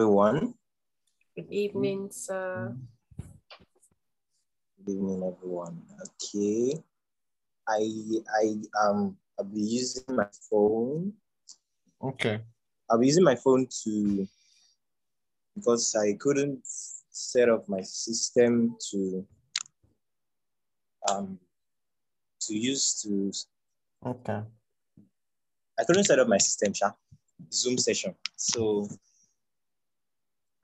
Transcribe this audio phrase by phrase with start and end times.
[0.00, 0.54] Good evening, everyone.
[1.36, 2.74] Good evening, sir.
[4.78, 5.82] Good evening, everyone.
[6.00, 6.80] Okay.
[7.68, 7.84] I
[8.32, 8.44] I
[8.80, 11.12] um I'll be using my phone.
[12.00, 12.40] Okay.
[12.88, 14.26] I'll be using my phone to
[15.54, 19.26] because I couldn't set up my system to
[21.10, 21.38] um
[22.48, 23.32] to use to
[24.08, 24.40] Okay.
[25.78, 26.90] I couldn't set up my system, Sha.
[27.52, 28.14] Zoom session.
[28.36, 28.88] So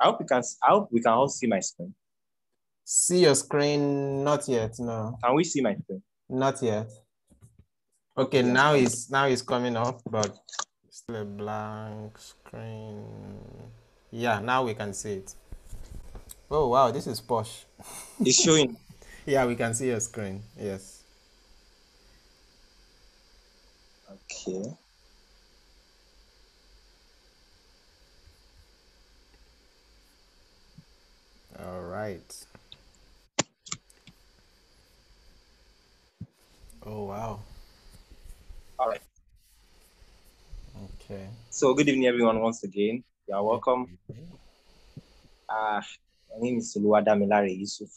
[0.01, 1.95] I hope we can I hope we can all see my screen.
[2.85, 4.23] See your screen?
[4.25, 4.79] Not yet.
[4.79, 6.03] No, Can we see my screen?
[6.29, 6.89] not yet.
[8.19, 10.39] Okay, now it's now it's coming up, but
[10.91, 13.05] still a blank screen.
[14.11, 15.35] Yeah, now we can see it.
[16.51, 17.65] Oh wow, this is posh.
[18.21, 18.77] It's showing.
[19.27, 20.43] Yeah, we can see your screen.
[20.59, 21.03] Yes.
[24.11, 24.63] Okay.
[31.65, 32.45] All right.
[36.85, 37.41] Oh wow.
[38.79, 39.01] All right.
[41.01, 41.29] Okay.
[41.49, 42.41] So good evening, everyone.
[42.41, 43.97] Once again, you are welcome.
[45.49, 45.81] Uh,
[46.29, 47.89] my name is Oluwadamilare Yusuf.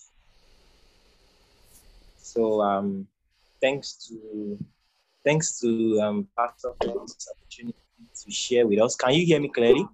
[2.17, 3.07] So um,
[3.59, 4.57] thanks to
[5.25, 7.75] thanks to um, Pastor for this opportunity
[8.23, 8.95] to share with us.
[8.95, 9.85] Can you hear me clearly?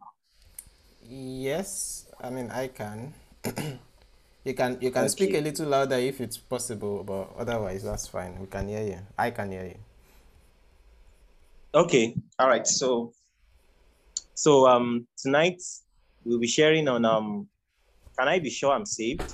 [1.01, 3.13] Yes, I mean I can.
[4.43, 8.39] You can you can speak a little louder if it's possible, but otherwise that's fine.
[8.39, 8.99] We can hear you.
[9.17, 9.79] I can hear you.
[11.73, 12.15] Okay.
[12.39, 12.65] All right.
[12.65, 13.13] So
[14.33, 15.61] so um tonight
[16.23, 17.47] we'll be sharing on um
[18.17, 19.29] can I be sure I'm saved?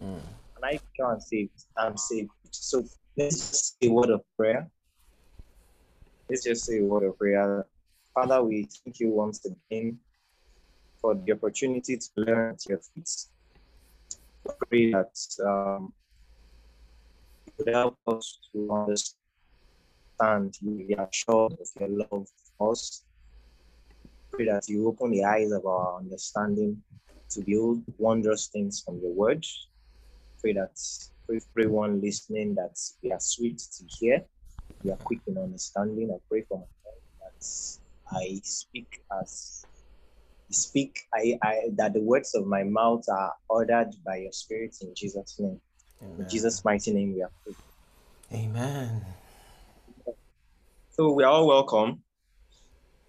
[0.00, 0.20] Mm.
[0.54, 1.64] Can I be sure I'm saved?
[1.76, 2.30] I'm saved.
[2.50, 2.84] So
[3.16, 4.68] let's just say a word of prayer.
[6.28, 7.66] Let's just say a word of prayer.
[8.14, 9.98] Father, we thank you once again
[11.00, 13.10] for the opportunity to learn at your feet.
[14.68, 15.14] Pray that
[15.44, 15.92] um,
[17.58, 22.26] would help us to understand you assured of your love
[22.58, 23.04] for us.
[24.32, 26.82] Pray that you open the eyes of our understanding
[27.30, 29.44] to behold wondrous things from your word.
[30.40, 30.78] Pray that
[31.26, 34.24] for everyone listening that we are sweet to hear,
[34.82, 36.10] we are quick in understanding.
[36.12, 38.88] I pray for myself that I speak
[39.20, 39.66] as
[40.52, 44.92] speak I, I that the words of my mouth are ordered by your spirit in
[44.96, 45.60] Jesus' name.
[46.00, 48.46] In Jesus' mighty name we are praying.
[48.46, 49.04] Amen.
[50.90, 52.02] So we are all welcome.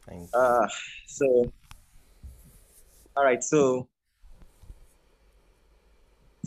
[0.08, 0.40] Thank you.
[0.40, 0.68] Uh
[1.08, 1.54] so
[3.16, 3.88] all right, so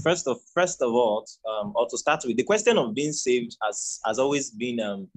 [0.02, 3.56] first of first of all, um, or to start with, the question of being saved
[3.62, 5.08] has has always been um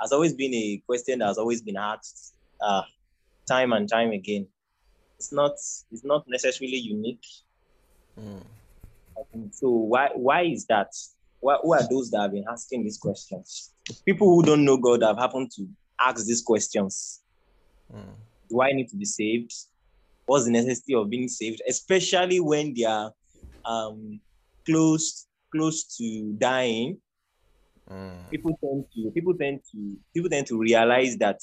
[0.00, 2.82] has always been a question that has always been asked uh
[3.48, 4.46] time and time again.
[5.24, 5.52] It's not
[5.90, 7.24] it's not necessarily unique.
[8.20, 8.42] Mm.
[9.52, 10.92] So why why is that?
[11.40, 13.70] Why, who are those that have been asking these questions?
[14.04, 15.66] People who don't know God have happened to
[15.98, 17.22] ask these questions.
[17.94, 18.14] Mm.
[18.50, 19.52] do I need to be saved?
[20.26, 23.12] What's the necessity of being saved, especially when they are
[23.64, 24.20] um,
[24.66, 26.98] close close to dying?
[27.90, 28.30] Mm.
[28.30, 31.40] People tend to people tend to people tend to realize that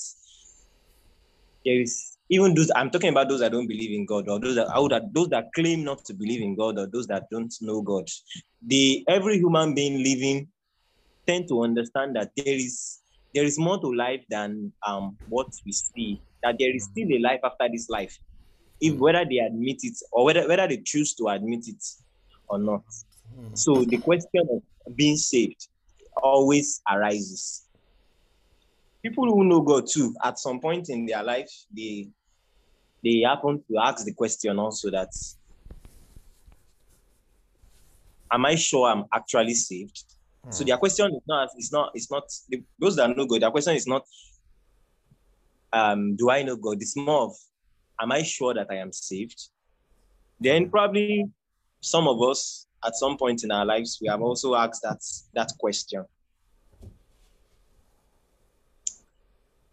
[1.66, 4.56] there is even those I'm talking about those that don't believe in God or those
[4.56, 7.82] that that those that claim not to believe in God or those that don't know
[7.82, 8.08] God.
[8.66, 10.48] The every human being living
[11.28, 13.02] tend to understand that there is
[13.34, 16.24] there is more to life than um, what we see.
[16.42, 18.18] That there is still a life after this life,
[18.80, 21.84] if whether they admit it or whether whether they choose to admit it
[22.48, 22.84] or not.
[23.56, 25.68] So the question of being saved
[26.24, 27.64] always arises.
[29.04, 32.08] People who know God too, at some point in their life, they
[33.04, 35.10] they happen to ask the question also that
[38.32, 40.04] am I sure I'm actually saved?
[40.50, 40.68] So Mm.
[40.68, 43.76] their question is not it's not it's not the, those that know God, their question
[43.76, 44.04] is not
[45.74, 46.82] um do I know God?
[46.82, 47.36] It's more of
[48.02, 49.40] am I sure that I am saved?
[50.40, 51.26] Then probably
[51.82, 55.00] some of us at some point in our lives we have also asked that
[55.34, 56.06] that question.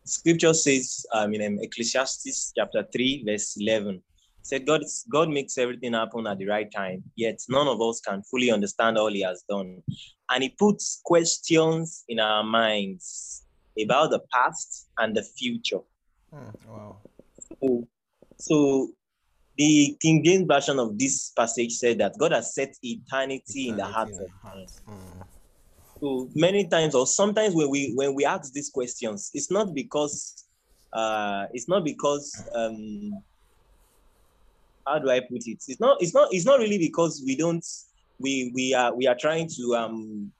[0.08, 4.02] Scripture says um, in Ecclesiastes chapter 3, verse 11,
[4.42, 8.22] said God, God makes everything happen at the right time, yet none of us can
[8.22, 9.82] fully understand all he has done.
[10.30, 13.42] And he puts questions in our minds
[13.82, 15.80] about the past and the future.
[16.34, 16.54] Mm.
[16.66, 16.96] Wow.
[17.60, 17.88] So,
[18.38, 18.88] so
[19.58, 23.84] the King James version of this passage said that God has set eternity in the
[23.84, 24.70] hearts Eternity of in the heart.
[24.88, 25.37] Mm.
[26.00, 30.44] So many times, or sometimes when we when we ask these questions, it's not because
[30.92, 33.22] uh, it's not because um,
[34.86, 35.62] how do I put it?
[35.66, 37.64] It's not it's not it's not really because we don't
[38.20, 40.32] we we are we are trying to um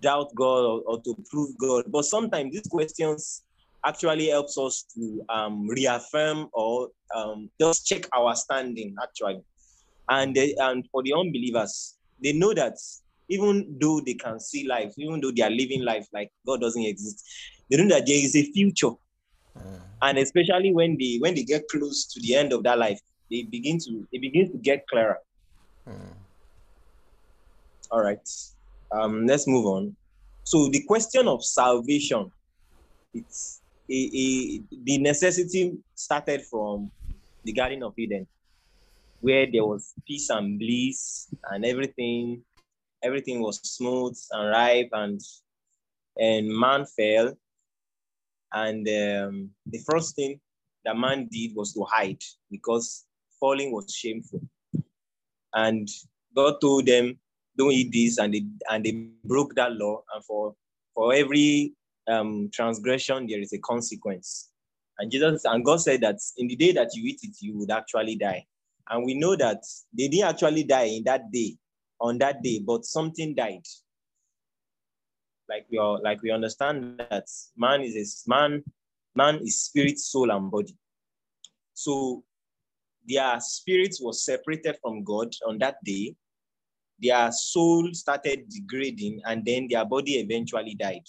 [0.00, 3.42] doubt God or, or to prove God, but sometimes these questions
[3.84, 9.40] actually helps us to um, reaffirm or um, just check our standing actually.
[10.08, 12.74] And they, and for the unbelievers, they know that
[13.28, 16.82] even though they can see life, even though they are living life like God doesn't
[16.82, 17.24] exist,
[17.70, 18.92] they know that there is a future.
[19.56, 19.80] Mm.
[20.02, 23.00] And especially when they when they get close to the end of that life,
[23.30, 25.18] they begin to they begin to get clearer.
[25.88, 26.14] Mm.
[27.90, 28.28] All right.
[28.92, 29.96] Um, let's move on.
[30.44, 32.30] So the question of salvation,
[33.14, 36.90] it's a, a, the necessity started from
[37.44, 38.26] the Garden of Eden,
[39.20, 42.42] where there was peace and bliss and everything,
[43.04, 45.20] everything was smooth and ripe, and
[46.18, 47.36] and man fell.
[48.52, 50.40] And um, the first thing
[50.84, 53.04] that man did was to hide because
[53.40, 54.40] falling was shameful.
[55.52, 55.88] And
[56.34, 57.18] God told them,
[57.56, 60.02] "Don't eat this," and they and they broke that law.
[60.14, 60.54] And for
[60.94, 61.74] for every
[62.08, 64.50] um, transgression, there is a consequence.
[64.98, 67.70] And Jesus and God said that in the day that you eat it, you would
[67.70, 68.46] actually die.
[68.88, 69.62] And we know that
[69.96, 71.56] they didn't actually die in that day,
[72.00, 73.64] on that day, but something died.
[75.48, 77.26] Like we are, like we understand that
[77.56, 78.64] man is a man,
[79.14, 80.76] man is spirit, soul, and body.
[81.74, 82.24] So
[83.06, 86.14] their spirit was separated from God on that day.
[87.02, 91.06] Their soul started degrading, and then their body eventually died.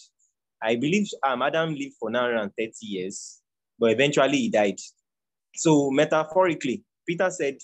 [0.62, 3.42] I believe um, Adam lived for 930 years,
[3.80, 4.80] but eventually he died.
[5.56, 7.58] So metaphorically, Peter said,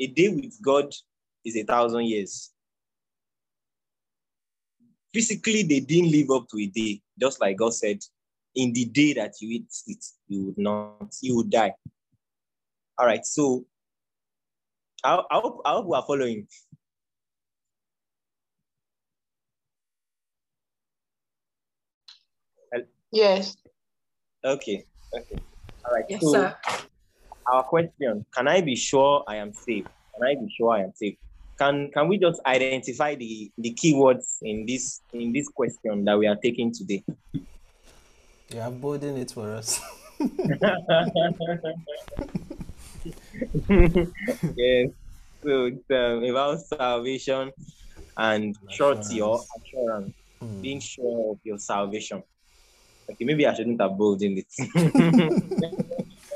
[0.00, 0.92] a day with God
[1.44, 2.50] is a thousand years.
[5.12, 7.98] Physically, they didn't live up to a day, just like God said,
[8.54, 11.74] in the day that you eat it, you would not, you would die.
[12.98, 13.64] All right, so
[15.04, 16.46] I, I, hope, I hope we are following.
[23.12, 23.56] Yes.
[24.42, 24.84] Okay.
[25.14, 25.40] Okay.
[25.84, 26.04] All right.
[26.08, 26.56] Yes, so sir.
[27.52, 29.84] our question: Can I be sure I am safe?
[30.14, 31.16] Can I be sure I am safe?
[31.58, 36.26] Can Can we just identify the the keywords in this in this question that we
[36.26, 37.04] are taking today?
[38.52, 39.80] You are bolding it for us.
[44.56, 44.88] yes.
[45.44, 47.50] So it's um, about salvation
[48.16, 50.60] and surety or assurance, Hmm.
[50.60, 52.22] being sure of your salvation.
[53.10, 54.46] Okay, maybe I shouldn't have bold in it.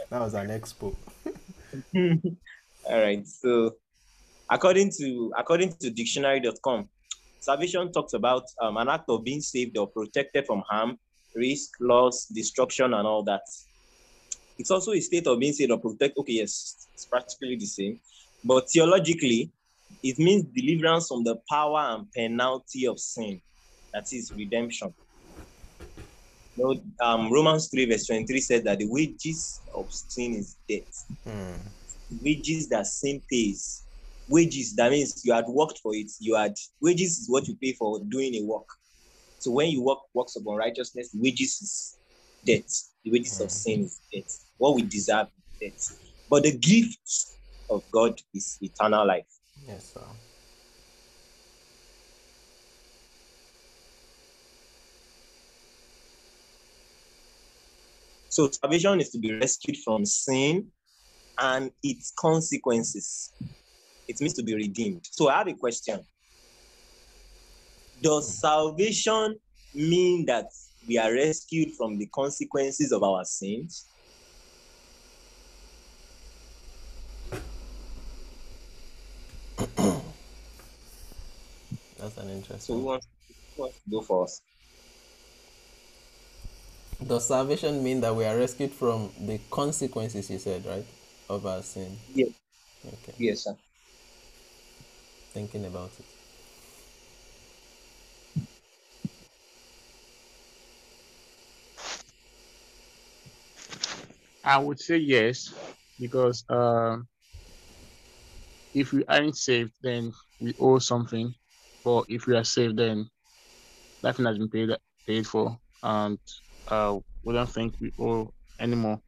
[0.08, 0.94] That was an expo.
[2.84, 3.26] All right.
[3.26, 3.74] So,
[4.50, 6.88] according to according to dictionary.com,
[7.38, 10.98] salvation talks about um, an act of being saved or protected from harm,
[11.34, 13.42] risk, loss, destruction, and all that.
[14.58, 16.18] It's also a state of being saved or protected.
[16.18, 18.00] Okay, yes, it's practically the same,
[18.42, 19.50] but theologically,
[20.02, 23.40] it means deliverance from the power and penalty of sin.
[23.92, 24.94] That is redemption.
[26.56, 26.64] You
[27.00, 31.56] know, um, Romans 3, verse 23 said that the wages of sin is death Hmm.
[32.10, 33.85] wages that sin pays.
[34.28, 36.10] Wages, that means you had worked for it.
[36.18, 38.66] You had wages is what you pay for doing a work.
[39.38, 41.96] So when you work works upon righteousness, wages is
[42.44, 42.90] death.
[43.04, 43.50] The wages of hmm.
[43.50, 44.44] sin is death.
[44.56, 45.28] What we deserve
[45.60, 45.98] is death.
[46.28, 46.98] But the gift
[47.70, 49.26] of God is eternal life.
[49.64, 50.06] Yes, sir.
[58.36, 60.66] So salvation is to be rescued from sin
[61.38, 63.32] and its consequences.
[64.08, 65.06] It means to be redeemed.
[65.10, 66.00] So I have a question.
[68.00, 69.36] Does salvation
[69.74, 70.46] mean that
[70.86, 73.86] we are rescued from the consequences of our sins?
[81.98, 82.84] That's an So who interesting.
[82.84, 83.06] wants,
[83.56, 84.42] who wants to go first?
[87.04, 90.84] Does salvation mean that we are rescued from the consequences, you said, right?
[91.28, 91.96] Of our sin?
[92.14, 92.28] Yes.
[92.86, 93.12] Okay.
[93.18, 93.56] Yes, sir.
[95.36, 96.06] Thinking about it.
[104.42, 105.52] I would say yes,
[106.00, 107.06] because um,
[108.72, 111.34] if we aren't saved, then we owe something.
[111.84, 113.10] But if we are saved, then
[114.02, 114.70] nothing has been paid
[115.06, 116.18] paid for, and
[116.66, 119.02] uh, we don't think we owe anymore.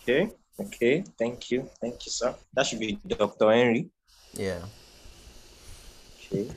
[0.00, 0.32] Okay.
[0.62, 1.04] Okay.
[1.18, 1.68] Thank you.
[1.80, 2.34] Thank you, sir.
[2.54, 3.50] That should be Dr.
[3.50, 3.90] Henry.
[4.34, 4.62] Yeah.
[6.16, 6.50] Okay.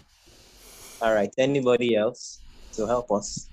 [1.01, 1.33] All right.
[1.37, 2.41] Anybody else
[2.73, 3.49] to help us?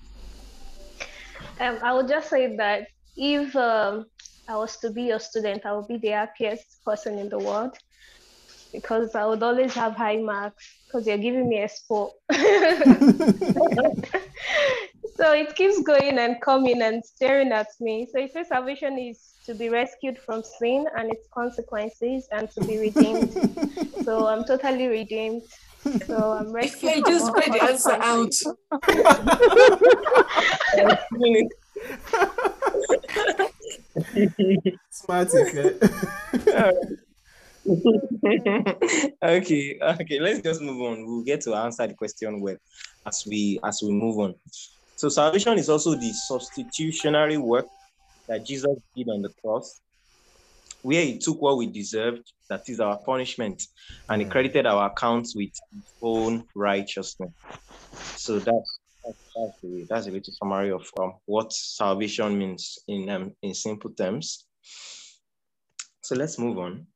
[1.61, 4.07] Um, I would just say that if um,
[4.49, 7.77] I was to be your student, I would be the happiest person in the world
[8.73, 12.13] because I would always have high marks because you're giving me a sport.
[15.17, 18.09] so it keeps going and coming and staring at me.
[18.11, 22.61] So it says salvation is to be rescued from sin and its consequences and to
[22.65, 23.33] be redeemed.
[24.05, 25.43] so I'm totally redeemed.
[26.07, 26.93] So I'm rescued.
[26.93, 28.33] Okay, just read the answer out.
[34.91, 35.75] Smart Ife.
[39.23, 41.07] okay, okay, let's just move on.
[41.07, 42.57] We'll get to answer the question well
[43.07, 44.35] as we as we move on.
[44.97, 47.67] So salvation is also the substitutionary work
[48.29, 49.81] that Jesus did on the cross,
[50.83, 53.63] where he took what we deserved, that is our punishment,
[54.09, 54.31] and he Mm.
[54.31, 57.33] credited our accounts with his own righteousness.
[58.17, 63.55] So that's that's, that's, a little summary of um, what salvation means in um, in
[63.55, 64.47] simple terms.
[66.03, 66.87] So let's move on.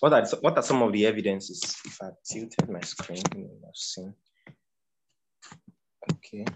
[0.00, 1.76] What are what are some of the evidences?
[1.84, 4.14] If I tilted my screen, you may have seen.
[6.12, 6.46] Okay.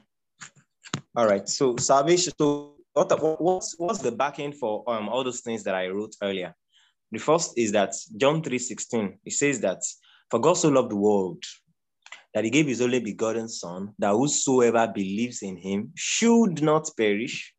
[1.17, 1.47] All right.
[1.49, 2.33] So salvation.
[2.39, 6.15] So what what- what's what's the backing for um all those things that I wrote
[6.23, 6.55] earlier?
[7.13, 9.19] The first is that John 3:16.
[9.25, 9.83] It says that
[10.31, 11.45] for God so loved the world
[12.33, 17.55] that he gave his only begotten son, that whosoever believes in him should not perish,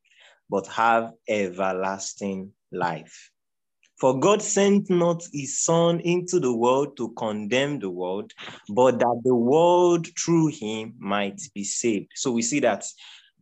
[0.50, 3.32] but have everlasting life.
[4.00, 8.34] For God sent not his Son into the world to condemn the world,
[8.70, 12.12] but that the world through him might be saved.
[12.13, 12.86] So we see that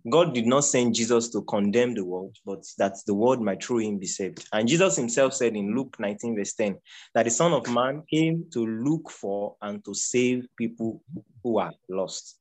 [0.09, 3.79] God did not send Jesus to condemn the world, but that the world might through
[3.79, 4.45] him be saved.
[4.51, 6.77] And Jesus himself said in Luke 19, verse 10,
[7.15, 11.01] that the Son of Man came to look for and to save people
[11.41, 12.37] who are lost.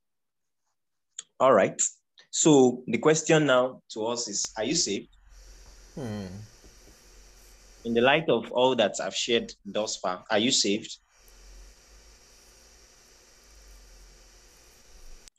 [1.38, 1.80] All right.
[2.30, 5.08] So the question now to us is Are you saved?
[5.96, 6.26] Hmm.
[7.84, 10.96] in the light of all that I've shared thus far, are you saved?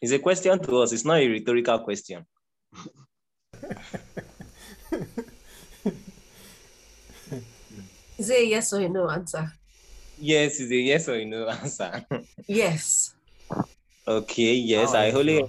[0.04, 2.26] It's a question to us, it's not a rhetorical question.
[8.18, 9.50] Is it a yes or a no answer?
[10.20, 12.06] Yes, is a yes or a no answer.
[12.46, 13.16] Yes.
[14.06, 15.46] okay, yes, How are I you only.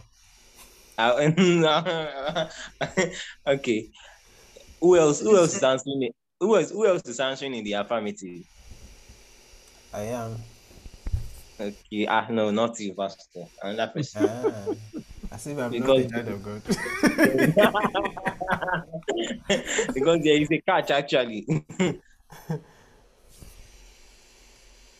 [0.97, 2.49] I,
[3.59, 3.91] okay.
[4.81, 5.21] Who else?
[5.21, 6.15] Who else is answering it?
[6.39, 6.71] Who else?
[6.71, 8.45] Who else is answering in the affirmative?
[9.93, 10.37] I am.
[11.61, 12.07] Okay.
[12.09, 13.45] Ah, no, not you, Pastor.
[13.63, 14.27] Another person.
[14.29, 14.75] Ah,
[15.31, 16.63] as if I'm not Because- the child of God.
[19.95, 21.47] because there is a catch actually.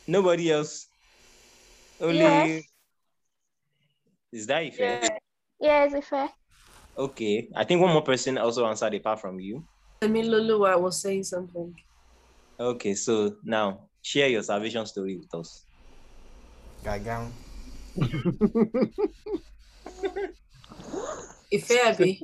[0.07, 0.87] Nobody else.
[2.01, 2.63] Only Yes.
[4.33, 5.09] is that if Yeah.
[5.61, 6.29] Yes, if I.
[6.99, 7.49] okay.
[7.57, 9.65] I think one more person also answered apart from you.
[10.03, 11.75] I mean, Lulu I was saying something.
[12.61, 15.64] Okay, so now share your salvation story with us.
[16.85, 17.33] Gagam.
[21.53, 22.21] Ife Abi.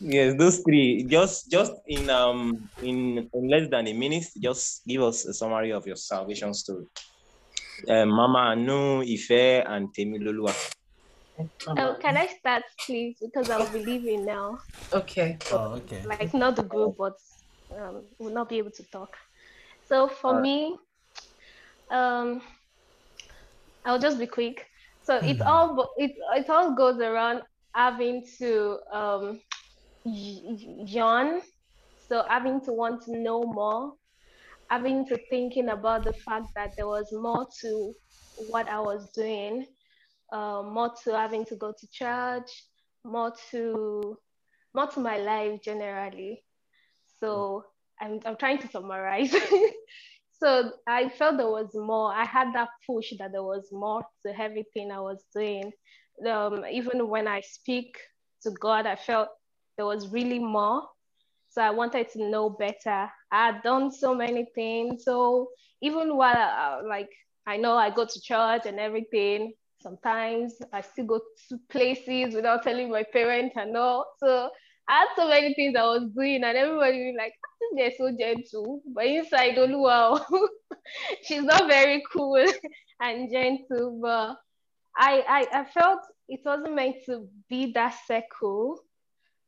[0.00, 1.04] Yes, those three.
[1.08, 5.72] Just just in um in, in less than a minute, just give us a summary
[5.72, 6.86] of your salvation story.
[7.88, 10.54] Um, Mama Anu, Ife, and Temilolua.
[11.66, 13.16] Oh, can I start, please?
[13.20, 14.58] Because I'll be leaving now.
[14.92, 15.38] Okay.
[15.52, 16.02] Oh, okay.
[16.04, 17.14] Like not the group, but
[17.76, 19.16] um, will not be able to talk.
[19.88, 20.42] So for Alright.
[20.42, 20.76] me,
[21.90, 22.42] um,
[23.84, 24.66] I'll just be quick.
[25.02, 25.42] So it Mhm.
[25.42, 27.42] all it it all goes around
[27.74, 29.40] having to um
[30.04, 31.42] yawn,
[31.96, 33.94] so having to want to know more,
[34.70, 37.94] having to thinking about the fact that there was more to
[38.36, 39.66] what I was doing,
[40.32, 42.50] uh, more to having to go to church,
[43.04, 44.18] more to
[44.74, 46.44] more to my life generally.
[47.20, 47.64] So
[48.00, 49.34] I'm I'm trying to summarize.
[50.40, 52.12] so I felt there was more.
[52.12, 55.72] I had that push that there was more to everything I was doing.
[56.28, 57.96] Um, even when I speak
[58.42, 59.28] to God, I felt
[59.76, 60.82] there was really more.
[61.50, 63.10] So I wanted to know better.
[63.32, 65.04] I had done so many things.
[65.04, 65.48] So
[65.80, 67.10] even while I, like
[67.46, 72.62] I know I go to church and everything, sometimes I still go to places without
[72.62, 74.06] telling my parents and all.
[74.18, 74.50] So
[74.88, 78.16] I had so many things I was doing, and everybody was like, ah, they're so
[78.18, 78.82] gentle.
[78.86, 80.24] But inside, oh wow,
[81.24, 82.42] she's not very cool
[83.00, 83.98] and gentle.
[84.02, 84.36] But
[84.96, 88.80] I, I I felt it wasn't meant to be that circle.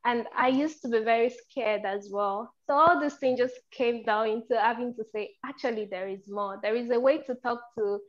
[0.05, 2.55] And I used to be very scared as well.
[2.67, 6.59] So all these things just came down into having to say, actually, there is more.
[6.63, 8.01] There is a way to talk to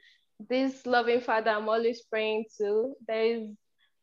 [0.50, 2.96] this loving father I'm always praying to.
[3.08, 3.50] There is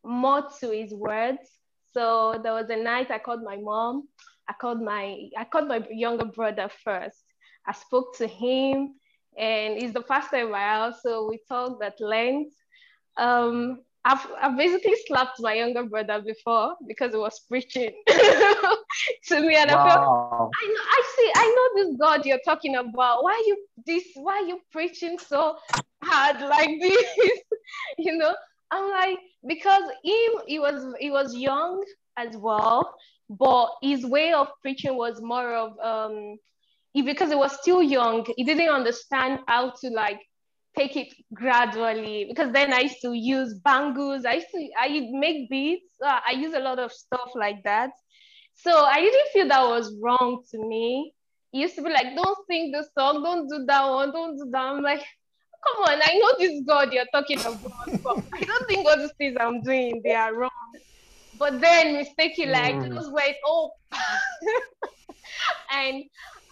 [0.05, 1.49] more to his words.
[1.93, 4.09] So there was a night I called my mom.
[4.49, 7.25] I called my I called my younger brother first.
[7.67, 8.95] I spoke to him,
[9.37, 12.55] and it's the first time in my house, so we talked at length.
[13.19, 19.55] Um, I've, I've basically slapped my younger brother before because he was preaching to me,
[19.57, 23.23] and I felt I know I see I know this God you're talking about.
[23.23, 25.57] Why you this why you preaching so
[26.03, 27.07] hard like this?
[27.99, 28.35] you know,
[28.71, 31.85] I'm like, because he was he was young
[32.17, 32.95] as well,
[33.29, 36.37] but his way of preaching was more of um
[36.93, 40.21] he, because he was still young, he didn't understand how to like
[40.77, 44.25] take it gradually because then I used to use bangles.
[44.25, 45.87] I used to I make beats.
[46.05, 47.91] Uh, I use a lot of stuff like that.
[48.55, 51.15] So I didn't feel that was wrong to me.
[51.53, 54.51] He used to be like, don't sing the song, don't do that one, don't do
[54.51, 54.63] that.
[54.63, 55.03] I'm like,
[55.67, 57.61] come on, I know this God you're talking about,
[58.05, 60.51] but I don't think all these things I'm doing, they are wrong.
[61.35, 62.89] But then mistakenly, I Mm.
[62.95, 63.73] just went, oh.
[65.73, 66.05] and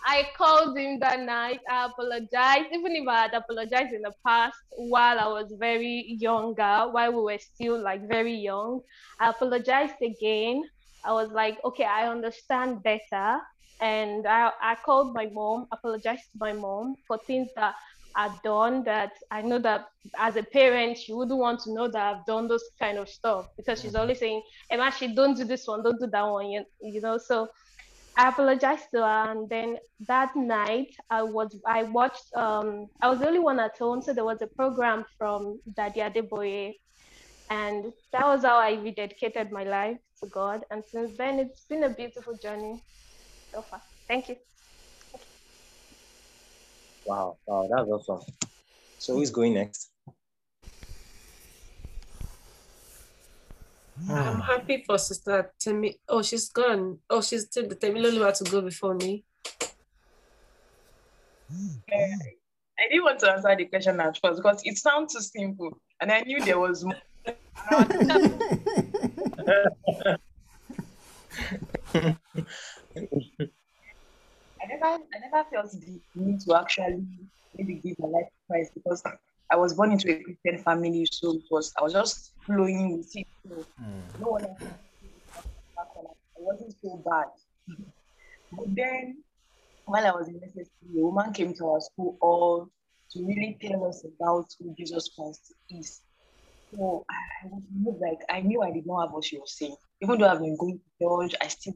[0.07, 1.61] I called him that night.
[1.71, 6.89] I apologized, even if I had apologized in the past while I was very younger,
[6.91, 8.83] while we were still like very young.
[9.21, 10.63] I apologized again.
[11.05, 13.39] I was like, okay, I understand better.
[13.81, 17.75] And I, I called my mom, apologized to my mom for things that
[18.17, 19.87] I've done that I know that
[20.19, 23.47] as a parent, she wouldn't want to know that I've done those kind of stuff
[23.57, 26.65] because she's always saying, Emma, she don't do this one, don't do that one, you,
[26.83, 27.19] you know.
[27.19, 27.49] So
[28.17, 32.25] I apologized to her, and then that night I was I watched.
[32.37, 36.01] Um, I was the only one at home, so there was a program from Daddy
[36.01, 36.75] Adeboye,
[37.51, 40.65] and that was how I rededicated my life to God.
[40.71, 42.81] And since then, it's been a beautiful journey
[43.55, 43.83] so far.
[44.09, 44.56] Thank you.
[47.07, 47.39] Wow.
[47.47, 47.69] Wow.
[47.71, 48.21] That's awesome.
[48.99, 49.93] So who's going next?
[54.09, 55.99] I'm happy for Sister Temi.
[56.09, 56.99] Oh, she's gone.
[57.09, 59.25] Oh, she's still the Temilolu had to go before me.
[62.79, 66.13] I didn't want to answer the question at first because it sounds too simple, and
[66.13, 66.97] I knew there was more.
[74.67, 77.05] I never, I never felt the need to actually
[77.57, 79.03] maybe give my life to Christ because
[79.51, 83.15] I was born into a Christian family, so it was I was just flowing with
[83.15, 83.27] it.
[83.49, 84.01] So hmm.
[84.21, 84.63] no one else.
[85.79, 87.27] I wasn't so bad.
[88.53, 89.23] But then,
[89.85, 92.69] while I was in SSC, a woman came to our school all
[93.13, 96.01] to really tell us about who Jesus Christ is.
[96.75, 97.49] So I
[97.85, 99.77] was like I knew I did not have what she was saying.
[100.03, 101.75] Even though I've been going to church, I still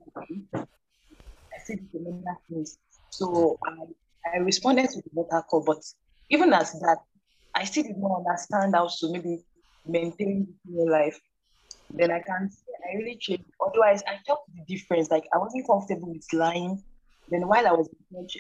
[1.77, 2.79] still things.
[3.11, 5.83] So I, I responded to the altar call, but
[6.31, 6.99] even as that,
[7.55, 9.43] I still did not understand how to maybe
[9.87, 11.19] maintain your life.
[11.91, 13.45] Then I can say I really changed.
[13.65, 15.11] Otherwise, I felt the difference.
[15.11, 16.83] Like I wasn't comfortable with lying.
[17.29, 17.89] Then while I was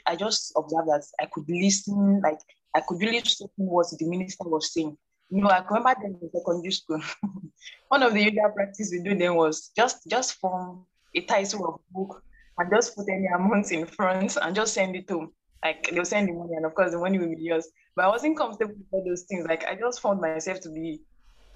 [0.07, 2.39] I just observed that I could listen, like
[2.75, 4.97] I could really listen what the minister was saying.
[5.31, 7.01] You know, I remember then in secondary school,
[7.89, 11.81] one of the usual practice we do then was just just form a title of
[11.93, 12.23] book
[12.61, 15.33] and just put any amount in front and just send it to
[15.65, 17.69] like they'll send the money and of course the money will be yours.
[17.97, 19.47] But I wasn't comfortable with all those things.
[19.49, 21.01] Like I just found myself to be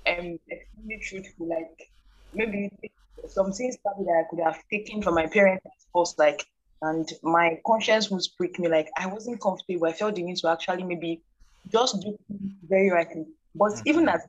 [0.06, 1.48] um extremely truthful.
[1.48, 1.90] Like
[2.32, 2.70] maybe
[3.28, 6.44] some things probably that I could have taken from my parents as first, like
[6.82, 9.86] and my conscience would prick me like I wasn't comfortable.
[9.86, 11.22] I felt the need to actually maybe
[11.70, 12.16] just do
[12.68, 13.26] very rightly.
[13.54, 14.26] But even as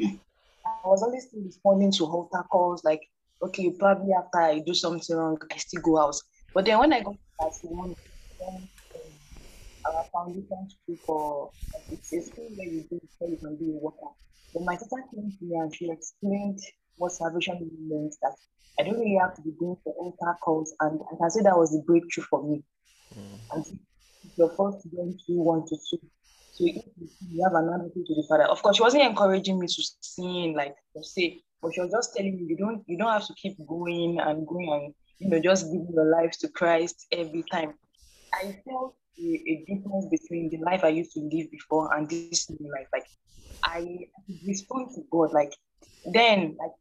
[0.00, 3.00] I was always still responding to altar calls, like,
[3.42, 6.16] okay, probably after I do something wrong, I still go out.
[6.54, 7.94] But then when I got to one,
[8.40, 9.12] then um,
[9.86, 11.50] our foundation school for
[11.90, 14.12] it's a school where you do before you can do your worker.
[14.54, 16.58] But my sister came to me and she explained
[16.96, 18.32] what salvation means that
[18.80, 21.56] I don't really have to be going for altar calls, and I can say that
[21.56, 22.62] was the breakthrough for me.
[23.52, 23.64] And
[24.24, 26.00] if your first student you want to see.
[26.52, 28.44] So if you have another thing to the father.
[28.44, 32.14] Of course, she wasn't encouraging me to sing like per se, but she was just
[32.14, 35.40] telling me you don't you don't have to keep going and going and you know
[35.40, 37.74] just giving your life to Christ every time.
[38.34, 42.50] I felt a, a difference between the life I used to live before and this
[42.50, 42.88] new life.
[42.92, 43.06] Like
[43.62, 44.08] I
[44.46, 45.32] respond to God.
[45.32, 45.52] Like
[46.12, 46.72] then, like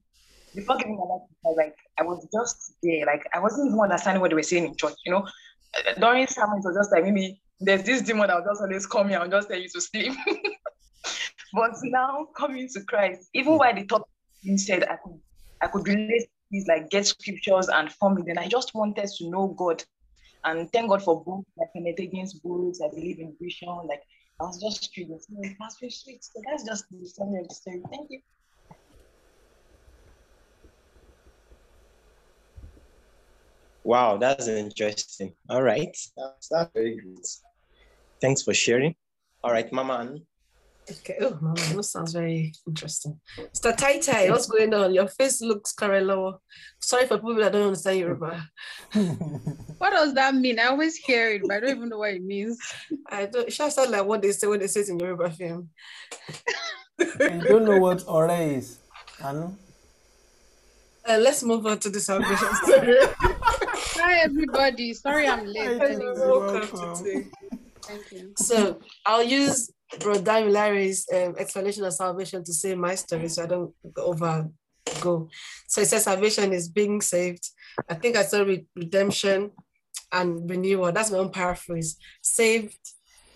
[0.53, 3.05] before giving my life to Christ, like I was just there.
[3.05, 4.95] Like I wasn't even understanding what they were saying in church.
[5.05, 5.27] You know,
[5.99, 9.09] during sermon it was just like maybe there's this demon that will just always come
[9.09, 10.13] here and just tell you to sleep.
[11.53, 13.59] but now coming to Christ, even hmm.
[13.59, 14.09] while the top
[14.57, 15.19] said I could
[15.61, 19.29] I could relate these like get scriptures and form it, then I just wanted to
[19.29, 19.83] know God.
[20.43, 22.79] And thank God for books like Kenneth Hagin's books.
[22.83, 23.69] I believe in vision.
[23.87, 24.03] Like
[24.39, 25.19] I was just reading.
[25.19, 26.23] So that's very sweet.
[26.23, 27.81] So that's just the summary of the story.
[27.89, 28.19] Thank you.
[33.83, 35.33] Wow, that's interesting.
[35.49, 35.95] All right.
[36.17, 37.23] That's, that's very good.
[38.19, 38.95] Thanks for sharing.
[39.43, 40.25] All right, Mama Annie.
[40.89, 41.17] Okay.
[41.21, 43.19] Oh, mama, that sounds very interesting.
[43.37, 43.75] Mr.
[43.75, 44.93] Tai Tai, what's going on?
[44.93, 46.37] Your face looks Karelo.
[46.79, 48.47] Sorry for people that don't understand Yoruba.
[49.77, 50.59] What does that mean?
[50.59, 52.57] I always hear it, but I don't even know what it means.
[53.09, 53.47] I don't.
[53.47, 55.69] It should sound like what they say when they say it in Yoruba film.
[56.99, 58.79] You don't know what ore is.
[59.23, 59.51] Anu?
[61.07, 62.97] Uh, let's move on to the salvation story.
[63.99, 64.93] Hi, everybody.
[64.93, 65.77] Sorry I'm late.
[65.77, 67.31] Hi, Anyway, Welcome welcome.
[67.81, 68.33] Thank you.
[68.37, 69.69] So I'll use
[69.99, 74.49] Bro Dan Larry's um, explanation of salvation to say my story so I don't over
[75.01, 75.29] go.
[75.67, 77.49] So it says salvation is being saved.
[77.89, 79.51] I think I saw re- redemption
[80.11, 80.91] and renewal.
[80.91, 81.97] That's my own paraphrase.
[82.21, 82.77] Saved,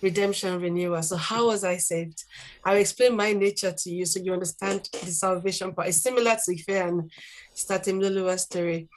[0.01, 1.01] redemption, renewal.
[1.03, 2.23] So how was I saved?
[2.63, 5.89] I'll explain my nature to you so you understand the salvation part.
[5.89, 7.11] It's similar to Ife and
[7.55, 8.89] Statim Lulua's story.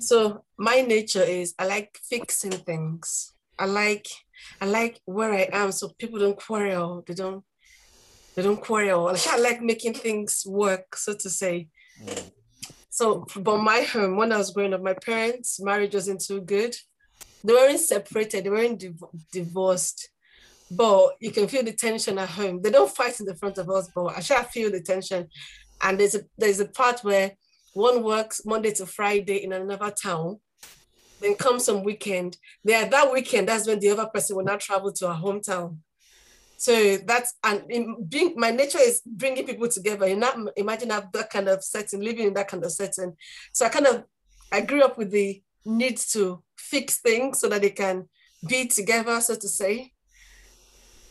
[0.00, 3.32] So my nature is I like fixing things.
[3.58, 4.06] I like
[4.60, 7.04] I like where I am so people don't quarrel.
[7.06, 7.44] They don't
[8.34, 9.08] they don't quarrel.
[9.28, 11.68] I like making things work, so to say.
[12.90, 16.74] So, but my home, when I was growing up, my parents' marriage wasn't too good.
[17.44, 20.08] They weren't separated, they weren't div- divorced.
[20.70, 22.60] But you can feel the tension at home.
[22.60, 25.28] They don't fight in the front of us, but I shall feel the tension.
[25.82, 27.32] And there's a there's a part where
[27.74, 30.40] one works Monday to Friday in another town.
[31.20, 32.36] Then comes some weekend.
[32.64, 35.78] There, that weekend, that's when the other person will not travel to our hometown.
[36.58, 40.08] So that's and in being my nature is bringing people together.
[40.08, 43.14] You not imagine that kind of setting, living in that kind of setting.
[43.52, 44.04] So I kind of
[44.50, 48.08] I grew up with the need to fix things so that they can
[48.48, 49.92] be together, so to say.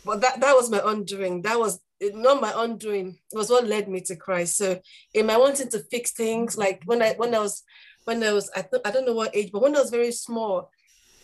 [0.03, 1.43] But that that was my undoing.
[1.43, 3.17] That was not my undoing.
[3.31, 4.57] It was what led me to Christ.
[4.57, 4.79] So
[5.13, 7.63] in my wanting to fix things, like when I when I was
[8.05, 10.11] when I was I, th- I don't know what age, but when I was very
[10.11, 10.71] small,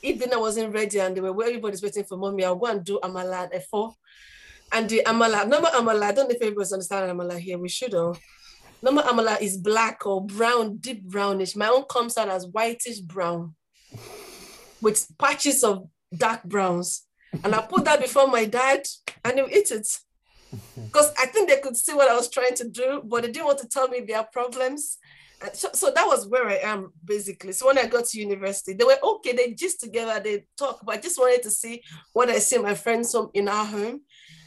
[0.03, 2.83] if dinner wasn't ready and they were where everybody's waiting for mommy, I'll go and
[2.83, 3.93] do amala at four.
[4.71, 7.57] And the amala, normal amala, I don't know if everybody's understanding amala here.
[7.57, 8.17] We should all.
[8.81, 11.55] Normal amala is black or brown, deep brownish.
[11.55, 13.55] My own comes out as whitish brown
[14.81, 17.03] with patches of dark browns.
[17.43, 18.83] And I put that before my dad
[19.23, 19.87] and he eat it.
[20.75, 23.45] Because I think they could see what I was trying to do, but they didn't
[23.45, 24.97] want to tell me their problems.
[25.53, 27.53] So, so that was where I am basically.
[27.53, 30.95] So when I got to university, they were okay, they just together, they talk, but
[30.95, 31.81] I just wanted to see
[32.13, 34.01] what I see my friends home in our home.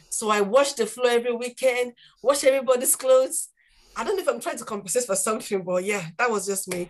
[0.09, 3.49] So I wash the floor every weekend, wash everybody's clothes.
[3.97, 6.67] I don't know if I'm trying to compensate for something, but yeah, that was just
[6.69, 6.89] me.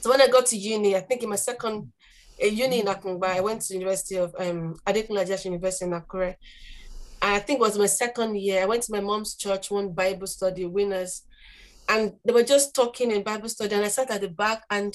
[0.00, 1.92] So when I got to uni, I think in my second
[2.40, 6.34] a uni in Akungba, I went to University of um Adekunle University in Akure.
[7.22, 8.62] I think it was my second year.
[8.62, 11.22] I went to my mom's church, one Bible study, winners.
[11.88, 14.94] And they were just talking in Bible study, and I sat at the back and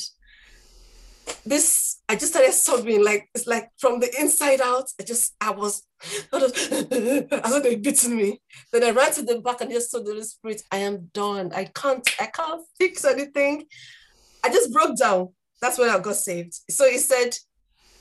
[1.46, 4.90] this I just started sobbing like it's like from the inside out.
[5.00, 5.84] I just I was
[6.34, 8.42] I thought they beating me.
[8.72, 11.52] Then I ran to the back and just told the Holy Spirit, I am done.
[11.54, 13.66] I can't I can't fix anything.
[14.44, 15.30] I just broke down.
[15.62, 16.54] That's when I got saved.
[16.70, 17.36] So he said,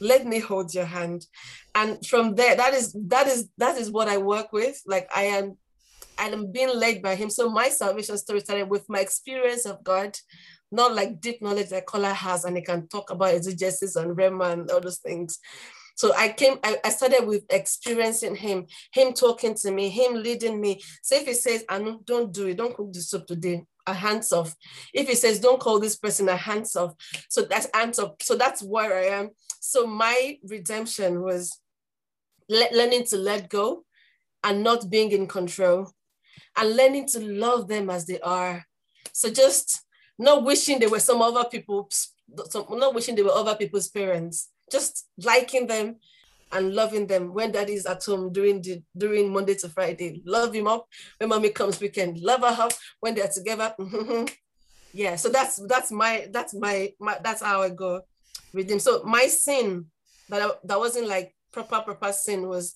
[0.00, 1.26] let me hold your hand.
[1.74, 4.80] And from there, that is that is that is what I work with.
[4.86, 5.58] Like I am
[6.18, 7.30] I am being led by him.
[7.30, 10.16] So my salvation story started with my experience of God,
[10.72, 14.52] not like deep knowledge that Kola has and he can talk about exegesis and Rhema
[14.52, 15.38] and all those things.
[15.96, 20.60] So I came, I, I started with experiencing him, him talking to me, him leading
[20.60, 20.80] me.
[21.02, 24.32] So if he says, Anu, don't do it, don't cook the soup today, a hands
[24.32, 24.54] off.
[24.94, 26.94] If he says, don't call this person a hands off.
[27.28, 28.12] So that's hands off.
[28.22, 29.30] So that's where I am.
[29.60, 31.58] So my redemption was
[32.48, 33.84] le- learning to let go
[34.44, 35.90] and not being in control
[36.58, 38.64] and learning to love them as they are.
[39.12, 39.80] So just
[40.18, 41.88] not wishing they were some other people,
[42.48, 45.96] some, not wishing they were other people's parents, just liking them
[46.50, 50.22] and loving them when daddy is at home during the during Monday to Friday.
[50.24, 50.86] Love him up.
[51.18, 53.74] When mommy comes weekend, love her up when they're together.
[54.92, 58.02] yeah, so that's that's my that's my, my that's how I go
[58.52, 58.80] with him.
[58.80, 59.86] So my sin
[60.28, 62.74] that I, that wasn't like proper proper sin was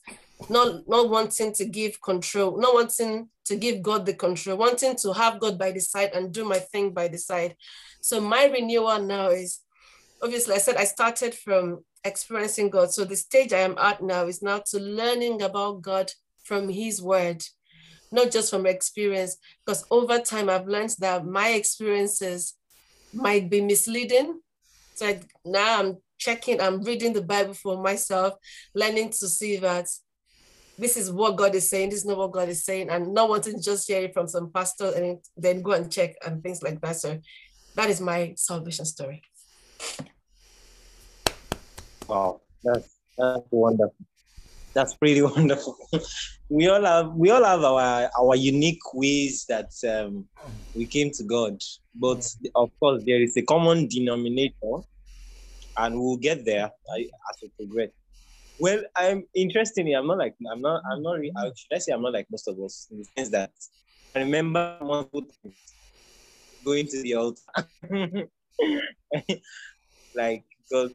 [0.49, 5.13] not not wanting to give control, not wanting to give God the control, wanting to
[5.13, 7.55] have God by the side and do my thing by the side.
[8.01, 9.61] So my renewal now is
[10.23, 12.93] obviously I said I started from experiencing God.
[12.93, 16.11] So the stage I am at now is now to learning about God
[16.45, 17.45] from His Word,
[18.11, 19.37] not just from experience.
[19.67, 22.55] Because over time I've learned that my experiences
[23.13, 24.41] might be misleading.
[24.95, 28.33] So I, now I'm checking, I'm reading the Bible for myself,
[28.75, 29.89] learning to see that
[30.79, 33.29] this is what God is saying, this is not what God is saying, and not
[33.29, 36.63] wanting to just hear it from some pastor and then go and check and things
[36.63, 36.97] like that.
[36.97, 37.21] So
[37.75, 39.23] that is my salvation story.
[42.09, 43.95] Wow, that's that's wonderful.
[44.75, 45.77] That's pretty wonderful.
[46.49, 50.27] we all have we all have our our unique ways that um,
[50.75, 51.61] we came to God,
[51.95, 54.81] but of course there is a common denominator,
[55.77, 57.91] and we'll get there as we progress.
[58.63, 61.93] Well, I'm interestingly, I'm not like I'm not I'm not re- I- should I say
[61.93, 63.51] I'm not like most of us in the sense that
[64.15, 64.79] I remember
[66.65, 67.43] going to the altar,
[70.15, 70.93] like because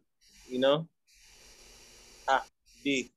[0.48, 0.88] you know,
[2.30, 2.46] ah,
[2.78, 3.12] today,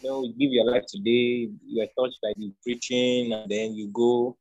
[0.00, 3.76] you know, you give your life today, you are touched by the preaching, and then
[3.76, 4.36] you go,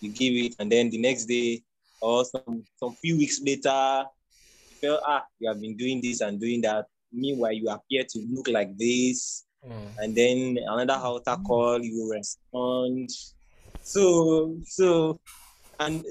[0.00, 1.62] you give it, and then the next day
[2.02, 4.04] or some some few weeks later,
[4.68, 6.84] you feel ah, you have been doing this and doing that.
[7.12, 9.44] Meanwhile, you appear to look like this,
[9.98, 13.10] and then another altar call, you respond.
[13.82, 15.18] So, so,
[15.78, 16.04] and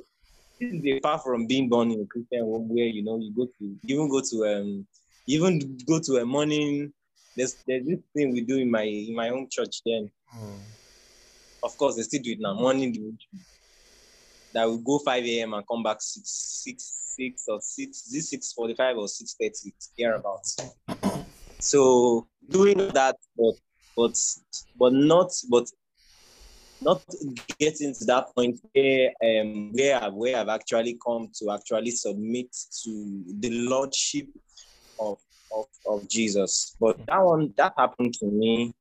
[0.59, 3.45] this is apart from being born in a Christian home where you know you go
[3.45, 4.87] to even go to um
[5.27, 6.91] even go to a morning.
[7.35, 9.81] There's there's this thing we do in my in my own church.
[9.85, 10.09] Then,
[11.63, 12.53] of course, they still do it now.
[12.53, 13.17] Morning
[14.53, 15.53] that we go 5 a.m.
[15.53, 20.57] and come back 6 6 6 or 6 this 6 45 or 6 30 thereabouts.
[21.59, 23.55] So doing that, but
[23.97, 24.15] but
[24.77, 25.67] but not but
[26.81, 27.03] not
[27.59, 32.55] getting to that point where um where I've, where I've actually come to actually submit
[32.83, 34.27] to the lordship
[34.97, 35.17] of
[35.51, 36.77] of, of Jesus.
[36.79, 38.73] But that one that happened to me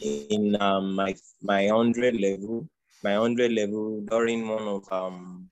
[0.00, 2.68] in um, my my hundred level,
[3.02, 5.48] my hundred level during one of um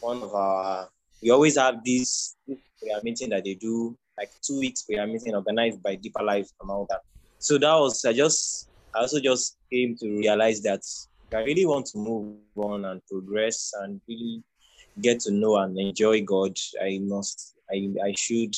[0.00, 0.88] one of our
[1.22, 5.82] we always have this prayer meeting that they do like two weeks prayer meeting organized
[5.82, 7.00] by Deeper Life and all that.
[7.38, 10.82] So that was I just I also just came to realize that
[11.32, 14.42] I really want to move on and progress and really
[15.00, 18.54] get to know and enjoy God, I must I I should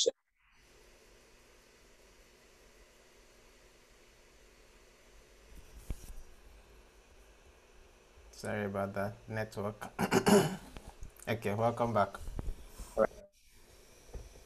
[8.31, 9.87] Sorry about that network.
[11.29, 12.18] okay, welcome back.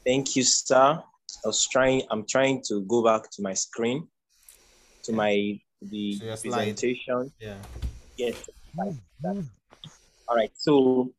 [0.07, 1.03] Thank you, sir.
[1.03, 1.03] I
[1.43, 2.03] was trying.
[2.09, 4.07] I'm trying to go back to my screen,
[5.03, 6.39] to my the slide.
[6.41, 7.33] presentation.
[7.41, 7.57] Yeah.
[8.15, 8.47] Yes.
[8.77, 9.45] like that.
[10.29, 10.51] All right.
[10.55, 11.11] So,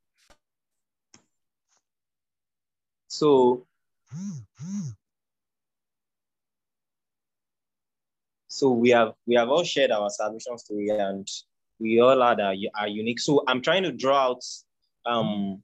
[3.08, 3.66] so,
[8.48, 11.28] so we have we have all shared our salvation story, and
[11.78, 13.20] we all had our, our unique.
[13.20, 14.42] So I'm trying to draw out
[15.06, 15.62] um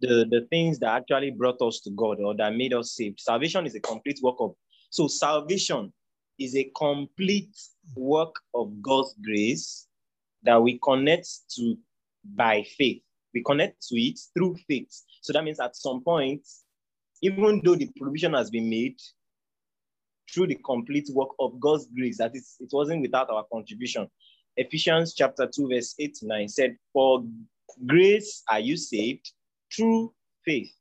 [0.00, 3.20] the the things that actually brought us to God or that made us saved.
[3.20, 4.54] Salvation is a complete work of
[4.90, 5.92] so salvation
[6.38, 7.56] is a complete
[7.96, 9.86] work of God's grace
[10.42, 11.76] that we connect to
[12.24, 13.02] by faith.
[13.32, 15.02] We connect to it through faith.
[15.22, 16.46] So that means at some point,
[17.22, 19.00] even though the provision has been made
[20.32, 24.08] through the complete work of God's grace, that is, it wasn't without our contribution.
[24.56, 27.24] Ephesians chapter 2, verse 8 to 9 said, For
[27.86, 29.32] grace are you saved
[29.74, 30.12] through
[30.44, 30.72] faith,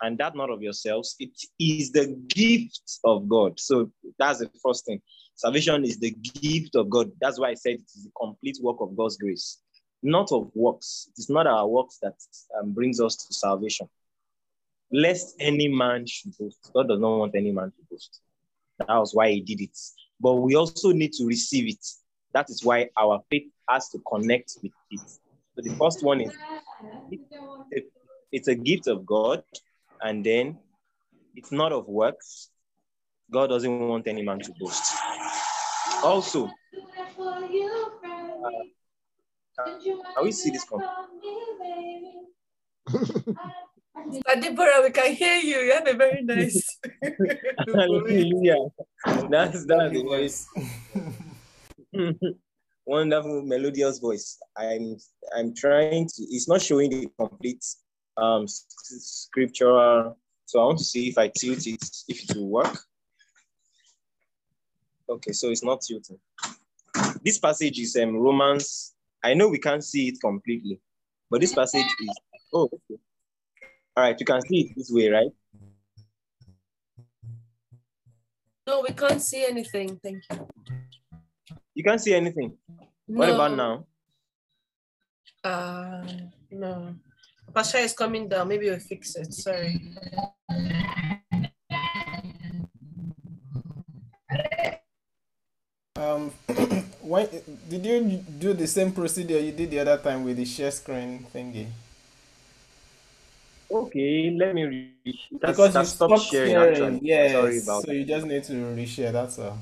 [0.00, 1.16] and that not of yourselves.
[1.18, 3.58] It is the gift of God.
[3.58, 5.00] So that's the first thing.
[5.34, 7.12] Salvation is the gift of God.
[7.20, 9.58] That's why I said it is the complete work of God's grace,
[10.02, 11.10] not of works.
[11.16, 12.14] It is not our works that
[12.60, 13.88] um, brings us to salvation.
[14.90, 16.70] Lest any man should boast.
[16.72, 18.20] God does not want any man to boast.
[18.78, 19.78] That was why he did it.
[20.20, 21.86] But we also need to receive it.
[22.32, 25.00] That is why our faith has to connect with it.
[25.58, 26.30] So the first one is
[28.30, 29.42] it's a gift of God,
[30.00, 30.56] and then
[31.34, 32.50] it's not of works.
[33.28, 34.94] God doesn't want any man to boast.
[36.04, 36.50] Also, uh,
[39.58, 40.62] can, can we see this?
[40.62, 40.80] Com-
[44.40, 45.58] Deborah, we can hear you.
[45.58, 46.78] You have a very nice.
[47.74, 48.68] Hallelujah.
[49.28, 50.46] That's that's Holy a very voice.
[52.88, 54.38] wonderful melodious voice.
[54.56, 54.96] I'm
[55.36, 56.22] I'm trying to.
[56.30, 57.64] It's not showing the complete
[58.16, 60.18] um scriptural.
[60.46, 62.78] So I want to see if I tilt it, if it will work.
[65.08, 66.18] Okay, so it's not tilting.
[67.22, 68.94] This passage is um Romans.
[69.22, 70.80] I know we can't see it completely,
[71.30, 72.16] but this passage is.
[72.52, 73.00] Oh, okay.
[73.96, 75.30] All right, you can see it this way, right?
[78.66, 80.00] No, we can't see anything.
[80.02, 80.48] Thank you.
[81.78, 82.58] You can't see anything.
[83.06, 83.86] What about now?
[85.46, 86.02] Uh,
[86.50, 86.96] no.
[87.54, 88.48] Pasha is coming down.
[88.48, 89.32] Maybe we'll fix it.
[89.32, 89.78] Sorry.
[95.94, 96.32] Um,
[97.06, 97.30] why
[97.70, 101.24] did you do the same procedure you did the other time with the share screen
[101.32, 101.68] thingy?
[103.70, 105.14] Okay, let me read.
[105.40, 106.72] That's, Because you stopped stopped sharing, sharing.
[106.72, 106.98] actually.
[107.02, 107.32] Yes.
[107.32, 107.86] Sorry about that.
[107.86, 109.12] so you just need to reshare.
[109.12, 109.58] That's all.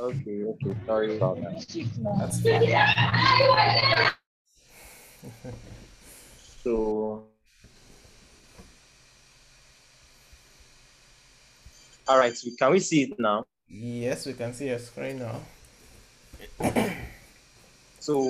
[0.00, 0.04] That.
[0.04, 0.76] Okay, okay.
[0.86, 1.66] Sorry about that.
[2.18, 4.10] That's fine.
[6.62, 7.24] So,
[12.08, 12.36] all right.
[12.36, 13.44] So can we see it now?
[13.68, 15.40] Yes, we can see your screen now.
[18.00, 18.24] So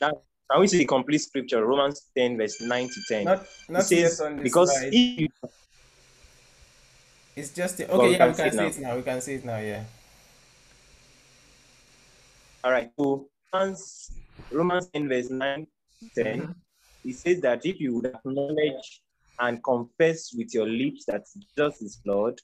[0.00, 0.14] that
[0.50, 1.66] can we see the complete scripture?
[1.66, 3.24] Romans 10, verse 9 to 10.
[3.24, 4.94] Not it not says, yet on this because slide.
[4.94, 5.28] if you,
[7.34, 8.06] It's just the, Well, okay.
[8.06, 8.66] we yeah, can we see can it see now.
[8.66, 8.96] it now.
[8.96, 9.58] We can see it now.
[9.58, 9.82] Yeah.
[12.66, 14.10] All right, so Romans,
[14.50, 15.66] Romans 10, verse 9
[16.16, 16.54] to 10,
[17.04, 19.02] it says that if you would acknowledge
[19.38, 21.22] and confess with your lips that
[21.56, 22.40] Jesus is Lord,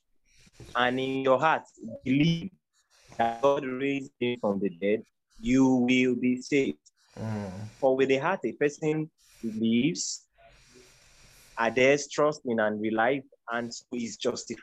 [0.76, 1.64] and in your heart
[2.04, 2.52] believe
[3.18, 5.02] that God raised him from the dead,
[5.40, 6.78] you will be saved.
[7.18, 7.70] Mm.
[7.80, 9.11] For with the heart a person
[9.42, 10.24] believes,
[11.58, 14.62] adheres, trusts in, and relies, and so is justified.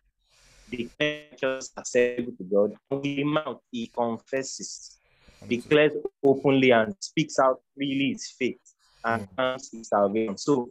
[0.69, 2.72] Declares just acceptable to God.
[2.91, 4.99] And with the mouth he confesses,
[5.47, 8.60] declares openly, and speaks out freely his faith
[9.04, 10.38] and counts his salvation.
[10.38, 10.69] So,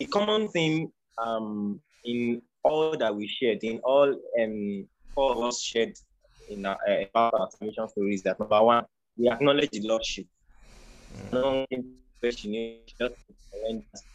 [0.00, 5.62] a common thing um, in all that we shared, in all um, all of us
[5.62, 5.94] shared
[6.48, 8.84] in our, uh, about our salvation that number one,
[9.16, 10.26] we acknowledge the Lordship.
[11.32, 11.66] No
[12.20, 13.14] question, you just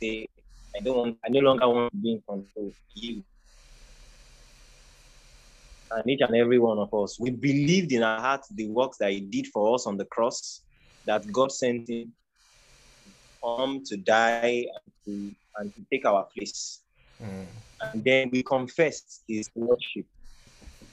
[0.01, 0.27] say,
[0.75, 2.73] I don't want, I no longer want to be in control.
[2.93, 3.23] You.
[5.91, 9.11] And each and every one of us, we believed in our heart the works that
[9.11, 10.61] He did for us on the cross,
[11.05, 12.11] that God sent Him
[13.05, 13.11] to
[13.43, 16.81] come to die and to, and to take our place.
[17.23, 17.45] Mm.
[17.81, 20.05] And then we confessed His Lordship.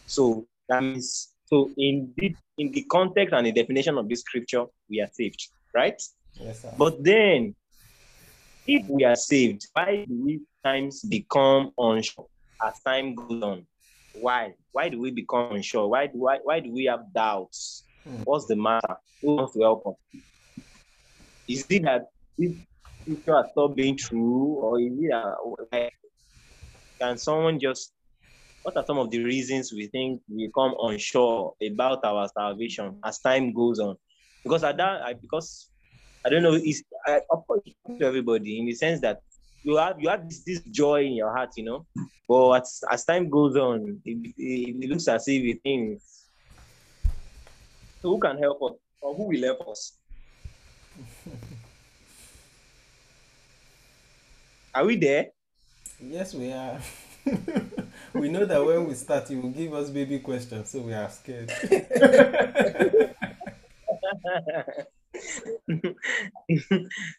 [0.07, 4.65] So that means, so in the, in the context and the definition of this scripture,
[4.89, 6.01] we are saved, right?
[6.35, 6.73] Yes, sir.
[6.79, 7.55] But then,
[8.67, 12.27] if we are saved, why do we times become unsure
[12.65, 13.67] as time goes on?
[14.25, 14.55] Why?
[14.73, 15.87] Why do we become unsure?
[15.87, 17.85] Why do why, why do we have doubts?
[18.07, 18.23] Hmm.
[18.25, 18.97] What's the matter?
[19.21, 20.21] Who wants to help us?
[21.47, 22.07] Is it that
[22.39, 22.53] this
[23.03, 25.35] scripture has stopped being true, or is it that,
[25.71, 25.93] like,
[26.99, 27.93] can someone just
[28.63, 33.19] what are some of the reasons we think we become unsure about our salvation as
[33.19, 33.95] time goes on?
[34.43, 35.69] Because at that, I, because
[36.25, 37.61] I don't know, it's I, of course
[37.99, 39.21] to everybody in the sense that
[39.65, 41.87] you have you have this, this joy in your heart, you know.
[42.29, 46.27] But as, as time goes on, it, it, it looks as if it things.
[48.01, 49.97] So who can help us, or who will help us?
[54.75, 55.29] Are we there?
[56.01, 56.79] Yes, we are.
[58.13, 61.09] we know that when we start, you will give us baby questions, so we are
[61.09, 61.51] scared.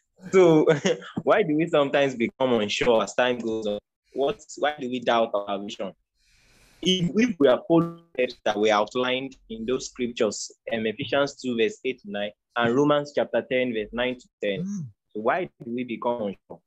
[0.32, 0.66] so
[1.22, 3.78] why do we sometimes become unsure as time goes on?
[4.12, 5.92] What why do we doubt our vision?
[6.82, 8.02] If, if we are following
[8.44, 13.12] that were outlined in those scriptures, um, Ephesians 2, verse 8 to 9, and Romans
[13.14, 14.64] chapter 10, verse 9 to 10,
[15.12, 16.60] so why do we become unsure?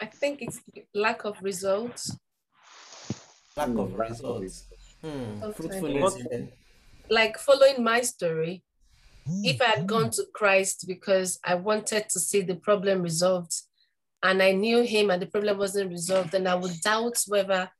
[0.00, 0.60] I think it's
[0.94, 2.16] lack of results.
[3.56, 4.66] Lack of Hmm, lack of results.
[5.00, 5.08] Hmm.
[5.40, 5.56] Sometimes.
[5.56, 6.02] Fruitfulness.
[6.02, 6.48] What-
[7.10, 8.62] Like following my story,
[9.26, 13.54] if I had gone to Christ because I wanted to see the problem resolved
[14.22, 17.70] and I knew him and the problem wasn't resolved, then I would doubt whether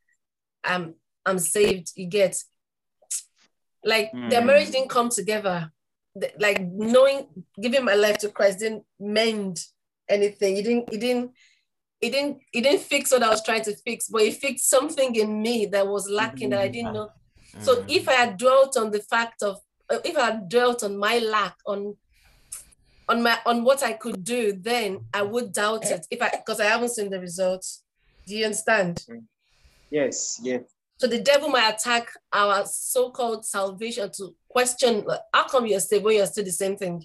[0.65, 1.93] I'm I'm saved.
[1.97, 2.43] You get
[3.85, 4.47] like their Mm.
[4.47, 5.73] marriage didn't come together.
[6.39, 7.27] Like knowing
[7.61, 9.59] giving my life to Christ didn't mend
[10.09, 10.57] anything.
[10.57, 11.33] It didn't, it didn't,
[12.01, 15.15] it didn't, it didn't fix what I was trying to fix, but it fixed something
[15.15, 17.11] in me that was lacking that I didn't know.
[17.61, 17.85] So Mm.
[17.89, 19.59] if I had dwelt on the fact of,
[19.91, 21.97] Uh, if I had dwelt on my lack, on
[23.09, 26.07] on my on what I could do, then I would doubt it.
[26.11, 27.83] If I because I haven't seen the results.
[28.27, 29.05] Do you understand?
[29.91, 30.63] Yes, yes.
[30.99, 36.05] So the devil might attack our so-called salvation to question like, how come you're saved
[36.05, 37.05] when you're still the same thing?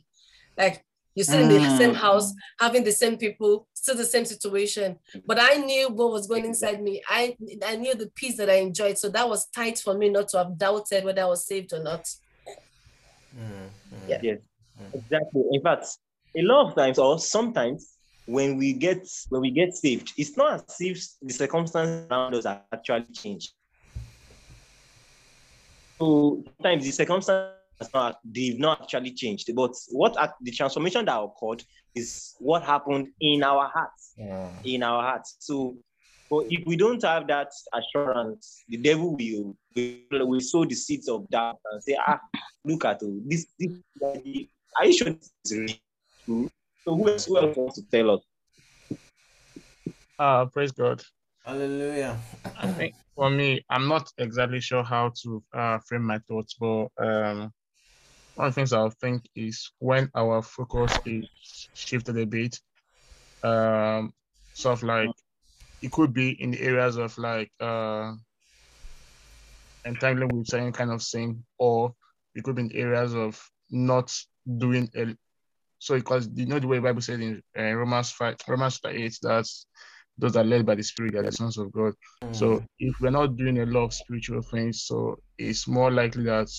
[0.55, 1.77] Like you're still in the mm.
[1.79, 4.97] same house, having the same people, still the same situation.
[5.25, 7.01] But I knew what was going inside me.
[7.09, 8.99] I I knew the peace that I enjoyed.
[8.99, 11.81] So that was tight for me not to have doubted whether I was saved or
[11.81, 12.07] not.
[13.35, 14.09] Mm, mm.
[14.09, 14.19] Yeah.
[14.21, 14.37] Yes,
[14.93, 15.43] exactly.
[15.51, 15.85] In fact,
[16.37, 20.55] a lot of times, or sometimes, when we get when we get saved, it's not
[20.69, 23.53] as if the circumstances around us are actually changed.
[25.99, 29.49] So sometimes the circumstances are not, they've not actually changed.
[29.55, 31.63] But what act- the transformation that occurred
[31.95, 34.49] is what happened in our hearts Yeah.
[34.63, 35.35] in our hearts.
[35.39, 35.77] So,
[36.29, 41.07] but if we don't have that assurance, the devil will will, will sow the seeds
[41.07, 42.19] of doubt and say, ah,
[42.65, 43.47] look at oh, this.
[43.59, 43.71] this
[44.01, 45.81] are you sure this is really
[46.25, 46.51] true?
[46.85, 48.21] So who else, who else wants to tell us?
[50.19, 51.01] Uh, praise God.
[51.45, 52.17] Hallelujah.
[52.57, 56.87] I think for me, I'm not exactly sure how to uh, frame my thoughts, but
[56.97, 57.51] um,
[58.35, 62.59] one of the things I think is when our focus is shifted a bit,
[63.43, 64.13] um,
[64.53, 65.09] sort of like
[65.81, 68.13] it could be in the areas of like uh,
[69.85, 71.93] entangling with certain kind of sin, or
[72.35, 74.13] it could be in areas of not
[74.57, 75.15] doing a
[75.79, 78.95] so because you know the way the Bible said in uh, Romans five, Romans five
[78.95, 79.47] 8, that
[80.17, 81.93] those are led by the Spirit are the sons of God.
[82.31, 86.49] So if we're not doing a lot of spiritual things, so it's more likely that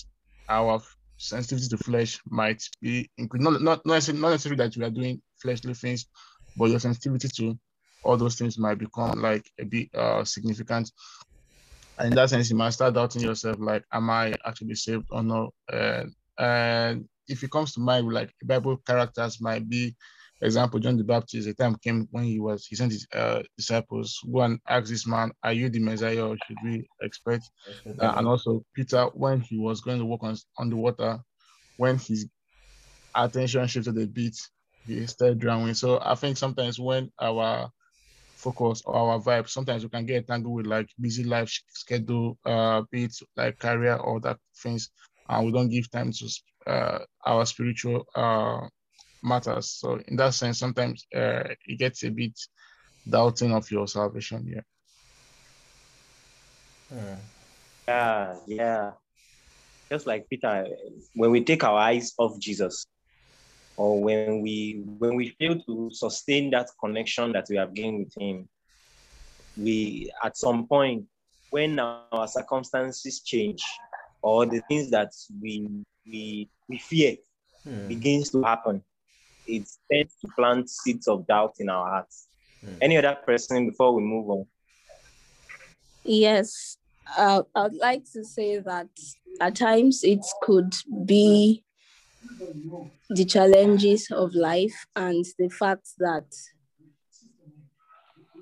[0.47, 0.81] our
[1.17, 3.43] sensitivity to flesh might be increased.
[3.43, 6.05] Not not not necessarily, not necessarily that we are doing fleshly things,
[6.55, 7.59] but your sensitivity to
[8.03, 10.91] all those things might become like a bit uh significant.
[11.97, 15.23] And in that sense, you might start doubting yourself, like, am I actually saved or
[15.23, 15.53] not?
[15.71, 19.95] And and if it comes to mind, like Bible characters might be,
[20.39, 23.43] for example, John the Baptist, the time came when he was, he sent his uh,
[23.57, 27.49] disciples, go and ask this man, are you the Messiah or should we expect?
[27.99, 31.19] Uh, and also Peter, when he was going to walk on, on the water,
[31.77, 32.29] when his
[33.15, 34.35] attention shifted a bit,
[34.85, 35.73] he started drowning.
[35.73, 37.69] So I think sometimes when our
[38.39, 42.81] focus or our vibe, sometimes we can get tangled with like busy life schedule, uh,
[42.91, 44.89] be like career or that things,
[45.27, 46.29] and we don't give time to
[46.67, 48.61] uh, our spiritual uh,
[49.21, 49.71] matters.
[49.71, 52.39] So in that sense, sometimes uh, it gets a bit
[53.07, 54.47] doubting of your salvation.
[54.47, 54.61] Yeah.
[57.87, 58.91] Yeah, yeah.
[59.91, 60.67] Just like Peter,
[61.13, 62.85] when we take our eyes off Jesus,
[63.79, 68.13] or when we when we fail to sustain that connection that we have gained with
[68.21, 68.49] Him,
[69.55, 71.05] we at some point
[71.49, 73.63] when our circumstances change,
[74.21, 75.11] or the things that
[75.41, 75.65] we
[76.05, 77.15] we we fear
[77.87, 78.83] begins to happen,
[79.47, 82.27] it tends to plant seeds of doubt in our hearts.
[82.81, 84.45] Any other person before we move on?
[86.03, 86.75] Yes,
[87.17, 88.89] uh, I'd like to say that
[89.39, 90.75] at times it could
[91.05, 91.63] be
[93.09, 96.25] the challenges of life and the fact that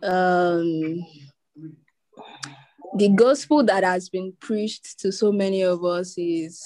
[0.03, 1.05] um,
[2.95, 6.65] the gospel that has been preached to so many of us is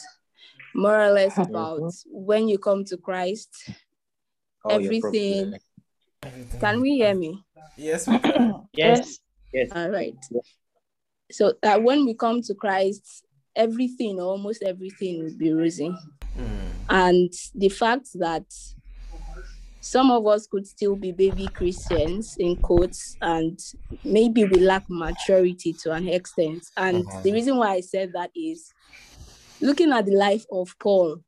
[0.74, 3.50] more or less about when you come to Christ,
[4.64, 5.56] Oh, everything.
[6.60, 7.44] Can we hear me?
[7.78, 8.64] Yes, we can.
[8.74, 9.20] Yes,
[9.52, 9.70] yes.
[9.74, 10.16] All right.
[11.32, 13.26] So that when we come to Christ,
[13.56, 15.92] everything, almost everything will be rosy.
[16.92, 18.46] And the fact that
[19.80, 23.58] some of us could still be baby Christians in quotes, and
[24.04, 26.66] maybe we lack maturity to an extent.
[26.78, 28.72] And the reason why I said that is
[29.62, 31.22] looking at the life of Paul,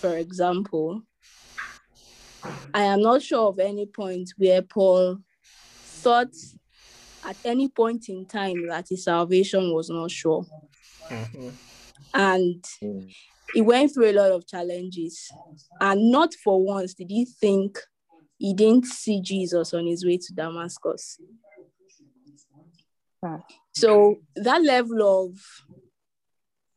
[0.00, 1.02] for example,
[2.72, 5.18] I am not sure of any point where Paul
[6.02, 6.34] thought
[7.24, 10.46] at any point in time that his salvation was not sure.
[12.14, 13.10] And Mm.
[13.54, 15.30] He went through a lot of challenges.
[15.80, 17.78] And not for once did he think
[18.38, 21.18] he didn't see Jesus on his way to Damascus.
[23.24, 23.38] Ah.
[23.72, 25.38] So that level of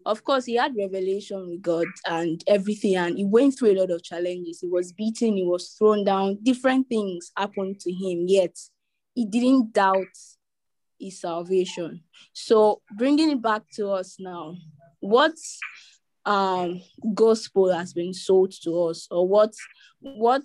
[0.05, 3.91] of course he had revelation with God and everything, and he went through a lot
[3.91, 4.61] of challenges.
[4.61, 8.55] He was beaten, he was thrown down, different things happened to him, yet
[9.13, 10.15] he didn't doubt
[10.97, 12.03] his salvation.
[12.31, 14.55] So bringing it back to us now,
[15.01, 15.35] what
[16.27, 16.81] um
[17.13, 19.53] gospel has been sold to us, or what
[20.01, 20.43] what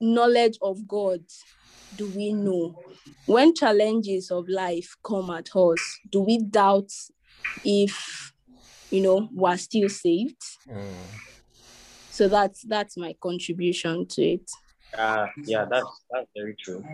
[0.00, 1.20] knowledge of God
[1.94, 2.74] do we know?
[3.26, 6.90] When challenges of life come at us, do we doubt
[7.62, 8.32] if
[8.90, 10.42] you know we're still saved?
[12.08, 14.50] So that's that's my contribution to it.
[14.98, 16.84] Uh, yeah, that's that's very true.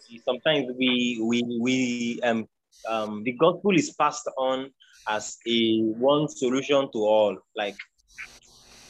[0.00, 2.46] See, sometimes we we we um
[2.88, 4.70] um the gospel is passed on
[5.08, 7.36] as a one solution to all.
[7.56, 7.76] Like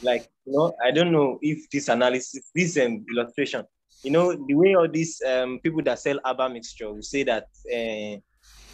[0.02, 3.64] like you know, I don't know if this analysis, this um, illustration,
[4.02, 7.44] you know, the way all these um people that sell herbal mixture will say that
[7.72, 8.20] uh,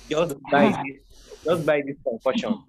[0.08, 2.54] just buy this, just buy this concoction.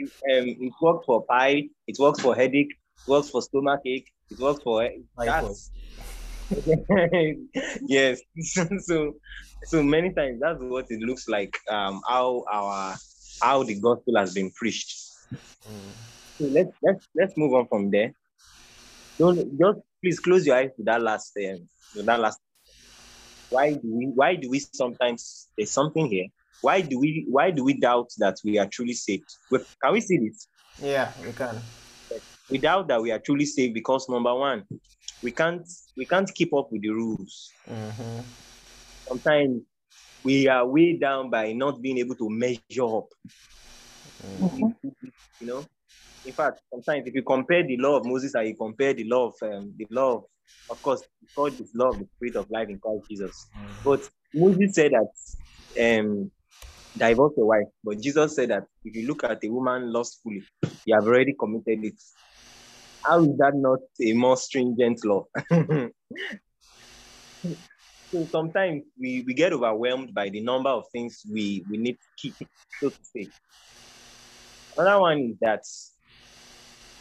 [0.00, 4.06] It, um, it works for pie, it works for headache, it works for stomach ache,
[4.30, 5.72] it works for that's
[7.86, 8.20] yes.
[8.78, 9.14] so
[9.64, 11.54] so many times that's what it looks like.
[11.70, 12.96] Um, how our
[13.40, 14.96] how the gospel has been preached.
[16.40, 18.12] So let's let's let's move on from there.
[19.18, 22.40] Don't just please close your eyes to that last um, to that last.
[23.50, 26.26] Why do we why do we sometimes there's something here?
[26.60, 29.28] Why do we why do we doubt that we are truly saved?
[29.82, 30.48] Can we see this?
[30.80, 31.62] Yeah, we can.
[32.48, 34.64] We doubt that we are truly saved because number one,
[35.22, 35.66] we can't
[35.96, 37.50] we can't keep up with the rules.
[37.68, 38.24] Mhm.
[39.08, 39.62] sometimes
[40.24, 43.08] we are weighed down by not being able to measure up.
[44.24, 44.74] Mm.
[45.40, 45.66] You know,
[46.24, 49.28] in fact, sometimes if you compare the law of Moses and you compare the law
[49.28, 50.24] of um, the law of,
[50.70, 51.02] of course,
[51.36, 53.48] God is law of the spirit of life in Christ Jesus.
[53.84, 56.30] But Moses said that um,
[56.96, 60.42] divorce your wife, but Jesus said that if you look at a woman lustfully,
[60.84, 62.00] you have already committed it.
[63.04, 65.26] How is that not a more stringent law?
[68.10, 72.08] so sometimes we, we get overwhelmed by the number of things we, we need to
[72.16, 72.36] keep,
[72.82, 73.30] so to say.
[74.76, 75.62] Another one is that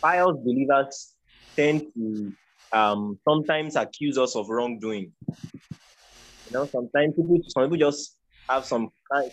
[0.03, 1.13] pious believers
[1.57, 2.33] tend to
[2.75, 5.11] um, sometimes accuse us of wrongdoing.
[5.27, 8.17] You know, sometimes people, some people just
[8.49, 8.89] have some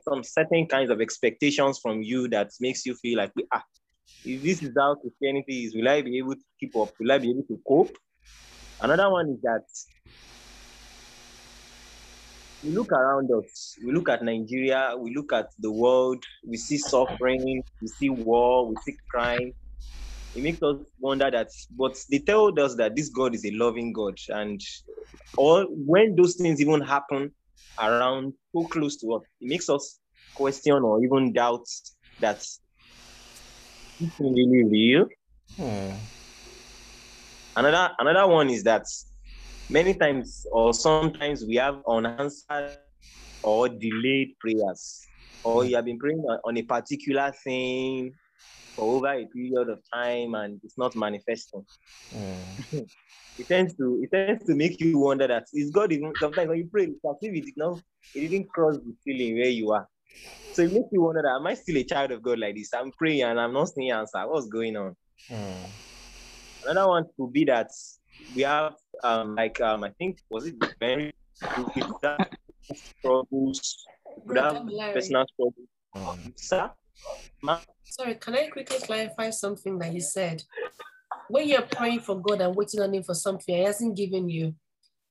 [0.09, 3.63] some certain kinds of expectations from you that makes you feel like, ah,
[4.25, 6.93] if this is how Christianity is, will I be able to keep up?
[6.99, 7.97] Will I be able to cope?
[8.81, 9.65] Another one is that
[12.65, 16.79] we look around us, we look at Nigeria, we look at the world, we see
[16.79, 19.53] suffering, we see war, we see crime.
[20.35, 23.93] It makes us wonder that, but they told us that this God is a loving
[23.93, 24.17] God.
[24.29, 24.61] And
[25.37, 27.33] all when those things even happen
[27.79, 30.01] around so close to us, it makes us
[30.35, 31.67] question or even doubt
[32.21, 32.59] that this
[34.01, 35.07] is really real.
[35.57, 35.91] Hmm.
[37.57, 38.87] Another another one is that
[39.69, 42.77] many times or sometimes we have unanswered
[43.43, 45.09] or delayed prayers,
[45.43, 48.13] or you have been praying on, a particular thing
[48.75, 51.65] for over a period of time and it's not manifesting.
[52.13, 52.55] Hmm.
[53.37, 56.59] It tends to it tends to make you wonder that is God even sometimes when
[56.59, 57.81] you pray, it's as if it did not
[58.15, 59.89] it didn't cross the ceiling where you are.
[60.53, 62.73] So it makes you wonder that am I still a child of God like this?
[62.73, 64.23] I'm praying and I'm not seeing answer.
[64.29, 64.95] What's going on?
[65.29, 65.65] Hmm.
[66.63, 67.71] Another one could be that
[68.33, 71.13] we have um like um I think was it very
[72.73, 73.87] struggles,
[74.25, 75.69] we could have personal struggles.
[76.37, 76.71] Sir,
[77.43, 80.43] ma, Sorry, can I quickly clarify something that you said?
[81.29, 84.55] When you're praying for God and waiting on Him for something He hasn't given you,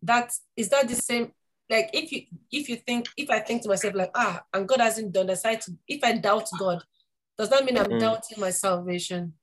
[0.02, 1.32] that is that the same?
[1.70, 4.82] Like if you if you think if I think to myself like ah and God
[4.82, 6.84] hasn't done, decide to if I doubt God,
[7.38, 8.00] does that mean I'm Mm.
[8.00, 9.34] doubting my salvation?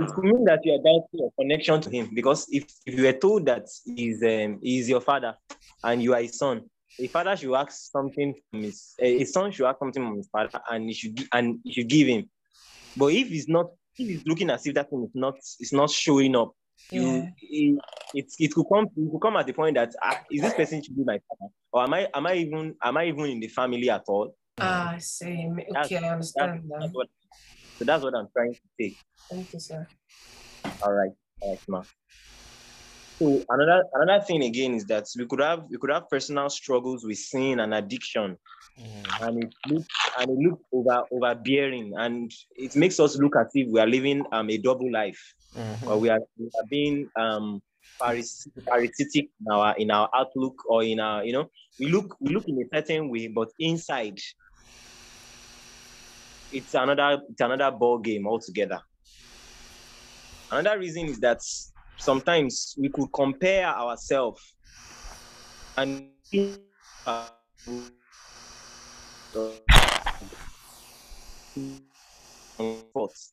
[0.00, 3.04] It could mean that you are doubting your connection to him because if, if you
[3.04, 5.34] were told that he's um he's your father
[5.84, 6.62] and you are his son,
[7.00, 10.60] a father should ask something from his a, son should ask something from his father
[10.70, 12.28] and he should and he should give him.
[12.96, 13.66] But if he's not
[13.98, 16.52] if he's looking as if that thing is not is not showing up,
[16.90, 17.78] you it,
[18.14, 20.82] it, it could come it could come at the point that ah, is this person
[20.82, 23.48] should be my father or am I am I even am I even in the
[23.48, 24.34] family at all?
[24.60, 25.48] Ah, I see.
[25.72, 26.62] That's- Okay, I understand
[26.92, 27.08] what,
[27.82, 28.96] so that's what I'm trying to say.
[29.30, 29.88] Thank you, sir.
[30.82, 31.10] All right,
[31.40, 31.84] all right, ma.
[33.20, 37.04] So another another thing again is that we could have we could have personal struggles
[37.04, 38.36] with sin and addiction,
[38.78, 39.02] Hmm.
[39.24, 43.68] and it looks and it looks over overbearing, and it makes us look as if
[43.70, 45.20] we are living um a double life,
[45.56, 45.82] Mhm.
[45.82, 47.60] or we are we are being um
[48.02, 52.44] parasitic in our in our outlook or in our you know we look we look
[52.48, 54.18] in a certain way, but inside
[56.52, 58.80] it's another it's another ball game altogether.
[60.50, 61.40] Another reason is that
[61.98, 64.54] sometimes we could compare ourselves
[65.76, 66.10] and
[67.06, 67.28] uh,
[72.92, 73.32] thoughts.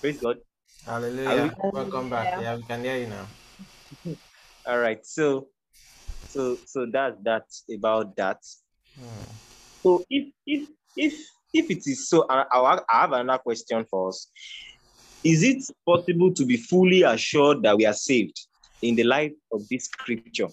[0.00, 0.36] Praise God.
[0.86, 1.54] Hallelujah.
[1.74, 2.40] Welcome back.
[2.40, 3.26] Yeah, we can hear you now.
[4.64, 5.04] All right.
[5.04, 5.48] So,
[6.30, 8.38] so, so that's that about that.
[8.96, 9.32] Hmm.
[9.82, 11.14] So if if if
[11.52, 14.30] if it is so, I, I I have another question for us.
[15.24, 18.40] Is it possible to be fully assured that we are saved
[18.80, 20.48] in the light of this scripture?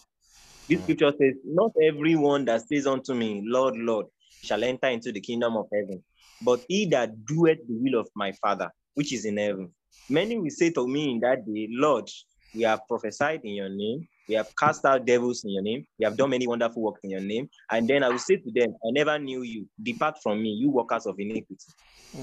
[0.67, 4.07] This scripture says, "Not everyone that says unto me, Lord, Lord,
[4.43, 6.03] shall enter into the kingdom of heaven,
[6.41, 9.71] but he that doeth the will of my Father, which is in heaven."
[10.09, 12.09] Many will say to me in that day, Lord,
[12.53, 16.05] we have prophesied in your name, we have cast out devils in your name, we
[16.05, 17.49] have done many wonderful works in your name.
[17.71, 19.67] And then I will say to them, I never knew you.
[19.81, 21.55] Depart from me, you workers of iniquity.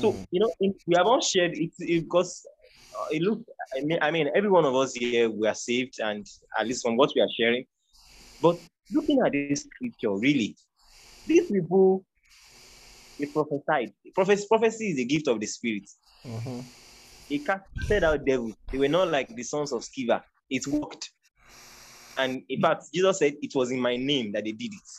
[0.01, 0.23] So, Hmm.
[0.31, 2.45] you know, we have all shared it, it because
[2.99, 3.43] uh, it looks,
[3.77, 6.27] I mean, I mean, every one of us here, we are saved, and
[6.59, 7.65] at least from what we are sharing.
[8.41, 8.59] But
[8.93, 10.57] looking at this scripture, really,
[11.27, 12.05] these people,
[13.19, 13.93] they prophesied.
[14.15, 15.89] Prophecy, prophecy is a gift of the spirit.
[16.27, 16.67] Mhm.
[17.31, 18.55] They casted out devils.
[18.71, 20.23] They were not like the sons of Sceva.
[20.51, 21.11] It worked.
[22.17, 24.91] And in fact, Jesus said it was in my name that they did it.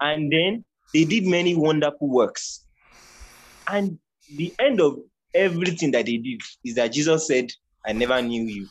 [0.00, 2.64] And then they did many wonderful works.
[3.68, 3.98] And
[4.36, 4.98] the end of
[5.34, 7.50] everything that they did is that Jesus said,
[7.86, 8.68] I never knew you.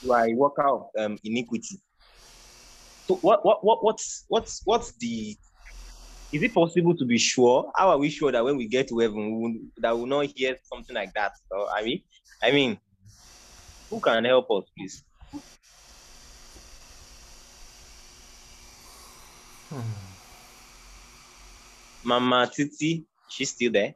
[0.00, 1.80] You are a worker of um, iniquity.
[3.08, 5.36] So what what what what's what's what's the
[6.30, 7.72] is it possible to be sure?
[7.74, 10.06] How are we sure that when we get to heaven, we will, that we will
[10.06, 11.32] not hear something like that?
[11.50, 12.02] So, I mean,
[12.42, 12.78] I mean,
[13.90, 15.02] who can help us, please?
[22.04, 23.94] Mama Titi, she's still there.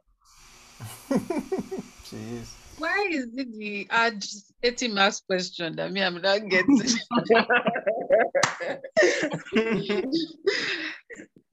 [2.05, 2.47] Jeez.
[2.77, 4.23] Why is it the odd
[4.61, 6.69] 80 marks question that me I'm not getting?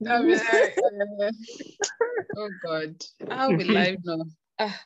[0.07, 0.71] I mean, I-
[1.23, 1.31] uh,
[2.37, 2.95] oh God,
[3.29, 4.25] how will I know?
[4.59, 4.81] Ah,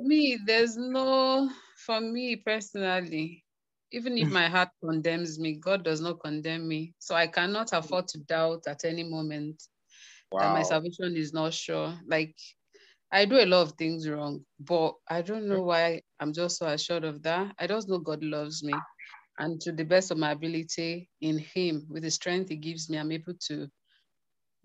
[0.00, 3.44] me, there's no, for me personally,
[3.90, 6.94] even if my heart condemns me, God does not condemn me.
[6.98, 9.62] So I cannot afford to doubt at any moment
[10.38, 11.98] that my salvation is not sure.
[12.06, 12.36] Like
[13.10, 16.66] I do a lot of things wrong, but I don't know why I'm just so
[16.66, 17.54] assured of that.
[17.58, 18.74] I just know God loves me.
[19.38, 22.98] And to the best of my ability in Him, with the strength He gives me,
[22.98, 23.68] I'm able to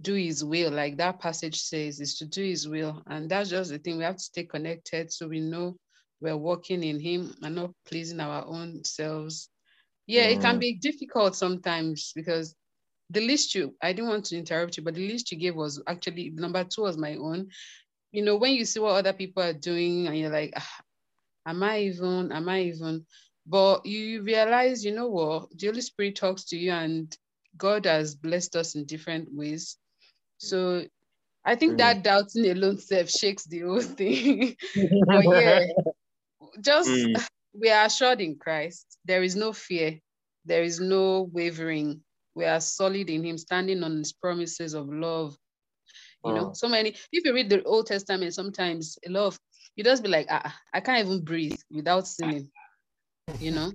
[0.02, 0.72] do His will.
[0.72, 3.02] Like that passage says, is to do His will.
[3.08, 3.98] And that's just the thing.
[3.98, 5.78] We have to stay connected so we know
[6.24, 9.50] we're walking in Him and not pleasing our own selves.
[10.08, 10.60] Yeah, it can Mm.
[10.60, 12.56] be difficult sometimes because
[13.12, 15.82] the list you, I didn't want to interrupt you, but the list you gave was
[15.88, 17.50] actually number two was my own
[18.12, 20.82] you know, when you see what other people are doing and you're like, ah,
[21.48, 23.06] am I even, am I even?
[23.46, 27.16] But you realize, you know what, the Holy Spirit talks to you and
[27.58, 29.78] God has blessed us in different ways.
[30.38, 30.86] So
[31.46, 34.56] I think that doubting alone self shakes the whole thing.
[35.12, 35.60] but yeah,
[36.62, 37.16] just Mm.
[37.54, 38.98] we are assured in Christ.
[39.06, 40.00] There is no fear,
[40.46, 42.04] there is no wavering.
[42.36, 45.38] We are solid in Him, standing on His promises of love.
[46.24, 46.58] You know, Mm.
[46.58, 46.96] so many.
[47.12, 49.40] If you read the Old Testament, sometimes a lot of
[49.76, 52.52] you just be like, ah, I can't even breathe without sinning.
[53.40, 53.74] You know,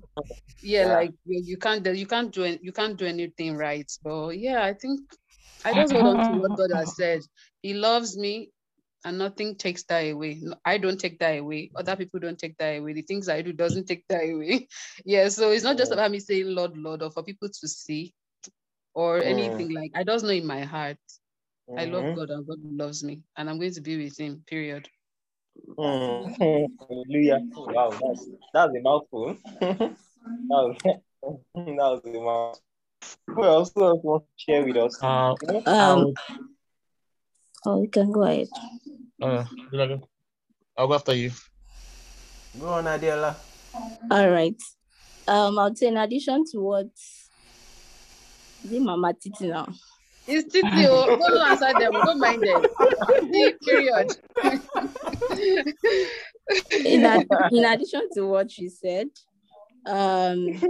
[0.63, 0.95] yeah, Yeah.
[0.97, 3.91] like you, you can't you can't do you can't do anything right.
[4.03, 5.01] But yeah, I think
[5.65, 7.23] I just hold on to what God has said.
[7.63, 8.51] He loves me,
[9.05, 10.43] and nothing takes that away.
[10.65, 11.71] I don't take that away.
[11.77, 12.93] Other people don't take that away.
[12.95, 14.69] The things I do doesn't take that away.
[15.05, 18.15] yeah, so it's not just about me saying Lord, Lord, or for people to see
[18.95, 19.25] or Mm.
[19.27, 19.93] anything like.
[19.95, 20.99] I just know in my heart
[21.77, 22.17] I love Mhm.
[22.17, 24.43] God and God loves me, and I'm going to be with Him.
[24.47, 24.89] Period.
[25.77, 26.69] Mm.
[26.81, 27.41] Hallelujah.
[27.57, 29.37] Wow, that's that's a mouthful.
[29.61, 29.97] that
[30.51, 31.01] was that
[31.55, 32.63] was a mouthful.
[33.29, 35.03] Who else, who else wants to share with us?
[35.03, 36.13] Uh, Um, I'll,
[37.67, 38.49] oh, you can go ahead.
[39.23, 40.09] uh, I go?
[40.77, 41.31] I'll go after you.
[42.59, 43.37] Go on, Adela.
[44.11, 44.61] All right.
[45.27, 46.87] Um, I'll say in addition to what
[48.65, 49.69] is it Mama Titi now?
[50.27, 50.67] It's Titi.
[50.87, 51.93] oh, Don't answer them.
[51.93, 52.65] Don't mind them.
[53.65, 54.17] Period.
[56.85, 59.09] in, ad- in addition to what she said,
[59.87, 60.61] um,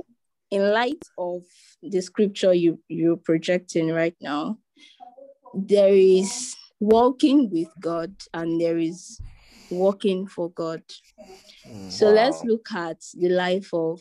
[0.51, 1.43] in light of
[1.83, 4.59] the scripture you you're projecting right now,
[5.55, 9.21] there is walking with God and there is
[9.71, 10.83] walking for God.
[11.69, 11.91] Mm.
[11.91, 14.01] So let's look at the life of.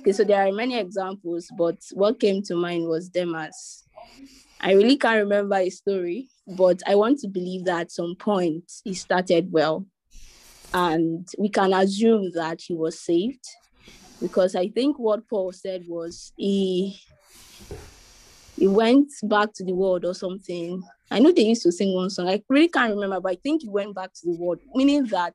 [0.00, 3.84] Okay, so there are many examples, but what came to mind was Demas.
[4.60, 8.70] I really can't remember his story, but I want to believe that at some point
[8.84, 9.86] he started well.
[10.74, 13.44] And we can assume that he was saved
[14.20, 17.00] because I think what Paul said was he
[18.56, 20.82] he went back to the world or something.
[21.12, 22.28] I know they used to sing one song.
[22.28, 25.34] I really can't remember, but I think he went back to the world, meaning that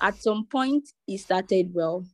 [0.00, 2.04] at some point he started well.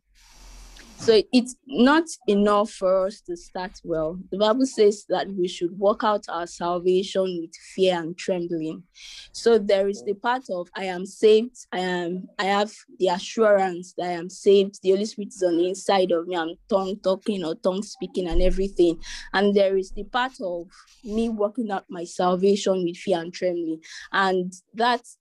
[1.03, 4.21] So it's not enough for us to start well.
[4.31, 8.85] The Bible says that we should work out our salvation with fear and trembling.
[9.33, 11.57] So there is the part of I am saved.
[11.73, 14.79] I am I have the assurance that I am saved.
[14.81, 16.37] The Holy Spirit is on the inside of me.
[16.37, 19.01] I'm tongue talking or tongue speaking and everything.
[19.33, 20.69] And there is the part of
[21.03, 23.81] me working out my salvation with fear and trembling.
[24.13, 25.19] And that's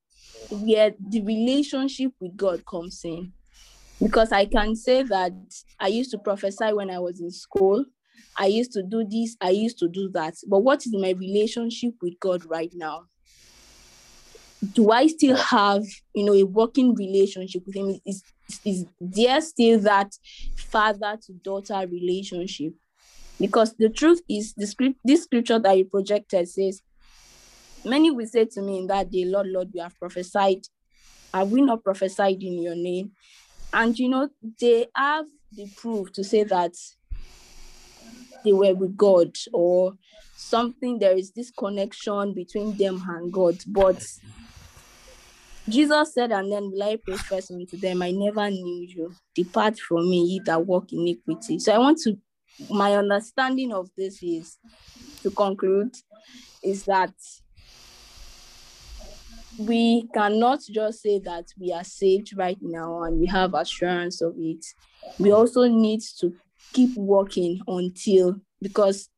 [0.52, 3.34] where the relationship with God comes in
[4.02, 5.34] because I can say that
[5.80, 7.86] I used to prophesy when I was in school.
[8.38, 10.36] I used to do this, I used to do that.
[10.48, 13.06] But what is my relationship with God right now?
[14.74, 15.84] Do I still have,
[16.14, 18.00] you know, a working relationship with Him?
[18.06, 18.24] Is,
[18.66, 20.12] is there still that
[20.56, 22.74] father to daughter relationship?
[23.40, 26.82] Because the truth is, the script, this scripture that you projected says,
[27.84, 30.62] Many will say to me in that day, Lord, Lord, we have prophesied.
[31.34, 33.12] Have we not prophesied in your name?
[33.74, 36.74] And you know, they have the proof to say that
[38.44, 39.94] they were with God or
[40.36, 43.58] something, there is this connection between them and God.
[43.68, 44.04] But
[45.70, 49.14] Jesus said, and then will I profess unto them, I never knew you.
[49.36, 51.60] Depart from me, ye that walk iniquity.
[51.60, 52.18] So I want to,
[52.70, 54.58] my understanding of this is
[55.22, 55.94] to conclude,
[56.64, 57.14] is that
[59.58, 64.34] we cannot just say that we are saved right now and we have assurance of
[64.38, 64.66] it.
[65.20, 66.34] We also need to
[66.74, 69.10] keep working until because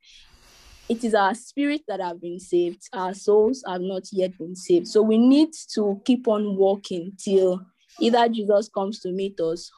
[0.90, 4.88] it is our spirit that have been saved our souls have not yet been saved
[4.88, 7.66] so we need to keep on walking till
[8.02, 9.72] either jesus comes to meet us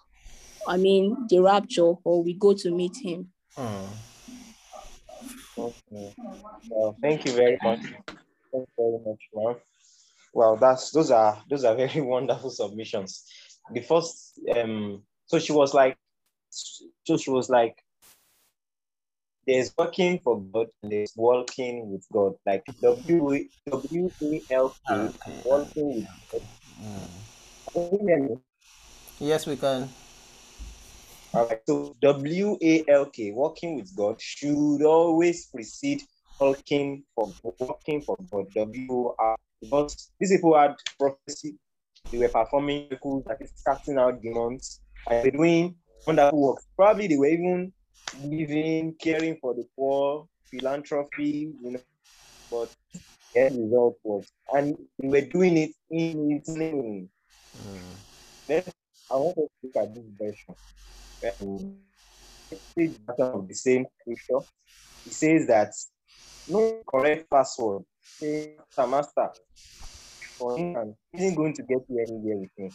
[0.67, 3.85] i mean the rapture or we go to meet him Hmm.
[5.57, 6.15] Okay.
[6.69, 7.79] Well, thank you very much.
[8.51, 9.55] Thank you very much, ma'am.
[10.35, 13.23] Well, that's those are those are very wonderful submissions.
[13.73, 15.97] The first, um, so she was like,
[16.49, 17.81] so she was like,
[19.47, 25.09] there's working for God and there's walking with God, like W W A L K,
[25.45, 26.41] walking with God.
[27.73, 28.35] Can you hear me?
[29.19, 29.89] Yes, we can.
[31.33, 31.61] All right.
[31.65, 36.03] So W A L K, walking with God, should always precede
[36.41, 38.53] walking for walking for God.
[38.53, 41.55] W R because these people had prophecy,
[42.11, 45.75] they were performing miracles, like casting out demons, and they were doing
[46.05, 46.65] wonderful works.
[46.75, 47.73] Probably they were even
[48.29, 51.79] giving, caring for the poor, philanthropy, you know,
[52.51, 52.73] but
[53.33, 57.09] the end result was, and they were doing it in His name.
[58.47, 58.63] Then
[59.09, 60.55] I want to look at this version.
[61.41, 61.77] Um,
[62.77, 64.45] the same scripture.
[65.05, 65.73] It says that
[66.47, 67.83] no correct password.
[68.21, 69.29] Say, "Master,
[70.37, 70.57] for
[71.13, 72.71] isn't going to get you anywhere with him.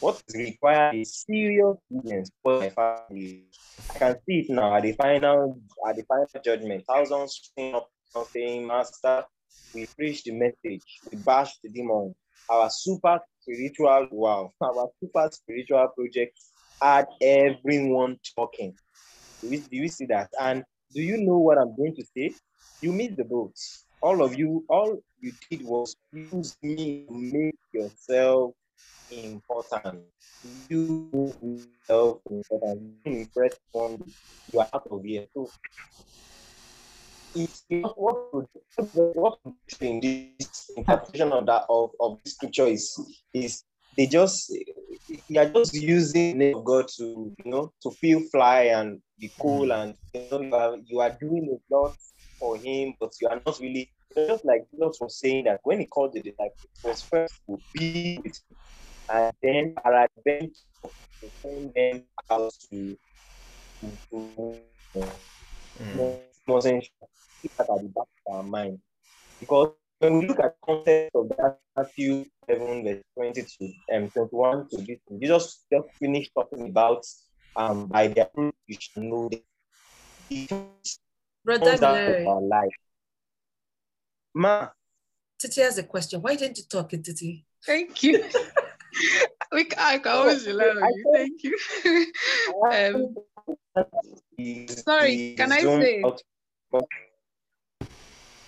[0.00, 3.44] What is required is serious diligence for my family.
[3.94, 6.84] I can see it now at the final at the final judgment.
[6.86, 7.88] Thousands showing up
[8.32, 9.24] saying, Master,
[9.72, 12.14] we preach the message, we bash the demon.
[12.48, 16.38] Our super spiritual wow, our super spiritual project
[16.80, 18.74] had everyone talking.
[19.42, 20.30] Do you, do you see that?
[20.40, 20.64] And
[20.94, 22.34] do you know what I'm going to say?
[22.80, 23.54] You missed the boat.
[24.00, 28.52] All of you, all you did was use me to make yourself
[29.10, 30.02] important.
[30.68, 32.82] You yourself important.
[33.04, 33.98] You impress one,
[34.52, 35.26] you are out of here.
[35.34, 35.50] So
[37.34, 38.46] it's not what would
[38.92, 42.98] what would in this interpretation of that of, of this scripture is
[43.34, 43.64] is
[43.96, 44.50] they just
[45.28, 49.00] you are just using the name of God to you know to feel fly and
[49.18, 49.82] be cool mm.
[49.82, 51.96] and you know you are, you are doing a lot
[52.38, 55.86] for him but you are not really just like Jesus was saying that when he
[55.86, 58.56] called the disciples it was first to be with him
[59.10, 60.50] and then at them
[60.82, 62.98] to send them out to
[64.10, 64.60] to,
[65.80, 66.20] Mm.
[66.46, 66.84] wasn't
[67.60, 68.78] at the back of our mind.
[69.40, 69.70] Because
[70.00, 74.68] when we look at the context of that Matthew 7, verse 20 to um, 21
[74.70, 77.04] to this, Jesus just finished talking about
[77.56, 79.40] um by their fruit you shall know them.
[81.40, 82.76] It Brother comes out of Larry, our life.
[84.34, 84.68] Ma,
[85.38, 86.20] Titi has a question.
[86.20, 87.44] Why didn't you talk it, Titi?
[87.64, 88.24] Thank you.
[89.52, 91.12] we can, I can always rely on you.
[91.14, 91.56] Thank you.
[92.70, 93.14] um,
[94.36, 96.04] is- Sorry, can I say?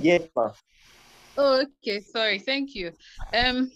[0.01, 0.51] Yes, ma.
[1.37, 2.01] oh, okay.
[2.01, 2.39] Sorry.
[2.39, 2.93] Thank you.
[3.33, 3.71] Um,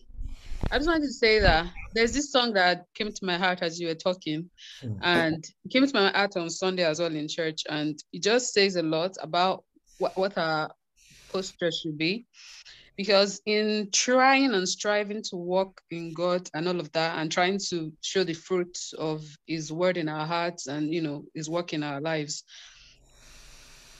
[0.74, 3.78] I just wanted to say that there's this song that came to my heart as
[3.78, 4.50] you were talking,
[4.82, 4.98] Mm.
[5.02, 8.52] and it came to my heart on Sunday as well in church, and it just
[8.52, 9.64] says a lot about
[9.98, 10.74] what, what our
[11.32, 12.26] posture should be.
[12.96, 17.60] Because in trying and striving to walk in God and all of that, and trying
[17.70, 21.72] to show the fruit of His word in our hearts and you know His work
[21.72, 22.42] in our lives,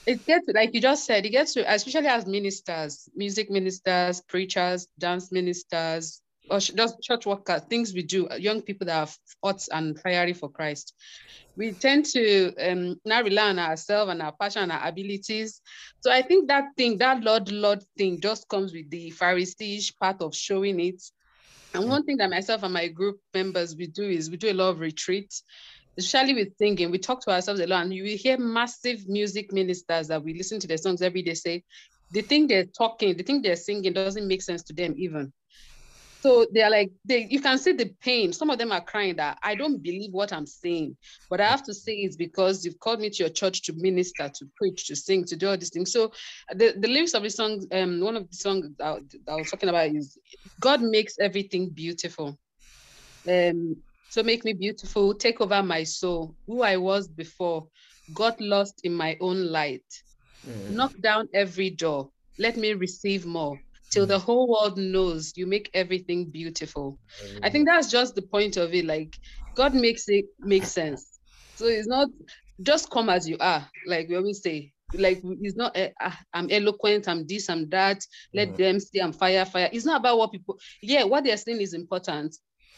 [0.05, 4.87] it gets like you just said, it gets to especially as ministers, music ministers, preachers,
[4.99, 9.61] dance ministers, or just church workers, things we do, uh, young people that have hot
[9.71, 10.93] and fiery for Christ.
[11.57, 15.61] We tend to um, now rely on ourselves and our passion and our abilities.
[16.01, 20.21] So I think that thing, that Lord, Lord thing, just comes with the Pharisee part
[20.21, 21.01] of showing it.
[21.73, 24.53] And one thing that myself and my group members we do is we do a
[24.53, 25.43] lot of retreats,
[25.97, 26.91] especially with singing.
[26.91, 30.33] We talk to ourselves a lot, and you will hear massive music ministers that we
[30.33, 31.63] listen to their songs every day say
[32.11, 35.33] the thing they're talking, the thing they're singing doesn't make sense to them even.
[36.25, 38.33] So they're like, they you can see the pain.
[38.33, 40.97] Some of them are crying that I don't believe what I'm saying,
[41.29, 44.27] but I have to say it's because you've called me to your church to minister,
[44.33, 45.91] to preach, to sing, to do all these things.
[45.91, 46.11] So
[46.49, 49.51] the, the lyrics of the song, um, one of the songs that, that I was
[49.51, 50.17] talking about is
[50.59, 52.39] God makes everything beautiful.
[53.29, 53.75] Um,
[54.09, 57.67] so make me beautiful, take over my soul, who I was before,
[58.15, 59.85] got lost in my own light.
[60.43, 60.71] Mm.
[60.71, 62.09] Knock down every door,
[62.39, 63.59] let me receive more.
[63.95, 66.99] Till the whole world knows you make everything beautiful.
[67.41, 68.85] I think that's just the point of it.
[68.85, 69.17] Like
[69.55, 71.17] God makes it make sense.
[71.55, 72.09] So it's not
[72.61, 74.73] just come as you are, like we always say.
[74.93, 75.89] Like it's not uh,
[76.33, 78.01] I'm eloquent, I'm this, I'm that.
[78.33, 78.57] Let Mm.
[78.57, 79.69] them say I'm fire, fire.
[79.71, 80.59] It's not about what people.
[80.81, 82.35] Yeah, what they're saying is important,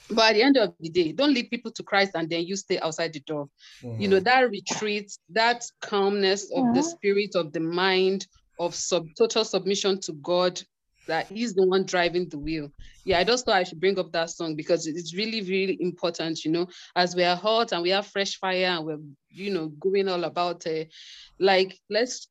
[0.09, 2.55] but at the end of the day, don't lead people to Christ and then you
[2.55, 3.49] stay outside the door.
[3.97, 8.27] You know that retreat, that calmness of the spirit, of the mind,
[8.59, 10.61] of sub total submission to God.
[11.07, 12.71] That He's the one driving the wheel.
[13.05, 16.43] Yeah, I just thought I should bring up that song because it's really, really important.
[16.43, 18.99] You know, as we are hot and we have fresh fire and we're,
[19.29, 20.93] you know, going all about it.
[21.39, 22.27] Like, let's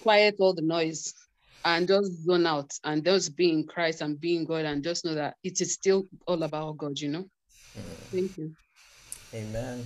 [0.00, 1.14] quiet all the noise
[1.64, 5.04] and just zone out and just be in Christ and be in God and just
[5.04, 7.24] know that it is still all about God, you know.
[7.76, 7.82] Mm.
[8.12, 8.54] Thank you.
[9.34, 9.84] Amen.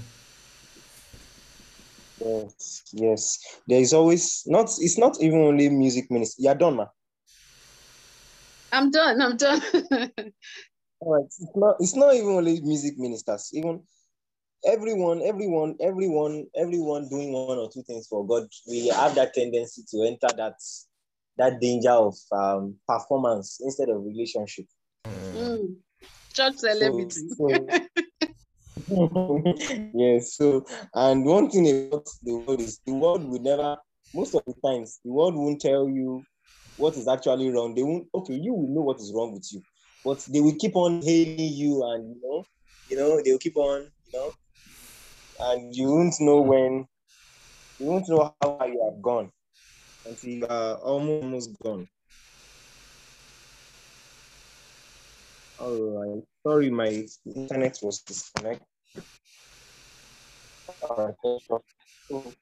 [2.21, 3.39] Yes, yes.
[3.67, 4.71] There is always not.
[4.81, 6.45] It's not even only music ministry.
[6.45, 6.87] You're done, ma.
[8.73, 9.21] I'm done.
[9.23, 9.61] I'm done.
[11.01, 11.25] All right.
[11.25, 11.77] It's not.
[11.81, 13.51] It's not even only music ministers.
[13.55, 13.83] Even
[14.65, 18.49] everyone, everyone, everyone, everyone doing one or two things for God.
[18.69, 20.55] We have that tendency to enter that
[21.37, 24.67] that danger of um, performance instead of relationship.
[25.35, 25.77] Mm.
[26.35, 27.29] Church celebrity.
[27.37, 27.69] So,
[29.95, 30.35] yes.
[30.35, 30.65] So,
[30.95, 33.77] and one thing about the world is the world will never.
[34.15, 36.25] Most of the times, the world won't tell you
[36.79, 37.75] what is actually wrong.
[37.75, 38.07] They won't.
[38.15, 39.63] Okay, you will know what is wrong with you,
[40.05, 42.47] but they will keep on hailing you, and you know,
[42.87, 44.33] you know, they will keep on, you know,
[45.41, 46.87] and you won't know when,
[47.79, 49.31] you won't know how you have gone
[50.05, 51.89] until you are almost gone.
[55.59, 56.23] All right.
[56.47, 57.05] Sorry, my
[57.35, 58.67] internet was disconnected.
[60.89, 61.15] All
[62.11, 62.35] right.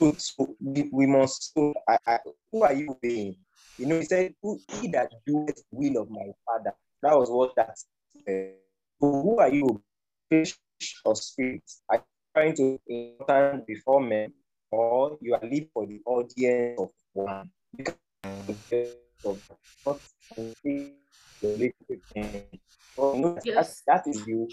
[0.00, 1.54] So, we, we must.
[1.54, 2.18] So I, I,
[2.50, 3.36] who are you being?
[3.78, 7.30] You know, he said, "Who he that doeth the will of my father." That was
[7.30, 7.78] what that.
[8.26, 8.54] said.
[9.00, 9.82] Who are you,
[10.30, 10.56] fish
[11.04, 11.62] or spirit?
[11.88, 12.02] Are you
[12.34, 12.78] trying to
[13.22, 14.32] stand before men,
[14.70, 17.50] or you are living for the audience of one?
[17.76, 19.42] Because of
[19.82, 20.00] what
[20.36, 20.94] the.
[22.96, 23.82] So, you Yes.
[23.86, 24.48] that, that is you.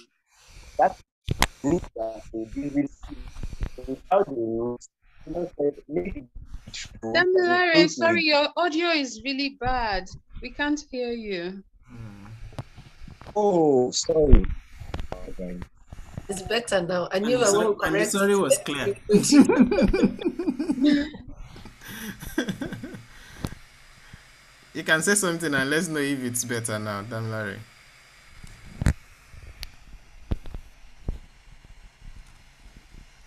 [0.78, 0.98] That
[1.64, 2.70] root that will be
[3.78, 4.82] without the root.
[5.28, 6.28] You know, so maybe
[6.68, 10.08] it's true, but the Damilare, fruit sorry, your audio is really bad.
[10.42, 11.64] We can't hear you.
[11.88, 12.26] Hmm.
[13.36, 14.46] Oh, sorry.
[15.30, 15.60] Okay.
[16.30, 17.08] It's better now.
[17.12, 18.12] I knew And I the sorry- won't and the correct.
[18.12, 18.96] sorry was clear.
[24.74, 27.58] you can say something and let's know if it's better now, Damilare.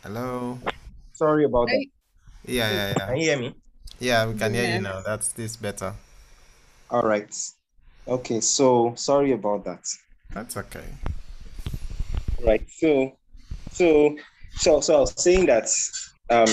[0.03, 0.59] Hello.
[1.15, 1.75] Sorry about that.
[1.75, 1.89] Hey,
[2.47, 3.15] Yeah, yeah, Can yeah.
[3.17, 3.55] you hear me?
[4.01, 5.01] Yeah, we can hear you now.
[5.01, 5.95] That's this better.
[6.91, 7.33] All right.
[8.07, 9.87] Okay, so sorry about that.
[10.33, 10.85] That's okay.
[12.45, 12.69] Right.
[12.69, 13.17] So,
[13.71, 14.17] so,
[14.57, 15.69] so, so I was saying that
[16.31, 16.49] um,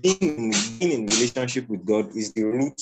[0.00, 2.80] being, being in relationship with God is the root,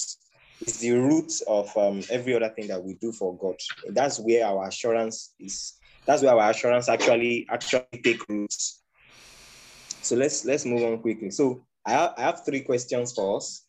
[0.66, 3.56] is the root of um, every other thing that we do for God.
[3.90, 5.74] That's where our assurance is.
[6.06, 8.81] That's where our assurance actually actually take roots.
[10.02, 11.30] So let's let's move on quickly.
[11.30, 13.64] So I have, I have three questions for us.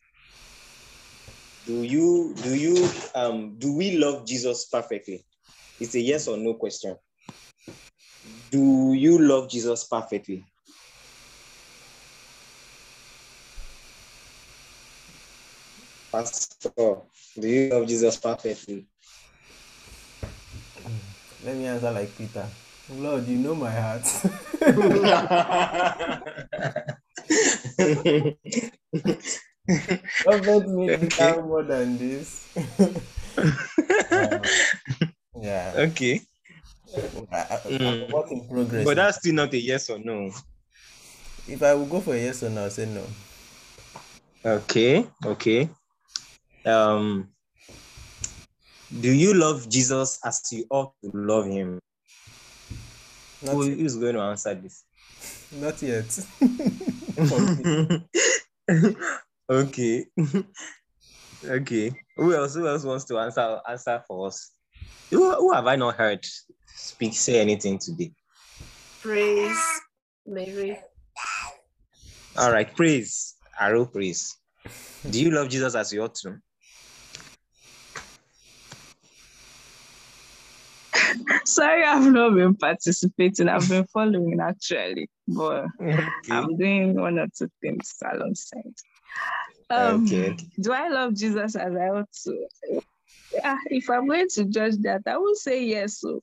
[1.64, 5.24] Do you do you um do we love Jesus perfectly?
[5.80, 6.96] It's a yes or no question.
[8.50, 10.44] Do you love Jesus perfectly?
[16.12, 17.02] Pastor,
[17.38, 18.86] do you love Jesus perfectly?
[21.42, 22.50] Let me answer like Peter.
[22.90, 24.04] Lord, you know my heart.
[30.24, 31.40] Don't me Okay.
[31.40, 32.46] more than this.
[34.12, 34.38] Uh,
[35.40, 35.72] yeah.
[35.88, 36.20] okay.
[36.94, 38.12] Mm.
[38.12, 38.84] work in progress.
[38.84, 40.30] But that's still not a yes or no.
[41.48, 43.04] if I will go for a yes or no, I'll say no.
[44.44, 45.68] Okay, okay.
[46.66, 47.30] Um
[49.00, 51.80] do you love Jesus as you ought to love him?
[53.44, 54.00] Not, Who yet.
[54.00, 54.84] going to answer this?
[55.52, 56.18] not yet.
[59.50, 60.06] okay.
[61.44, 61.92] okay.
[62.16, 62.54] Who else?
[62.54, 64.50] Who else wants to answer answer for us?
[65.10, 66.24] Who, who have I not heard
[66.74, 68.12] speak say anything today?
[69.02, 69.58] Praise
[70.26, 70.78] Mary.
[72.36, 73.34] All right, praise.
[73.60, 74.36] Arrow praise.
[75.08, 76.38] Do you love Jesus as you ought to?
[81.44, 83.48] Sorry, I've not been participating.
[83.48, 86.02] I've been following actually, but Okay.
[86.30, 88.74] I'm doing one or two things alongside.
[89.70, 90.36] Um, Okay.
[90.60, 92.46] Do I love Jesus as I ought to?
[93.42, 96.00] Ah, if I'm going to judge that, I will say yes.
[96.04, 96.20] So,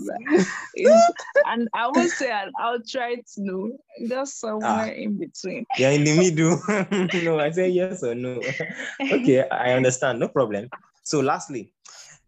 [0.00, 0.44] like,
[0.74, 1.12] it's-
[1.44, 5.64] and I will say I'll try to know just somewhere in between.
[5.78, 7.22] You're in the middle.
[7.24, 8.42] no, I say yes or no.
[9.12, 10.18] okay, I understand.
[10.18, 10.70] No problem.
[11.04, 11.72] So, lastly,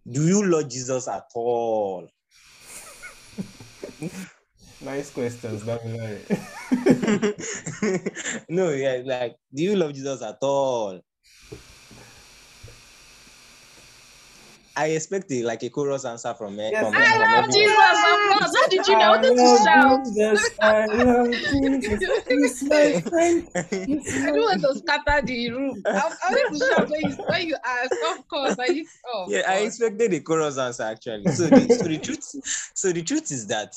[0.08, 2.08] do you love Jesus at all?
[4.80, 5.66] Nice questions,
[8.48, 11.00] no, yeah, like, do you love Jesus at all?
[14.78, 16.70] I expected like a chorus answer from me.
[16.70, 17.66] Yes, from, I from love everyone.
[17.66, 18.56] Jesus, of course.
[18.56, 19.00] How did you know?
[19.00, 20.04] I wanted to shout.
[20.04, 22.22] Jesus, I love Jesus.
[22.28, 23.48] He's my friend.
[23.56, 25.82] I don't want to scatter the room.
[25.84, 27.94] I, I wanted to shout when you, when you asked.
[28.08, 31.26] Of course, I oh, yeah, I expected a chorus answer actually.
[31.26, 32.24] So the, so the truth,
[32.74, 33.74] so the truth is that,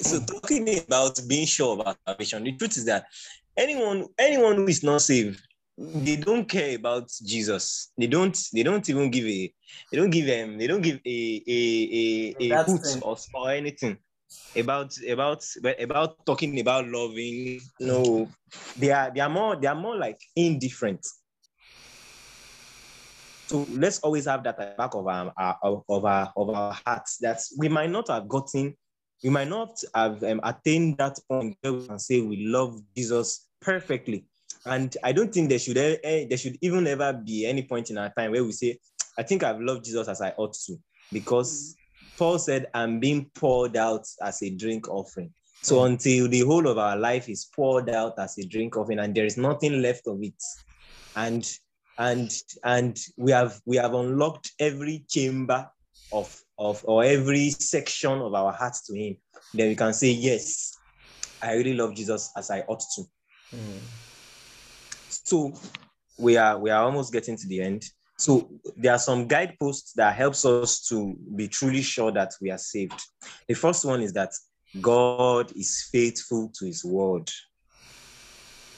[0.00, 3.04] so talking about being sure about salvation, the truth is that
[3.58, 5.42] anyone, anyone who is not saved,
[5.78, 7.92] they don't care about Jesus.
[7.96, 9.52] They don't, they don't even give a,
[9.90, 13.98] they don't give them, they don't give a a a, a hoot or, or anything
[14.56, 15.44] about about
[15.78, 17.60] about talking about loving.
[17.80, 18.28] No,
[18.76, 21.06] they are they are more they are more like indifferent.
[23.48, 26.78] So let's always have that at the back of our, our of our of our
[26.86, 28.76] hearts that we might not have gotten,
[29.22, 33.48] we might not have um, attained that point where we can say we love Jesus
[33.60, 34.26] perfectly.
[34.64, 37.90] And I don't think there should eh, eh, there should even ever be any point
[37.90, 38.78] in our time where we say,
[39.18, 40.76] I think I've loved Jesus as I ought to,
[41.10, 41.76] because
[42.16, 45.32] Paul said, I'm being poured out as a drink offering.
[45.64, 49.14] So until the whole of our life is poured out as a drink offering and
[49.14, 50.42] there is nothing left of it,
[51.14, 51.48] and
[51.98, 52.32] and
[52.64, 55.68] and we have we have unlocked every chamber
[56.10, 59.16] of of or every section of our hearts to him,
[59.54, 60.80] then we can say, Yes,
[61.40, 63.02] I really love Jesus as I ought to.
[65.32, 65.50] So
[66.18, 67.86] we are we are almost getting to the end.
[68.18, 72.58] So there are some guideposts that helps us to be truly sure that we are
[72.58, 73.00] saved.
[73.48, 74.30] The first one is that
[74.78, 77.30] God is faithful to his word.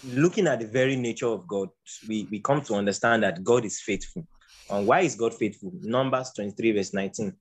[0.05, 1.71] Looking at the very nature of God,
[2.07, 4.25] we, we come to understand that God is faithful.
[4.71, 5.73] And why is God faithful?
[5.81, 7.33] Numbers 23, verse 19.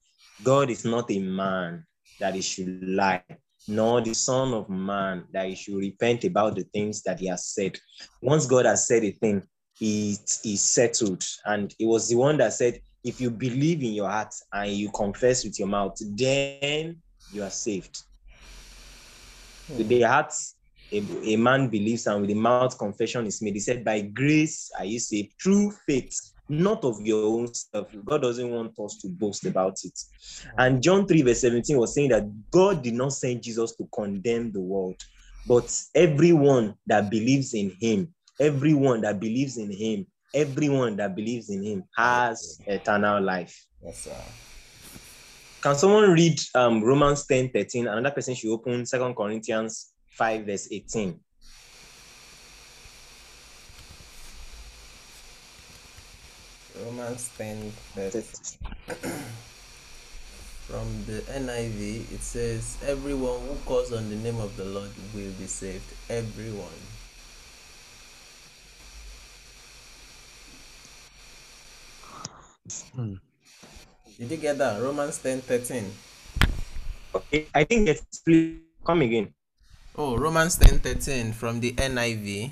[0.41, 1.85] God is not a man
[2.19, 3.21] that he should lie,
[3.67, 7.47] nor the son of man that he should repent about the things that he has
[7.47, 7.77] said.
[8.21, 9.43] Once God has said a thing,
[9.79, 11.23] it is settled.
[11.45, 14.89] And it was the one that said, if you believe in your heart and you
[14.91, 17.01] confess with your mouth, then
[17.31, 18.01] you are saved.
[19.67, 19.77] Hmm.
[19.77, 20.33] With the heart,
[20.91, 23.55] a, a man believes, and with the mouth, confession is made.
[23.55, 27.87] He said, By grace are you saved through faith, not of your own self.
[28.05, 29.99] God doesn't want us to boast about it.
[30.57, 34.51] And John 3, verse 17 was saying that God did not send Jesus to condemn
[34.51, 34.95] the world,
[35.47, 41.63] but everyone that believes in him, everyone that believes in him, everyone that believes in
[41.63, 43.65] him has eternal life.
[43.83, 44.15] Yes, sir.
[45.61, 47.87] Can someone read um, Romans 10 13?
[47.87, 51.19] Another person should open Second Corinthians 5, verse 18.
[56.85, 58.57] Romans 10, verse
[60.67, 65.31] From the NIV, it says, Everyone who calls on the name of the Lord will
[65.39, 65.83] be saved.
[66.09, 66.67] Everyone.
[72.95, 73.15] Hmm.
[74.17, 74.81] Did you get that?
[74.81, 75.85] Romans 10 13.
[77.15, 79.33] Okay, I think it's please come again.
[79.95, 82.51] Oh, Romans 10 13 from the NIV.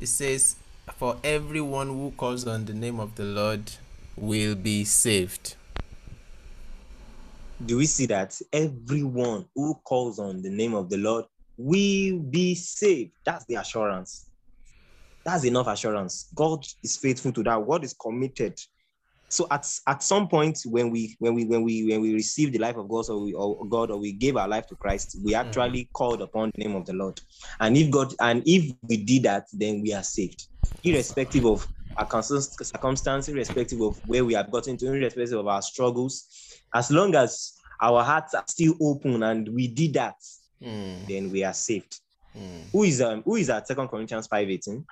[0.00, 0.56] It says,
[0.96, 3.70] For everyone who calls on the name of the Lord
[4.16, 5.56] will be saved.
[7.64, 11.26] Do we see that everyone who calls on the name of the Lord
[11.56, 13.12] will be saved?
[13.24, 14.26] That's the assurance.
[15.24, 16.28] That's enough assurance.
[16.34, 17.66] God is faithful to that.
[17.66, 18.58] God is committed.
[19.30, 22.58] So at, at some point when we when we when we when we receive the
[22.58, 25.34] life of God or, we, or God or we gave our life to Christ, we
[25.36, 27.20] actually called upon the name of the Lord.
[27.60, 30.46] And if God and if we did that, then we are saved,
[30.82, 31.66] irrespective of
[31.96, 36.26] our circumstance, irrespective of where we have gotten to, irrespective of our struggles,
[36.74, 40.16] as long as our hearts are still open and we did that,
[40.62, 42.00] Hmm, then we are saved.
[42.34, 42.62] hmm.
[42.72, 44.84] Who is um who is at Second Corinthians 5:18?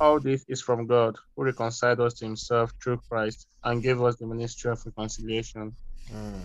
[0.00, 4.16] All this is from God, who reconciled us to himself through Christ and gave us
[4.16, 5.76] the ministry of reconciliation.
[6.10, 6.38] Hmm.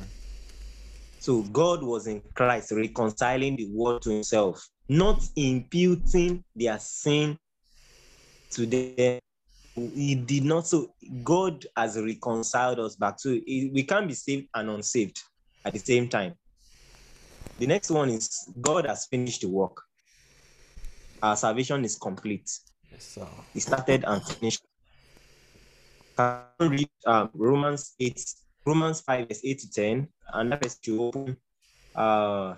[1.19, 7.37] So God was in Christ reconciling the world to himself, not imputing their sin
[8.51, 9.19] to them.
[9.75, 10.67] He did not.
[10.67, 10.93] So
[11.23, 13.19] God has reconciled us back.
[13.19, 15.21] So we can't be saved and unsaved
[15.63, 16.33] at the same time.
[17.57, 19.81] The next one is God has finished the work.
[21.23, 22.51] Our salvation is complete.
[22.99, 24.61] So He started and finished.
[26.17, 28.23] Can read um, Romans 8,
[28.65, 31.37] Romans 5, verse 8 to 10, and that is to open
[31.93, 32.55] uh,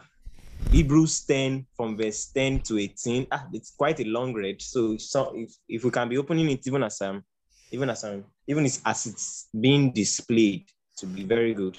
[0.71, 3.27] Hebrews 10 from verse 10 to 18.
[3.31, 4.61] Ah, it's quite a long read.
[4.61, 7.23] So, so if, if we can be opening it even as um,
[7.71, 10.65] even as um, even as, as it's being displayed
[10.97, 11.77] to be very good.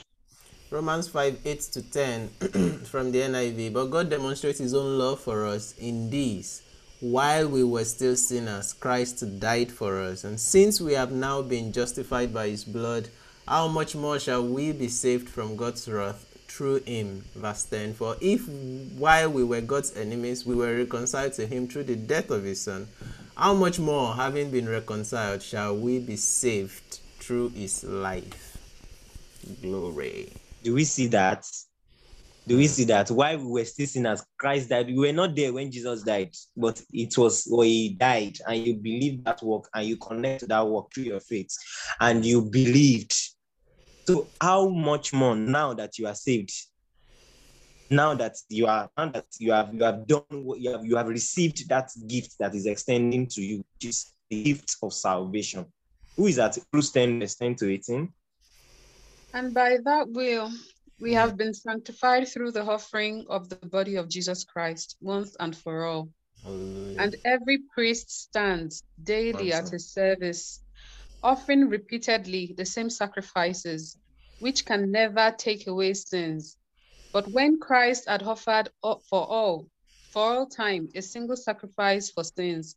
[0.70, 2.28] Romans 5 8 to 10
[2.84, 3.72] from the NIV.
[3.72, 6.62] But God demonstrates his own love for us in this.
[7.00, 10.24] While we were still sinners, Christ died for us.
[10.24, 13.08] And since we have now been justified by his blood,
[13.46, 17.24] how much more shall we be saved from God's wrath through him?
[17.36, 18.48] Verse 10 For if
[18.98, 22.62] while we were God's enemies, we were reconciled to him through the death of his
[22.62, 22.88] son,
[23.36, 28.58] how much more, having been reconciled, shall we be saved through his life?
[29.62, 30.32] Glory.
[30.64, 31.48] Do we see that?
[32.48, 34.86] Do we see that while we were still sinners, Christ died?
[34.86, 38.74] We were not there when Jesus died, but it was when he died, and you
[38.74, 41.54] believe that work and you connect that work through your faith,
[42.00, 43.12] and you believed.
[44.06, 46.50] So, how much more now that you are saved?
[47.90, 50.96] Now that you are, now that you have, you have done what you have, you
[50.96, 55.66] have received that gift that is extending to you, which is the gift of salvation.
[56.16, 56.54] Who is that?
[56.54, 58.10] Hebrews 10, verse 10 to 18.
[59.34, 60.50] And by that will,
[61.00, 65.56] we have been sanctified through the offering of the body of Jesus Christ once and
[65.56, 66.08] for all.
[66.42, 66.96] Hallelujah.
[66.98, 70.60] And every priest stands daily at his service,
[71.22, 73.96] offering repeatedly the same sacrifices,
[74.40, 76.56] which can never take away sins.
[77.12, 79.68] But when Christ had offered up for all,
[80.10, 82.74] for all time, a single sacrifice for sins,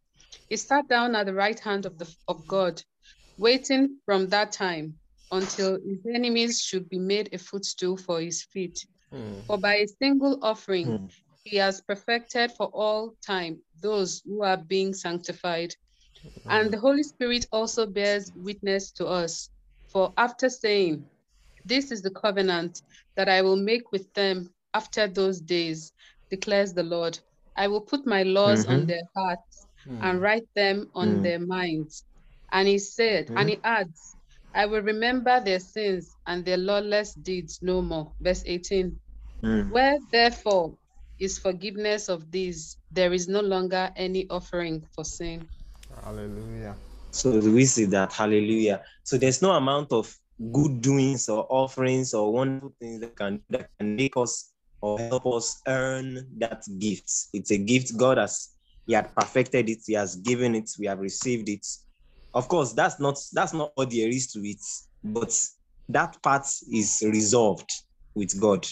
[0.48, 2.84] he sat down at the right hand of, the, of God,
[3.38, 5.01] waiting from that time
[5.32, 8.86] until his enemies should be made a footstool for his feet.
[9.12, 9.42] Hmm.
[9.48, 11.26] For by a single offering, Hmm.
[11.44, 15.76] he has perfected for all time those who are being sanctified.
[16.48, 19.50] And the Holy Spirit also bears witness to us.
[19.88, 21.10] For after saying,
[21.66, 22.82] This is the covenant
[23.16, 25.94] that I will make with them after those days,
[26.30, 27.20] declares the Lord.
[27.56, 28.88] I will put my laws on Mhm.
[28.88, 30.00] their hearts Hmm.
[30.00, 31.22] and write them on Mm.
[31.22, 32.04] their minds.
[32.52, 34.16] And he said, and he adds,
[34.54, 38.14] I will remember their sins and their lawless deeds no more.
[38.20, 39.00] Verse 18.
[39.44, 39.72] Mm.
[39.72, 40.78] Where therefore
[41.20, 45.48] is forgiveness of these, there is no longer any offering for sin.
[46.04, 46.76] Hallelujah.
[47.12, 48.14] So we see that?
[48.14, 48.84] Hallelujah.
[49.04, 50.14] So there's no amount of
[50.52, 55.28] good doings or offerings or wonderful things that can that can make us or help
[55.28, 57.12] us earn that gift.
[57.34, 58.50] It's a gift God has
[58.88, 61.66] He had perfected it, He has given it, we have received it.
[62.34, 64.62] Of course, that's not that's not all there is to it,
[65.04, 65.38] but
[65.90, 67.70] that part is resolved
[68.16, 68.68] with God.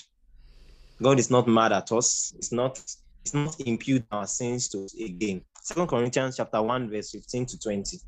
[1.01, 2.34] God is not mad at us.
[2.38, 2.80] It's not
[3.26, 5.41] it's not impute our sins to us again.
[5.62, 7.99] Second Corinthians chapter 1, verse 15 to 20.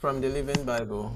[0.00, 1.12] From the Living Bible.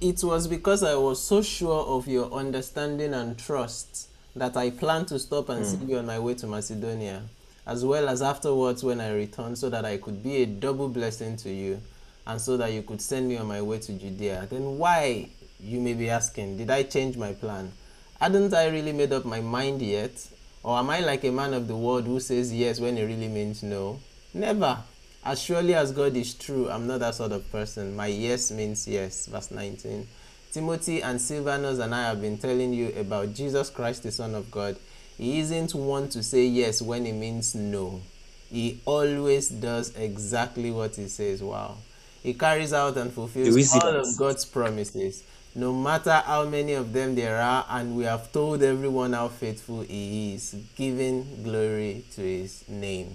[0.00, 5.08] It was because I was so sure of your understanding and trust that I planned
[5.08, 5.70] to stop and hmm.
[5.70, 7.22] see you on my way to Macedonia,
[7.68, 11.36] as well as afterwards when I returned, so that I could be a double blessing
[11.36, 11.80] to you,
[12.26, 14.48] and so that you could send me on my way to Judea.
[14.50, 15.28] Then why,
[15.60, 17.70] you may be asking, did I change my plan?
[18.18, 20.28] Hadn't I really made up my mind yet?
[20.62, 23.28] Or am I like a man of the world who says yes when he really
[23.28, 24.00] means no?
[24.32, 24.78] Never.
[25.24, 27.94] As surely as God is true, I'm not that sort of person.
[27.94, 29.26] My yes means yes.
[29.26, 30.08] Verse 19.
[30.52, 34.50] Timothy and Silvanus and I have been telling you about Jesus Christ, the Son of
[34.50, 34.76] God.
[35.18, 38.00] He isn't one to say yes when he means no.
[38.48, 41.42] He always does exactly what he says.
[41.42, 41.78] Wow.
[42.22, 45.24] He carries out and fulfills all of God's promises,
[45.54, 49.80] no matter how many of them there are, and we have told everyone how faithful
[49.80, 53.12] he is, giving glory to his name.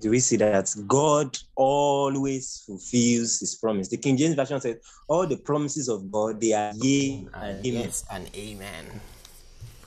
[0.00, 3.88] Do we see that God always fulfills his promise?
[3.88, 4.76] The King James Version says,
[5.08, 7.82] All the promises of God, they are yea and amen.
[7.82, 9.00] Yes and amen.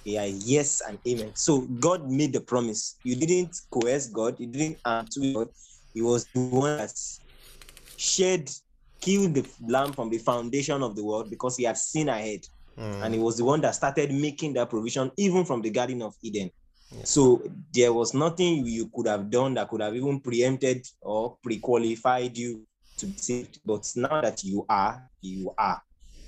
[0.05, 1.31] They are yes and amen.
[1.35, 2.97] So God made the promise.
[3.03, 5.49] You didn't coerce God, you didn't undo God.
[5.93, 6.93] He was the one that
[7.97, 8.49] shed,
[8.99, 12.41] killed the lamb from the foundation of the world because he had seen ahead.
[12.77, 13.03] Hmm.
[13.03, 16.15] And he was the one that started making that provision even from the Garden of
[16.21, 16.49] Eden.
[17.03, 17.41] So
[17.73, 22.67] there was nothing you could have done that could have even preempted or pre-qualified you
[22.97, 23.59] to be saved.
[23.65, 25.81] But now that you are, you are.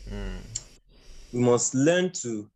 [0.10, 0.38] Hmm.
[1.31, 2.49] We must learn to.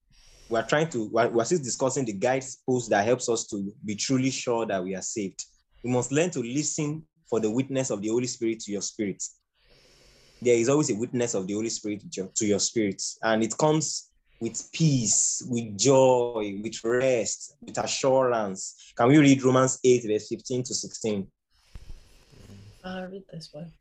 [0.49, 1.07] We are trying to.
[1.09, 4.95] We're, we're still discussing the guidepost that helps us to be truly sure that we
[4.95, 5.45] are saved.
[5.83, 9.23] We must learn to listen for the witness of the Holy Spirit to your spirit.
[10.41, 14.09] There is always a witness of the Holy Spirit to your, spirit, and it comes
[14.39, 18.93] with peace, with joy, with rest, with assurance.
[18.97, 21.27] Can we read Romans 8, verse 15 to 16?
[22.85, 23.71] I'll read this one.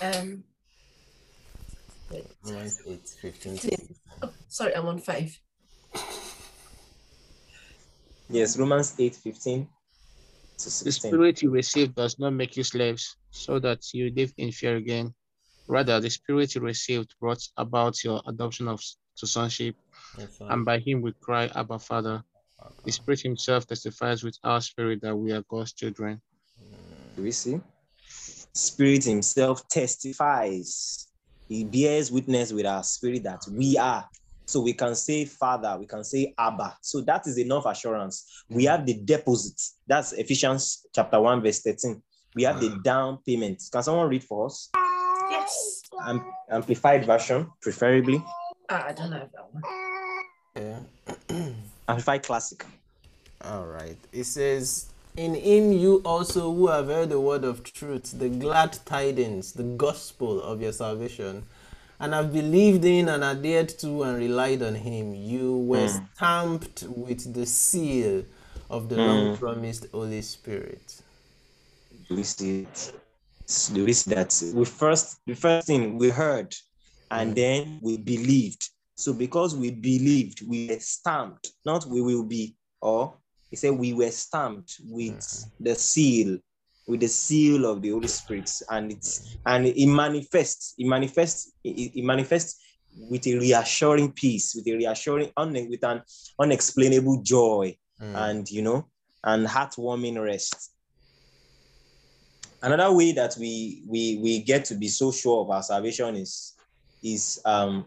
[0.00, 0.44] Um,
[2.10, 2.26] wait.
[2.44, 3.78] Romans 8, 15.
[4.22, 5.38] Oh, sorry, I'm on five.
[8.28, 9.68] Yes, Romans 8, 15
[10.58, 14.50] to The spirit you received does not make you slaves, so that you live in
[14.50, 15.14] fear again.
[15.68, 18.80] Rather, the spirit you received brought about your adoption of
[19.18, 19.76] to sonship,
[20.48, 22.22] and by him we cry, Abba, Father.
[22.84, 26.22] The Spirit Himself testifies with our spirit that we are God's children.
[26.62, 27.60] Mm, do we see?
[28.54, 31.05] Spirit Himself testifies.
[31.48, 34.08] He bears witness with our spirit that we are.
[34.46, 36.76] So we can say Father, we can say Abba.
[36.80, 38.44] So that is enough assurance.
[38.48, 39.60] We have the deposit.
[39.86, 42.00] That's Ephesians chapter 1, verse 13.
[42.34, 43.62] We have the down payment.
[43.72, 44.70] Can someone read for us?
[45.30, 45.82] Yes.
[46.06, 48.22] Am- amplified version, preferably.
[48.68, 49.62] Ah, I don't have that one.
[50.54, 51.52] Yeah.
[51.88, 52.64] Amplified classic.
[53.42, 53.96] All right.
[54.12, 54.86] It says,
[55.16, 59.62] In him you also who have heard the word of truth, the glad tidings, the
[59.62, 61.42] gospel of your salvation,
[61.98, 66.04] and have believed in and adhered to and relied on him, you were hmm.
[66.14, 68.24] stamped with the seal
[68.68, 69.00] of the hmm.
[69.00, 71.00] long promised Holy Spirit.
[72.10, 72.92] We see it?
[73.72, 74.52] We see that?
[74.54, 76.54] We first, the first thing we heard,
[77.10, 77.34] and hmm.
[77.34, 78.68] then we believed.
[78.96, 83.14] So because we believed, we were stamped, not we will be, or
[83.56, 86.36] he said we were stamped with the seal,
[86.86, 91.92] with the seal of the Holy Spirit, and it's and it manifests, it manifests, it,
[91.96, 92.62] it manifests
[92.98, 95.32] with a reassuring peace, with a reassuring,
[95.70, 96.02] with an
[96.38, 98.86] unexplainable joy, and you know,
[99.24, 100.72] and heartwarming rest.
[102.62, 106.52] Another way that we we we get to be so sure of our salvation is
[107.02, 107.86] is um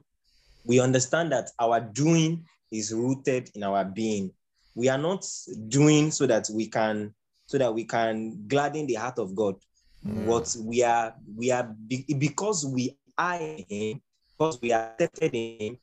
[0.65, 4.31] we understand that our doing is rooted in our being
[4.75, 5.25] we are not
[5.67, 7.13] doing so that we can
[7.45, 9.55] so that we can gladden the heart of god.
[10.05, 10.25] Mm.
[10.25, 14.01] What we are we are be- because we are him
[14.37, 15.77] because we are accepted in him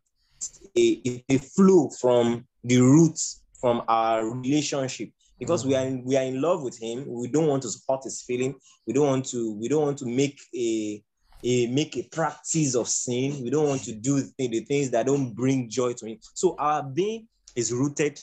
[0.76, 5.10] a, a, a flow from the roots from our relationship.
[5.38, 5.78] Because we mm.
[5.78, 8.54] are in, we are in love with him we don't want to support his feeling
[8.86, 11.02] we don't want to we don't want to make a
[11.44, 15.04] a make a practice of sin we don't want to do the, the things that
[15.06, 16.18] don't bring joy to him.
[16.32, 18.18] So our being is rooted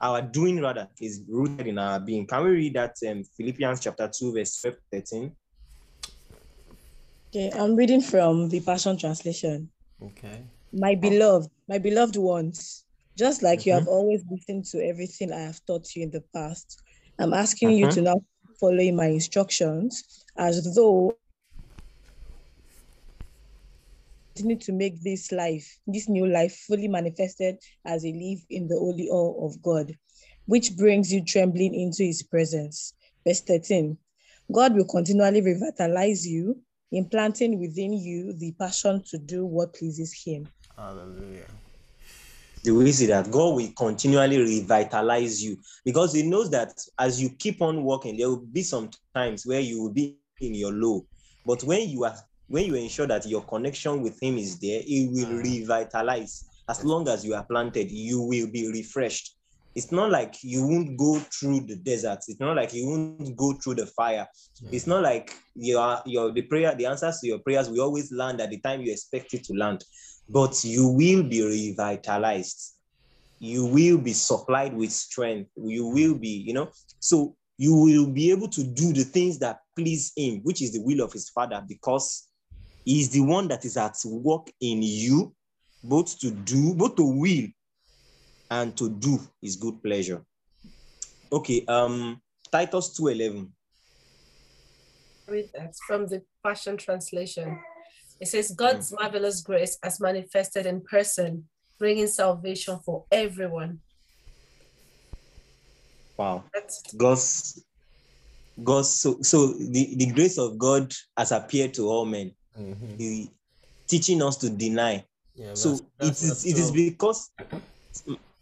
[0.00, 4.08] our doing rather is rooted in our being can we read that um, philippians chapter
[4.08, 5.32] 2 verse 12 13
[7.34, 9.70] Okay, I'm reading from the Passion Translation.
[10.02, 10.44] Okay.
[10.72, 12.84] My beloved, my beloved ones,
[13.18, 16.80] just like you have always listened to everything I have taught you in the past,
[17.18, 17.94] I'm asking you Mhm.
[17.94, 18.22] to now
[18.58, 21.18] follow my instructions as though
[24.38, 28.78] continue to make this life, this new life, fully manifested as a live in the
[28.78, 29.92] holy awe of God,
[30.46, 32.94] which brings you trembling into his presence.
[33.26, 33.98] Verse 13.
[34.52, 36.60] God will continually revitalize you,
[36.92, 40.48] implanting within you the passion to do what pleases him.
[40.76, 41.46] Hallelujah.
[42.62, 47.30] the way see that God will continually revitalize you because He knows that as you
[47.30, 51.04] keep on working, there will be some times where you will be in your low.
[51.44, 52.14] But when you are
[52.48, 55.42] when you ensure that your connection with Him is there, He will mm.
[55.42, 56.44] revitalize.
[56.68, 59.36] As long as you are planted, you will be refreshed.
[59.74, 62.18] It's not like you won't go through the desert.
[62.26, 64.26] It's not like you won't go through the fire.
[64.62, 64.72] Mm.
[64.72, 68.40] It's not like your your the prayer, the answers to your prayers will always land
[68.40, 69.84] at the time you expect it to land
[70.28, 72.74] but you will be revitalized.
[73.38, 75.50] You will be supplied with strength.
[75.56, 76.70] You will be, you know,
[77.00, 80.82] so you will be able to do the things that please Him, which is the
[80.82, 82.27] will of His Father, because
[82.88, 85.34] is the one that is at work in you,
[85.84, 87.46] both to do, both to will
[88.50, 90.24] and to do is good pleasure.
[91.30, 92.20] Okay, um,
[92.50, 93.52] Titus 2:11.
[95.26, 97.60] read that from the Passion Translation.
[98.20, 101.44] It says, God's marvelous grace has manifested in person,
[101.78, 103.80] bringing salvation for everyone.
[106.16, 106.44] Wow.
[106.54, 107.62] That's God's
[108.64, 112.34] God's so so the, the grace of God has appeared to all men.
[112.58, 112.98] Mhm.
[112.98, 113.30] He
[113.86, 115.04] teaching us to deny.
[115.34, 117.30] Yeah, So verse- it verse is it is because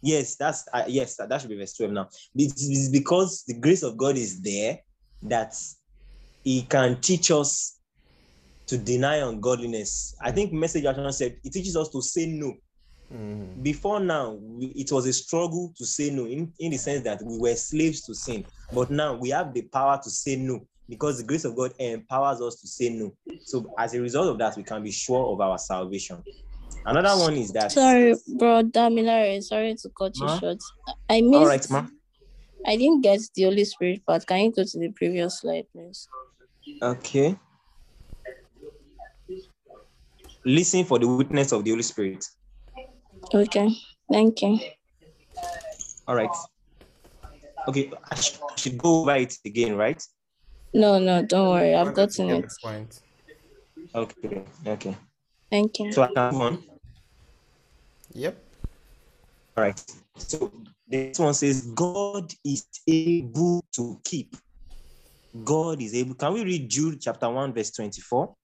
[0.01, 2.09] yes, that's uh, yes, that, that should be verse 12 now.
[2.35, 4.79] It is because the grace of God is there
[5.23, 5.53] that
[6.43, 7.79] he can teach us
[8.67, 10.15] to deny ungodliness.
[10.21, 12.53] I think message action said it teaches us to say no.
[13.11, 13.63] Mhm.
[13.63, 17.21] Before now, we, it was a struggle to say no in, in the sense that
[17.23, 18.45] we were slaves to sin.
[18.71, 22.41] But now we have the power to say no because the grace of God empowers
[22.41, 23.13] us to say no.
[23.43, 26.23] So as a result of that, we can be sure of our salvation.
[26.85, 27.71] Another one is that.
[27.71, 30.39] Sorry, bro, Damilare, sorry to cut you Ma?
[30.39, 30.57] short.
[31.09, 31.35] I missed.
[31.35, 31.87] All right, ma.
[32.65, 34.25] I didn't get the Holy Spirit part.
[34.25, 36.07] Can you go to the previous slide, please?
[36.81, 37.37] Okay.
[40.45, 42.25] Listen for the witness of the Holy Spirit.
[43.33, 43.69] Okay,
[44.11, 44.59] thank you.
[46.07, 46.35] All right.
[47.67, 50.01] Okay, I should, I should go over it again, right?
[50.77, 51.73] No, no, don't worry.
[51.73, 52.53] I've Wanted to gotten it.
[52.61, 52.99] point.
[53.95, 54.95] Okay, okay.
[55.49, 55.91] Thank you.
[55.91, 56.63] So I can move on.
[58.13, 58.37] Yep.
[59.57, 59.83] All right.
[60.17, 60.51] So
[60.87, 64.37] this one says, God is able to keep.
[65.43, 66.13] God is able.
[66.13, 68.35] Can we read Jude chapter 1, verse 24?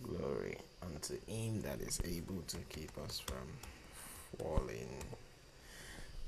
[0.00, 3.48] Glory unto him that is able to keep us from
[4.38, 4.88] falling.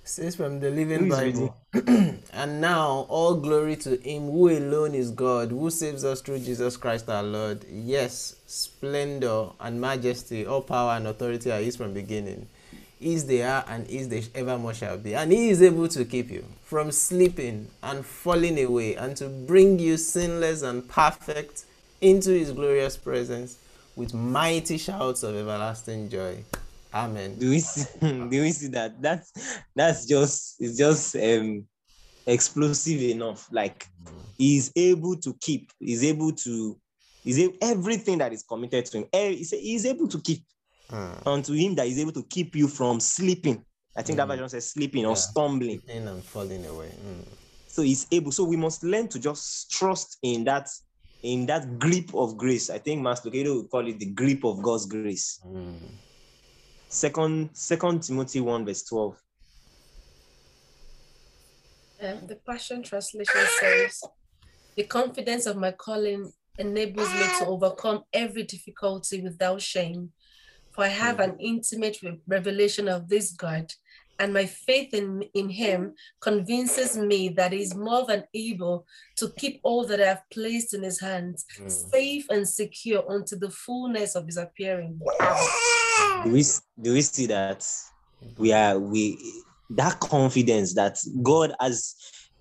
[0.09, 1.57] Says from the Living Bible.
[1.73, 6.77] and now all glory to him who alone is God, who saves us through Jesus
[6.77, 7.65] Christ our Lord.
[7.69, 12.47] Yes, splendor and majesty, all power and authority are his from beginning.
[13.01, 15.17] Is they are and is they evermore shall be.
[15.17, 19.81] And he is able to keep you from sleeping and falling away and to bring
[19.81, 21.65] you sinless and perfect
[22.01, 23.59] into his glorious presence
[23.97, 26.45] with mighty shouts of everlasting joy.
[26.93, 27.39] Amen.
[27.39, 29.01] Do we see, do we see that?
[29.03, 29.33] That's
[29.75, 31.65] that's just it's just um
[32.27, 33.49] explosive enough.
[33.53, 33.87] Like
[34.39, 36.79] he's able to keep, he's able to
[37.25, 39.07] he's able, everything that is committed to him.
[39.13, 40.43] He's, able to keep
[40.93, 41.27] Mm.
[41.27, 43.61] unto him that is able to keep you from sleeping.
[43.97, 44.31] I think that Mm.
[44.31, 45.15] version says sleeping or Yeah.
[45.17, 45.81] stumbling.
[45.81, 46.91] Sleeping and falling away.
[47.05, 47.25] Mm.
[47.67, 48.31] So he's able.
[48.31, 50.69] So we must learn to just trust in that
[51.23, 52.71] in that grip of grace.
[52.71, 55.41] I think Max Lucado would call it the grip of God's grace.
[55.45, 55.75] Mm.
[56.97, 59.23] Second, Second Timothy 1, verse 12.
[62.01, 64.01] Um, the Passion Translation says,
[64.77, 70.13] The confidence of my calling enables me to overcome every difficulty without shame.
[70.73, 73.71] For I have an intimate re- revelation of this God,
[74.19, 78.87] and my faith in, in Him convinces me that He is more than able
[79.17, 81.71] to keep all that I have placed in His hands, Mm.
[81.91, 85.01] safe and secure unto the fullness of His appearing.
[86.25, 86.45] Do we
[86.81, 87.67] do we see that
[88.37, 89.19] we are we
[89.71, 91.95] that confidence that God has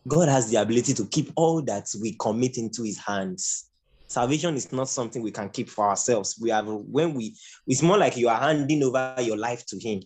[0.08, 3.70] God has the ability to keep all that we commit into his hands.
[4.08, 6.38] Salvation is not something we can keep for ourselves.
[6.40, 7.36] We have when we
[7.68, 10.02] it's more like you are handing over your life to him.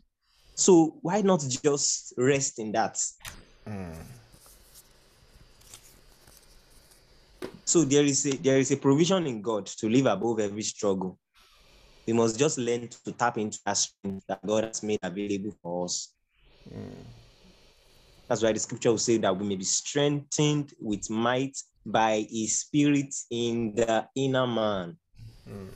[0.60, 2.96] So why not just rest in that?
[3.66, 3.96] Mm.
[7.66, 11.18] So there is a there is a provision in God to live above every struggle.
[12.06, 15.86] We must just learn to tap into that strength that God has made available for
[15.86, 16.14] us.
[18.28, 22.60] That's why the scripture will say that we may be strengthened with might by his
[22.60, 24.98] spirit in the inner man.
[25.50, 25.70] Mm.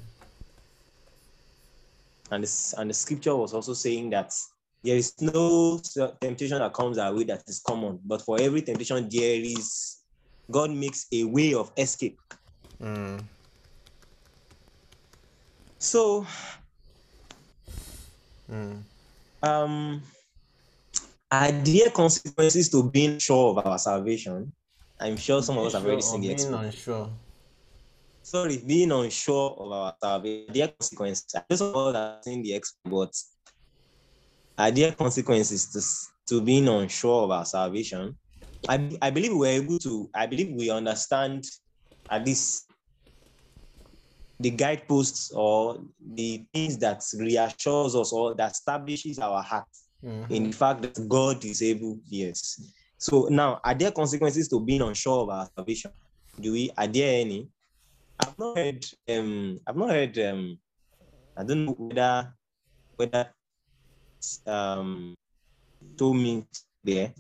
[2.32, 4.34] And, this, and the scripture was also saying that
[4.84, 5.80] there is no
[6.20, 10.02] temptation that comes our way that is common, but for every temptation, there is
[10.52, 12.20] God makes a way of escape.
[12.82, 13.24] Mm.
[15.80, 16.26] So,
[18.52, 18.84] Mm.
[19.42, 20.04] um,
[21.32, 24.52] are there consequences to being sure of our salvation?
[25.00, 26.76] I'm sure some of us have already seen the being experience.
[26.76, 27.10] unsure.
[28.22, 31.26] Sorry, being unsure of our salvation, are there consequences?
[31.36, 33.33] I know some of us the experience, but
[34.58, 38.18] are there consequences to, to being unsure of our salvation?
[38.68, 41.44] I, I believe we're able to, I believe we understand
[42.10, 42.72] at least
[44.40, 45.80] the guideposts or
[46.14, 49.66] the things that reassures us or that establishes our heart
[50.04, 50.30] Mhm.
[50.30, 52.60] in the fact that God is able, yes.
[52.98, 55.92] So now, are there consequences to being unsure of our salvation?
[56.40, 56.70] Do we?
[56.78, 57.50] Are there any?
[58.20, 58.86] I've not heard.
[59.10, 60.18] Um, I've not heard.
[60.20, 60.60] Um,
[61.38, 62.34] I don't know whether
[62.98, 63.34] whether
[64.46, 65.16] um
[65.98, 66.46] told me
[66.84, 67.14] there.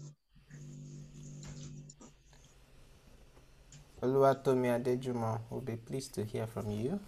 [4.01, 6.99] Oluwatomi Adejuma will be pleased to hear from you.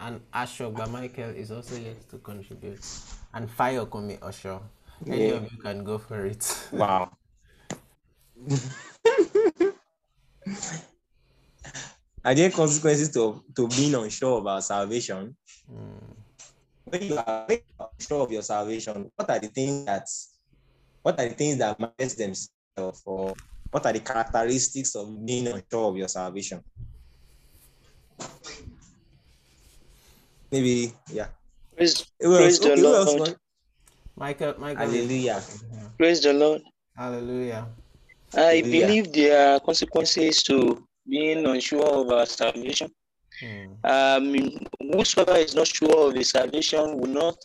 [0.00, 2.80] And Ashogba Michael is also yet to contribute.
[3.32, 4.62] And Fayokomi Osho.
[5.06, 5.34] Any Yeah.
[5.34, 6.44] of you can go for it.
[6.72, 7.10] Wow.
[12.24, 15.36] are there consequences to, to being unsure of our salvation?
[15.70, 16.23] Mm.
[16.94, 17.58] When you are when
[17.98, 20.06] sure of your salvation, what are the things that
[21.02, 23.34] what are the things that manifest themselves or
[23.70, 26.62] what are the characteristics of being unsure of your salvation?
[30.52, 31.26] Maybe, yeah.
[31.76, 33.20] Praise, Who praise the Okay, else Lord.
[33.20, 33.38] want-
[34.16, 34.86] Michael, Michael.
[34.86, 35.42] Hallelujah.
[35.98, 36.62] Praise the Lord.
[36.96, 37.66] Hallelujah.
[38.32, 38.86] I Hallelujah.
[38.86, 42.94] believe there are consequences to being unsure of our salvation.
[43.40, 43.72] Hmm.
[43.84, 47.36] Um, whosoever is not sure of his salvation will not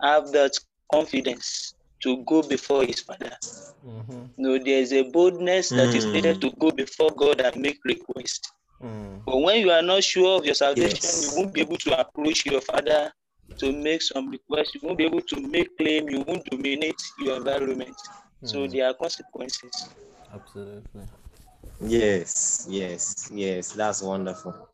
[0.00, 0.52] have that
[0.92, 3.30] confidence to go before his father.
[3.86, 4.22] Mm-hmm.
[4.36, 6.12] No, there's a boldness that is hmm.
[6.12, 8.52] needed to go before God and make request.
[8.80, 9.18] Hmm.
[9.24, 11.30] But when you are not sure of your salvation, Yes.
[11.30, 13.12] you won't be able to approach your father
[13.58, 14.74] to make some request.
[14.74, 16.08] You won't be able to make claim.
[16.08, 17.96] You won't dominate your environment.
[18.44, 19.88] So there are consequences.
[20.34, 21.02] Absolutely.
[21.80, 23.72] Yes, yes, yes.
[23.72, 24.68] That's wonderful.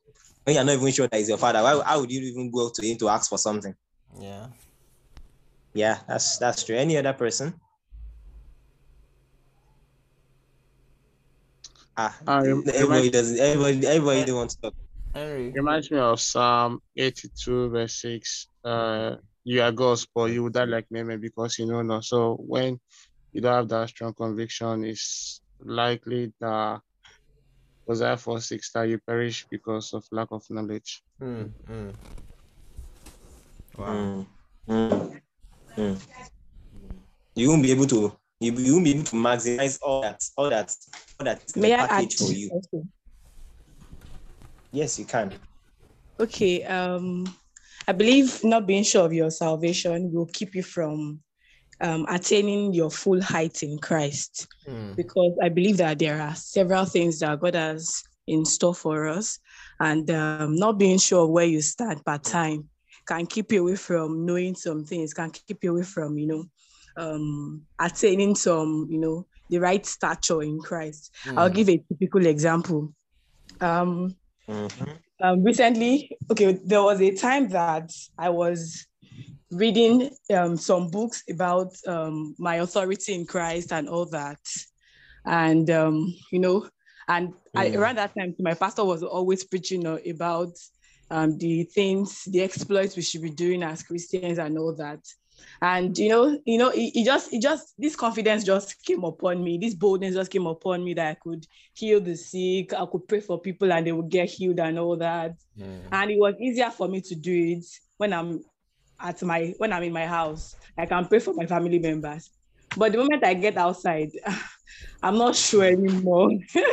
[0.48, 2.50] When you're not even sure that that is your father, why, how would you even
[2.50, 3.74] go to him to ask for something?
[4.18, 4.46] Yeah.
[5.74, 6.74] Yeah, that's that's true.
[6.74, 7.52] Any other person?
[11.98, 13.38] Ah, Uh, everybody remind- doesn't.
[13.38, 14.74] Everybody, everybody don't want to talk.
[15.12, 15.52] Henry.
[15.52, 18.48] Reminds me of Psalm 82, verse 6.
[18.64, 22.04] Uh, you are God's, but you will die like Meme because you know not.
[22.04, 22.80] So when
[23.34, 26.80] you don't have that strong conviction, it's likely that
[27.88, 31.02] Hosea 4 6 that you perish because of lack of knowledge.
[31.22, 31.94] Mm, mm.
[33.78, 33.86] Wow.
[33.88, 34.26] Mm,
[34.68, 35.20] mm,
[35.78, 35.98] mm.
[37.34, 38.12] You won't be able to.
[38.40, 40.74] You, you won't be able to maximize all that, all that,
[41.18, 42.50] all that is in the May I add package for you.
[42.50, 42.86] also?
[44.70, 45.32] Yes, you can.
[46.20, 46.64] Okay.
[46.64, 47.24] Um,
[47.86, 51.20] I believe not being sure of your salvation will keep you from
[51.80, 54.46] um, attaining your full height in Christ.
[54.68, 54.96] Mm.
[54.96, 59.38] because I believe that there are several things that God has in store for us,
[59.80, 62.68] and um, not being sure of where you stand part time
[63.06, 66.44] can keep you away from knowing some things, can keep you away from you know
[66.96, 71.10] um, attaining some you know the right stature in Christ.
[71.36, 71.54] I'll Mm.
[71.54, 72.92] give a typical example.
[73.60, 74.16] Um,
[74.48, 74.98] Mhm.
[75.22, 78.86] um, recently, okay, there was a time that I was
[79.50, 84.38] reading um, some books about um, my authority in Christ and all that.
[85.24, 86.68] And, um, you know,
[87.08, 87.76] and I, Mm.
[87.78, 90.50] around that time, my pastor was always preaching about
[91.10, 95.00] um, the things, the exploits we should be doing as Christians and all that.
[95.62, 99.42] And you know, you know, it, it just, it just, this confidence just came upon
[99.42, 99.56] me.
[99.58, 103.20] This boldness just came upon me that I could heal the sick, I could pray
[103.20, 105.88] for people and they would get healed and all that Mm.
[105.90, 107.64] and it was easier for me to do it
[107.96, 108.44] when I'm
[109.00, 110.56] at my when I'm in my house.
[110.76, 112.30] I can pray for my family members.
[112.76, 114.10] But the moment I get outside,
[115.02, 116.30] I'm not sure anymore.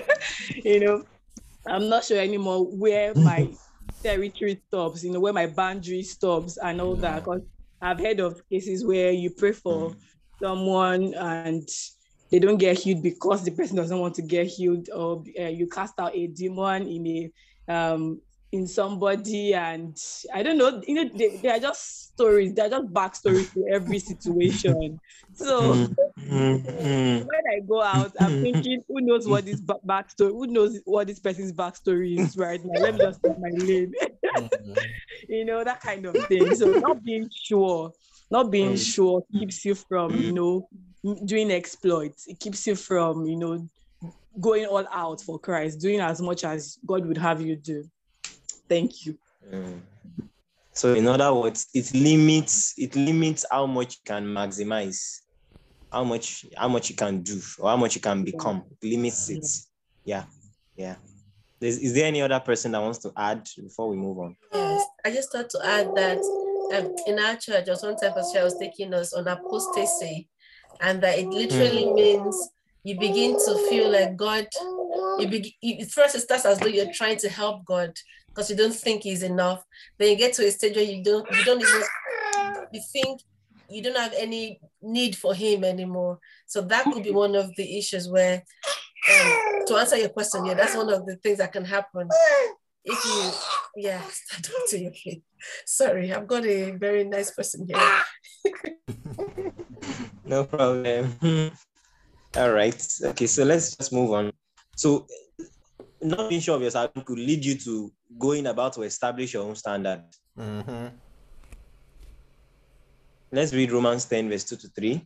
[0.63, 1.03] you know,
[1.67, 3.51] I'm not sure anymore where my
[4.03, 7.23] territory stops, you know, where my boundary stops and all that.
[7.23, 7.41] Because
[7.81, 9.95] I've heard of cases where you pray for
[10.41, 11.67] someone and
[12.31, 15.67] they don't get healed because the person doesn't want to get healed, or uh, you
[15.67, 18.21] cast out a demon in a um
[18.55, 19.97] in somebody and
[20.33, 21.81] i don't know you know they, they are just
[22.13, 24.99] stories they're just backstories to every situation.
[25.33, 25.95] So Mm,
[26.31, 27.25] mm, mm.
[27.27, 31.07] when i go out i'm thinking who knows what this ba- backstory who knows what
[31.07, 32.79] this person's backstory is right now?
[32.79, 33.93] Let me just take my lane
[34.35, 34.49] Mm.
[35.29, 36.53] you know that kind of thing.
[36.53, 37.91] So not being sure
[38.31, 38.77] not being Mm.
[38.77, 40.67] sure keeps you from you know
[41.25, 42.27] doing exploits.
[42.27, 43.69] It keeps you from you know
[44.39, 47.83] going all out for christ doing as much as god would have you do
[48.67, 49.17] thank you
[49.51, 49.81] Mm.
[50.73, 55.21] So in other words, it limits it limits how much you can maximize,
[55.91, 58.63] how much how much you can do or how much you can become.
[58.81, 59.45] It limits it.
[60.03, 60.25] Yeah,
[60.75, 60.95] yeah.
[61.61, 64.35] Is, is there any other person that wants to add before we move on?
[64.53, 66.17] Yes, I just thought to add that
[66.75, 70.27] um, in our church, there was one time Pastor was taking us on apostasy,
[70.81, 72.49] and that it literally means
[72.83, 74.47] you begin to feel like God.
[75.19, 77.93] You begin you, first it starts as though you're trying to help God
[78.35, 79.63] because you don't think He's enough.
[79.97, 81.83] Then you get to a stage where you don't you don't even
[82.73, 83.21] you think
[83.69, 86.19] you don't have any need for Him anymore.
[86.45, 88.43] So that could be one of the issues where.
[89.07, 92.09] Um, to answer your question, yeah, that's one of the things that can happen
[92.83, 95.23] if you yeah up to your feet
[95.65, 97.77] sorry i've got a very nice person here
[100.25, 101.13] No problem.
[102.35, 102.87] All right.
[103.03, 104.33] Okay, so let's just move on.
[104.75, 105.05] So
[106.01, 109.55] not being sure of yourself could lead you to going about to establish your own
[109.55, 110.03] standard.
[110.37, 110.91] Mhm.
[113.31, 115.01] Let's read Romans 10, verse 2 to 3.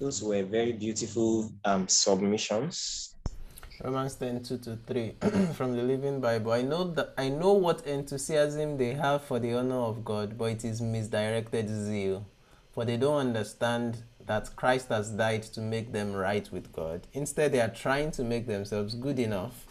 [0.00, 3.14] Those were very beautiful um, submissions.
[3.82, 5.14] Romans 10, 2 to 3
[5.54, 6.52] from the Living Bible.
[6.52, 10.46] I know that I know what enthusiasm they have for the honor of God, but
[10.46, 12.26] it is misdirected zeal.
[12.72, 17.06] For they don't understand that Christ has died to make them right with God.
[17.12, 19.66] Instead, they are trying to make themselves good enough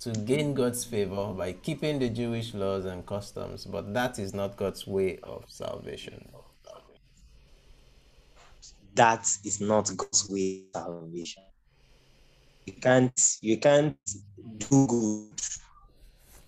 [0.00, 4.56] to gain God's favor by keeping the Jewish laws and customs, but that is not
[4.56, 6.28] God's way of salvation.
[8.94, 11.42] That is not God's way of salvation.
[12.68, 13.96] you can't you can't
[14.58, 15.40] do good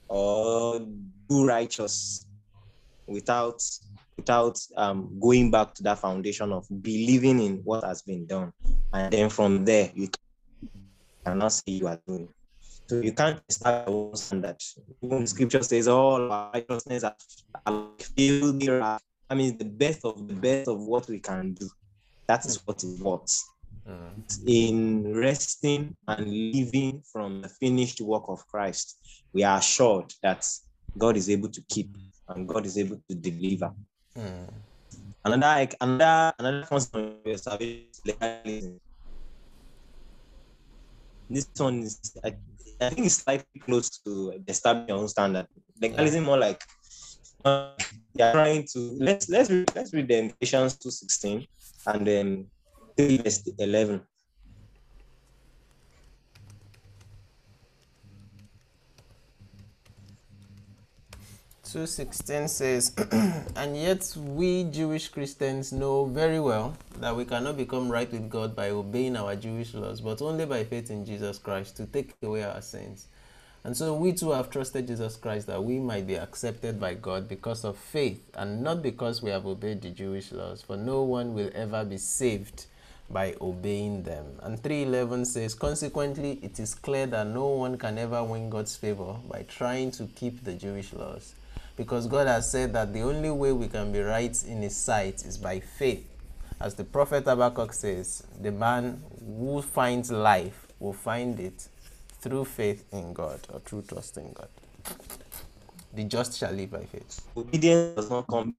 [0.09, 0.81] or
[1.29, 2.27] do righteous
[3.07, 3.63] without
[4.21, 8.53] without um, going back to that foundation of believing in what has been done.
[8.93, 10.09] And then from there you
[11.25, 12.29] cannot say you are doing.
[12.89, 14.57] So you can't start your own standard.
[15.03, 17.17] Even scripture says all righteousness are
[18.17, 18.71] filthy
[19.31, 21.69] i mean the best of the best of what we can do.
[22.27, 23.45] That is what it works
[23.89, 24.47] Mm.
[24.47, 28.99] In resting and living from the finished work of Christ,
[29.33, 30.47] we are assured that
[30.99, 31.97] God is able to keep
[32.29, 33.73] and God is able to deliver.
[34.17, 34.49] Mm.
[35.25, 37.47] Another another another concern is
[38.05, 38.81] legalism.
[41.29, 42.35] This one is I,
[42.81, 45.47] I, think it's slightly close to establishing your own standard.
[45.81, 46.27] Legalism yeah.
[46.27, 46.65] more like
[47.45, 47.73] uh,
[48.15, 51.47] they are trying to let's let's read, let's read the Ephesians two sixteen
[51.87, 52.47] and then
[52.97, 53.23] three
[53.59, 54.03] eleven.
[61.73, 62.93] 2.16 says,
[63.55, 68.57] And yet we Jewish Christians know very well that we cannot become right with God
[68.57, 72.43] by obeying our Jewish laws, but only by faith in Jesus Christ to take away
[72.43, 73.07] our sins.
[73.63, 77.29] And so we too have trusted Jesus Christ that we might be accepted by God
[77.29, 81.35] because of faith and not because we have obeyed the Jewish laws, for no one
[81.35, 82.67] will ever be saved
[83.09, 84.27] by obeying them.
[84.43, 89.15] And 311 says, Consequently, it is clear that no one can ever win God's favor
[89.31, 91.37] by trying to keep the Jewish laws.
[91.81, 95.25] Because God has said that the only way we can be right in His sight
[95.25, 96.07] is by faith.
[96.61, 101.69] As the prophet Habakkuk says, the man who finds life will find it
[102.21, 104.49] through faith in God or through trust in God.
[105.95, 107.27] The just shall live by faith.
[107.35, 108.55] Obedience does not come.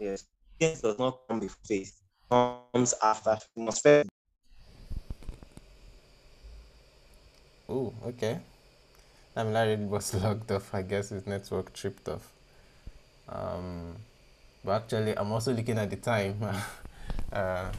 [0.00, 0.24] Yes,
[0.58, 4.04] obedience does not come with faith comes after atmosphere.
[7.68, 8.38] Oh, okay.
[9.36, 10.74] Damilare was logged off.
[10.74, 12.32] I guess his network tripped off.
[13.28, 13.96] Um,
[14.64, 16.42] but actually, I'm also looking at the time.
[17.32, 17.70] uh,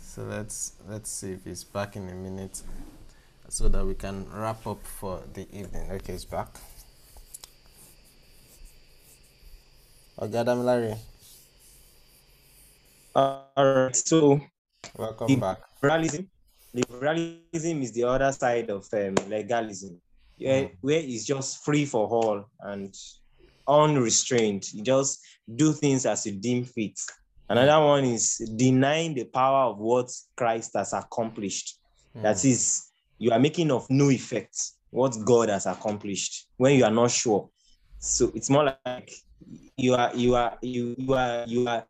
[0.00, 2.62] so let's let's see if he's back in a minute,
[3.48, 5.90] so that we can wrap up for the evening.
[5.90, 6.48] Okay, he's back.
[10.16, 10.96] Okay, Damilare.
[13.16, 13.96] All right.
[13.96, 14.40] So,
[14.96, 15.58] welcome back.
[15.82, 16.30] Liberalism,
[16.72, 20.00] liberalism is the other side of um, legalism,
[20.44, 20.70] yeah, mm.
[20.82, 22.94] where it's just free for all and
[23.66, 24.70] unrestrained.
[24.74, 25.20] You just
[25.56, 27.00] do things as you deem fit.
[27.48, 31.78] Another one is denying the power of what Christ has accomplished.
[32.14, 32.22] Mm.
[32.22, 34.56] That is, you are making of no effect
[34.90, 37.48] what God has accomplished when you are not sure.
[37.98, 39.10] So it's more like
[39.76, 41.84] you are you are you, you are you are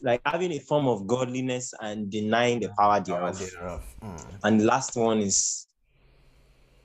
[0.00, 3.38] like having a form of godliness and denying the power thereof.
[3.38, 3.84] thereof.
[4.00, 4.24] Mm.
[4.44, 5.66] And the last one is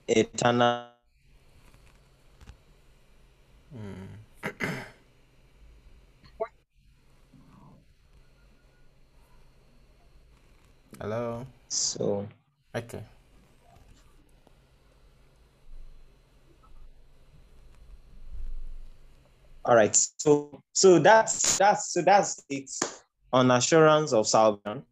[0.08, 0.91] eternal.
[3.74, 4.06] Mm.
[11.00, 11.46] Hello.
[11.68, 12.28] So.
[12.76, 13.02] Okay.
[19.64, 19.96] All right.
[20.18, 22.70] So so that's that's so that's it
[23.32, 24.84] on assurance of salvation.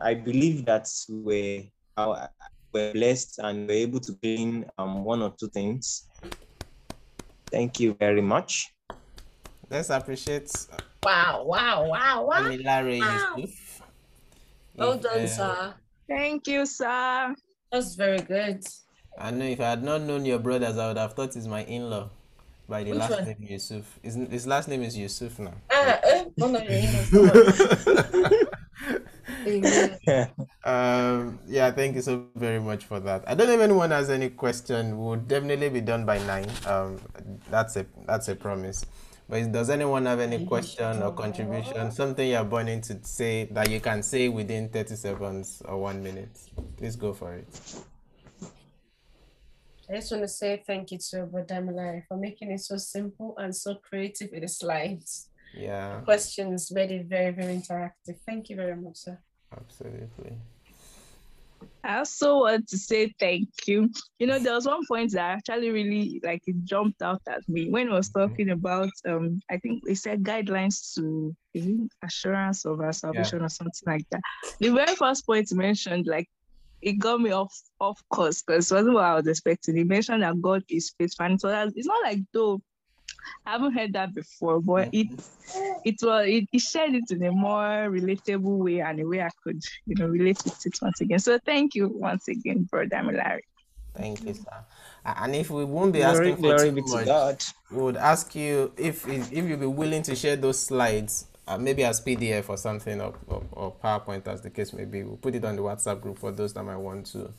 [0.00, 2.30] I believe that we are
[2.72, 6.08] we're blessed and we're able to gain um, one or two things.
[7.54, 8.74] Thank you very much.
[9.70, 10.50] Let's appreciate.
[11.04, 11.44] Wow!
[11.46, 11.86] Wow!
[11.86, 12.26] Wow!
[12.26, 12.50] Wow!
[12.50, 13.44] Damilare wow.
[14.74, 15.74] Well done, uh, sir.
[16.08, 17.32] Thank you, sir.
[17.70, 18.66] That's very good.
[19.16, 21.62] I know if I had not known your brothers, I would have thought he's my
[21.62, 22.10] in-law
[22.68, 23.24] by the Which last one?
[23.24, 24.00] name Yusuf.
[24.02, 25.54] His, his last name is Yusuf now.
[25.70, 26.24] Ah, eh?
[26.34, 26.62] one of
[30.64, 33.24] um, yeah, thank you so very much for that.
[33.26, 34.98] I don't know if anyone has any question.
[34.98, 36.50] We'll definitely be done by nine.
[36.66, 36.98] Um,
[37.50, 38.86] that's a that's a promise.
[39.28, 41.90] But does anyone have any question or contribution?
[41.90, 46.38] Something you're burning to say that you can say within 30 seconds or one minute?
[46.76, 47.46] Please go for it.
[49.88, 53.54] I just want to say thank you to Badamilari for making it so simple and
[53.54, 55.28] so creative with the slides.
[55.56, 56.00] Yeah.
[56.00, 58.18] questions made it very, very interactive.
[58.26, 59.18] Thank you very much, sir.
[59.56, 60.36] Absolutely.
[61.82, 63.90] I also want to say thank you.
[64.18, 67.68] You know, there was one point that actually really like it jumped out at me
[67.68, 68.30] when I was mm-hmm.
[68.30, 71.36] talking about um I think they said guidelines to
[72.02, 73.46] assurance of our salvation yeah.
[73.46, 74.22] or something like that.
[74.60, 76.28] The very first point mentioned like
[76.80, 79.76] it got me off off course because it wasn't what I was expecting.
[79.76, 81.26] He mentioned that God is faithful.
[81.26, 82.62] And so that, it's not like though
[83.46, 85.08] I haven't heard that before, but it
[85.84, 89.30] it was it, it shared it in a more relatable way and a way I
[89.42, 91.18] could, you know, relate with it once again.
[91.18, 93.40] So thank you once again, Brother Milari.
[93.96, 94.64] Thank you, sir.
[95.04, 97.44] And if we won't be Glory, asking for glory too be to much, God.
[97.70, 101.58] we would ask you if if if you'd be willing to share those slides, uh,
[101.58, 105.02] maybe as PDF or something, or, or, or PowerPoint, as the case may be.
[105.04, 107.32] We'll put it on the WhatsApp group for those that might want to.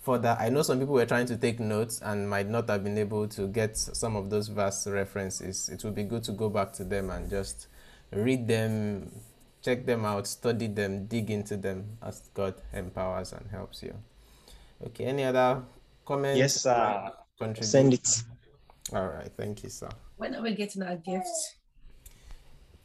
[0.00, 2.96] Further, I know some people were trying to take notes and might not have been
[2.96, 5.68] able to get some of those vast references.
[5.68, 7.66] It would be good to go back to them and just
[8.10, 9.10] read them,
[9.62, 13.94] check them out, study them, dig into them as God empowers and helps you.
[14.86, 15.62] Okay, any other
[16.06, 16.38] comments?
[16.38, 17.12] Yes, sir.
[17.60, 18.22] Send it.
[18.94, 19.90] All right, thank you, sir.
[20.16, 21.56] When are we getting our gifts?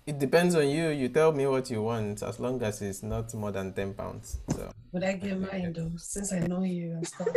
[0.06, 0.90] It depends on you.
[0.90, 4.38] You tell me what you want, as long as it's not more than ten pounds.
[4.52, 7.28] So, Would I get mine though, since I know you and stuff?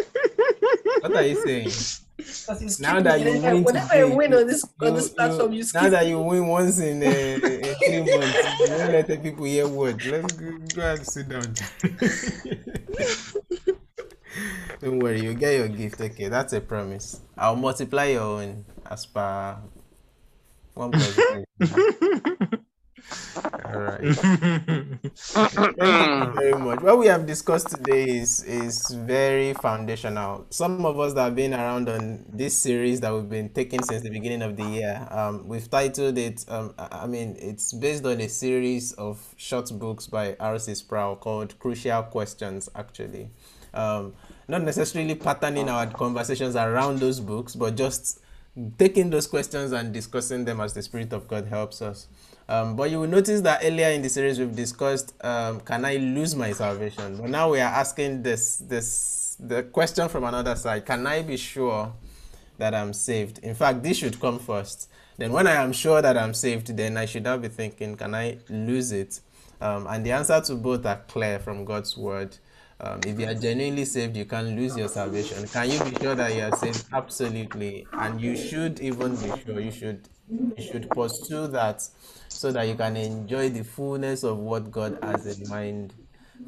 [1.00, 1.70] what are you saying?
[2.80, 5.88] Now that you win Whenever I win on this on this platform, you, skip now
[5.88, 9.66] that you win once in, uh, in three months, you don't let the people hear
[9.66, 10.04] word.
[10.04, 11.54] Let's go, go and sit down.
[14.80, 16.02] don't worry, you get your gift.
[16.02, 17.22] Okay, that's a promise.
[17.38, 19.56] I'll multiply your own as per
[20.78, 20.92] one.
[23.64, 24.14] All right.
[25.16, 26.80] Thank you very much.
[26.80, 30.46] What we have discussed today is is very foundational.
[30.50, 34.02] Some of us that have been around on this series that we've been taking since
[34.02, 36.44] the beginning of the year, um, we've titled it.
[36.48, 40.74] Um, I I mean, it's based on a series of short books by R.C.
[40.74, 43.30] Sproul called "Crucial Questions." Actually,
[43.74, 44.14] um,
[44.48, 48.20] not necessarily patterning our conversations around those books, but just
[48.78, 52.08] taking those questions and discussing them as the Spirit of God helps us.
[52.48, 55.96] Um, but you will notice that earlier in the series we've discussed, um, can I
[55.96, 57.18] lose my salvation?
[57.18, 61.36] But now we are asking this, this, the question from another side: Can I be
[61.36, 61.92] sure
[62.56, 63.38] that I'm saved?
[63.40, 64.88] In fact, this should come first.
[65.18, 68.14] Then, when I am sure that I'm saved, then I should now be thinking, can
[68.14, 69.20] I lose it?
[69.60, 72.36] Um, and the answer to both are clear from God's word.
[72.80, 75.46] Um, if you are genuinely saved, you can lose your salvation.
[75.48, 76.84] Can you be sure that you are saved?
[76.92, 77.86] Absolutely.
[77.92, 79.60] And you should even be sure.
[79.60, 81.82] You should you should pursue that
[82.28, 85.94] so that you can enjoy the fullness of what God has in mind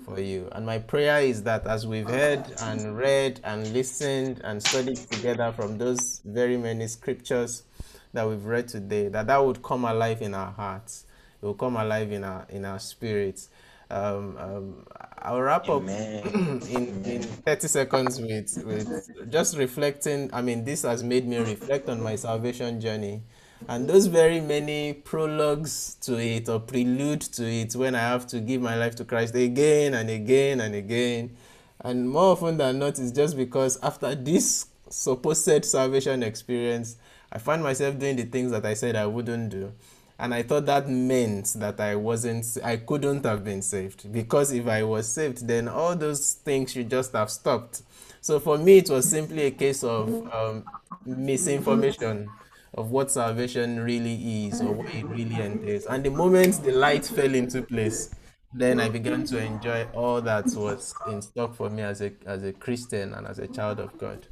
[0.04, 0.48] for you.
[0.52, 5.52] And my prayer is that as we've heard and read and listened and studied together
[5.52, 7.64] from those very many scriptures
[8.12, 11.06] that we've read today, that that would come alive in our hearts.
[11.42, 13.48] It will come alive in our in our spirits.
[13.90, 14.86] Um, um,
[15.22, 20.30] I'll wrap up in, in 30 seconds with, with just reflecting.
[20.32, 23.22] I mean, this has made me reflect on my salvation journey
[23.68, 28.40] and those very many prologues to it or prelude to it when I have to
[28.40, 31.36] give my life to Christ again and again and again.
[31.80, 36.96] And more often than not, it's just because after this supposed salvation experience,
[37.32, 39.72] I find myself doing the things that I said I wouldn't do.
[40.20, 44.12] And I thought that meant that I wasn't, I couldn't have been saved.
[44.12, 47.80] Because if I was saved, then all those things should just have stopped.
[48.20, 50.64] So for me, it was simply a case of um,
[51.06, 52.28] misinformation
[52.74, 55.86] of what salvation really is or what it really entails.
[55.86, 58.14] And the moment the light fell into place,
[58.52, 62.42] then I began to enjoy all that was in stock for me as a as
[62.42, 64.26] a Christian and as a child of God.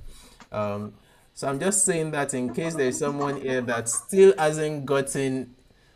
[0.52, 0.94] Um,
[1.34, 5.54] so I'm just saying that in case there's someone here that still hasn't gotten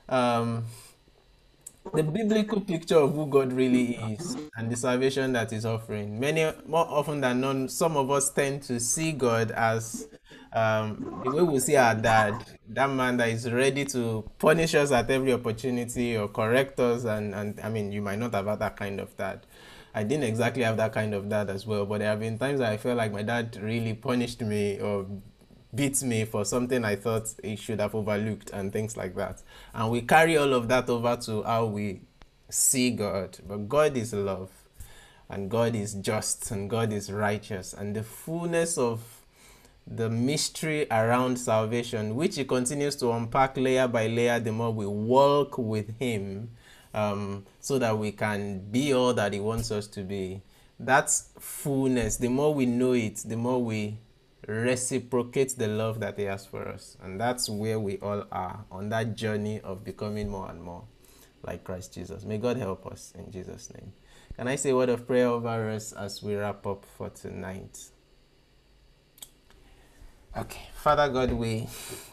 [0.09, 0.65] um,
[1.95, 6.19] the biblical picture of who God really is and the salvation that He's offering.
[6.19, 10.09] Many more often than not, some of us tend to see God as
[10.53, 14.93] um, the way we see our dad, that man that is ready to punish us
[14.93, 17.05] at every opportunity or correct us.
[17.05, 19.47] And, and I mean, you might not have had that kind of dad.
[19.95, 22.61] I didn't exactly have that kind of dad as well, but there have been times
[22.61, 25.07] I felt like my dad really punished me or
[25.75, 29.43] beat me for something I thought he should have overlooked and things like that.
[29.75, 32.03] And we carry all of that over to how we
[32.51, 33.39] see God.
[33.47, 34.51] But God is love,
[35.29, 39.01] and God is just, and God is righteous, and the fullness of
[39.87, 44.87] the mystery around salvation, which he continues to unpack layer by layer the more we
[44.87, 46.51] walk with him,
[46.95, 50.43] um, so that we can be all that he wants us to be.
[50.79, 52.17] That's fullness.
[52.17, 53.99] The more we know it, the more we
[54.47, 56.97] reciprocate the love that he has for us.
[57.03, 60.85] And that's where we all are on that journey of becoming more and more
[61.43, 62.25] like Christ Jesus.
[62.25, 63.93] May God help us in Jesus' name.
[64.37, 67.79] Can I say a word of prayer over us as we wrap up for tonight?
[70.37, 71.67] Okay, Father God, we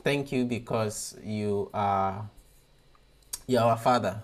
[0.04, 2.30] thank you because you are
[3.48, 4.22] you are our Father.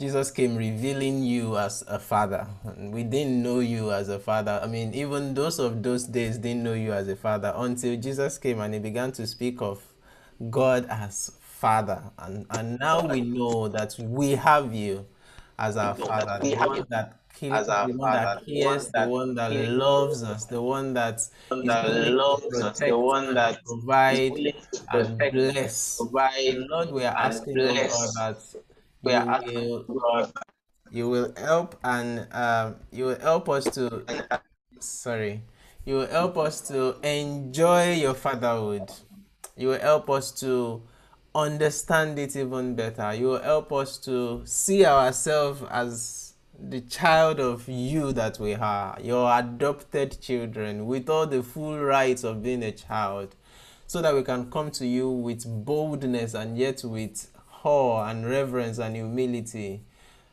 [0.00, 2.46] Jesus came revealing you as a father.
[2.78, 4.58] We didn't know you as a father.
[4.62, 8.38] I mean, even those of those days didn't know you as a father until Jesus
[8.38, 9.82] came and he began to speak of
[10.48, 12.02] God as Father.
[12.18, 15.04] And, and now we know that we have you
[15.58, 19.52] as our Father, the one that as our the one that cares, the one that
[19.52, 21.20] loves us, the one that,
[21.50, 24.30] that loves us, the one that provides
[24.94, 25.98] and bless.
[25.98, 28.62] Provide Lord, we are asking oh God that
[29.02, 30.32] we are asking God
[30.90, 34.04] you will help and um, you will help us to
[34.80, 35.42] sorry
[35.84, 38.92] you will help us to enjoy your fatherhood.
[39.56, 40.82] You will help us to
[41.34, 43.14] understand it even better.
[43.14, 48.98] You will help us to see ourselves as the child of you that we are
[49.02, 53.34] your adopted children with all the full rights of being a child
[53.86, 57.29] so that we can come to you with boldness and yet with
[57.62, 59.82] awe and reverence and humility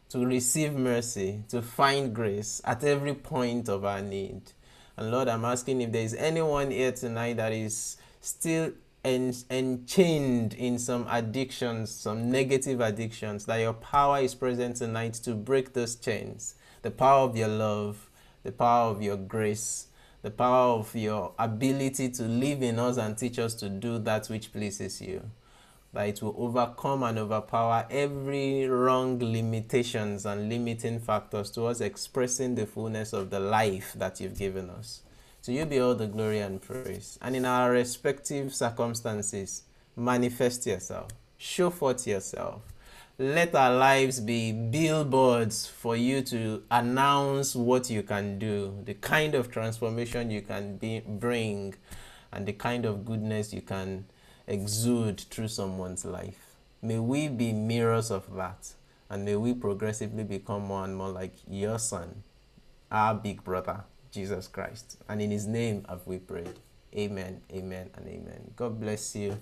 [0.09, 4.41] to receive mercy, to find grace at every point of our need.
[4.95, 8.71] And Lord, I'm asking if there is anyone here tonight that is still
[9.03, 15.33] en- enchained in some addictions, some negative addictions, that your power is present tonight to
[15.33, 16.55] break those chains.
[16.81, 18.09] The power of your love,
[18.43, 19.87] the power of your grace,
[20.21, 24.27] the power of your ability to live in us and teach us to do that
[24.27, 25.29] which pleases you
[25.93, 32.65] that it will overcome and overpower every wrong limitations and limiting factors towards expressing the
[32.65, 35.01] fullness of the life that you've given us.
[35.43, 37.17] To you be all the glory and praise.
[37.21, 39.63] And in our respective circumstances,
[39.95, 41.07] manifest yourself,
[41.37, 42.61] show forth yourself.
[43.19, 49.33] Let our lives be billboards for you to announce what you can do, the kind
[49.33, 51.73] of transformation you can be, bring,
[52.31, 54.05] and the kind of goodness you can
[54.47, 56.55] exude through someone's life.
[56.81, 58.73] May we be mirrors of that,
[59.09, 62.23] and may we progressively become more and more like your Son,
[62.91, 64.97] our big brother, Jesus Christ.
[65.09, 66.59] And in his name have we prayed.
[66.95, 68.51] Amen, amen, and amen.
[68.55, 69.37] God bless you.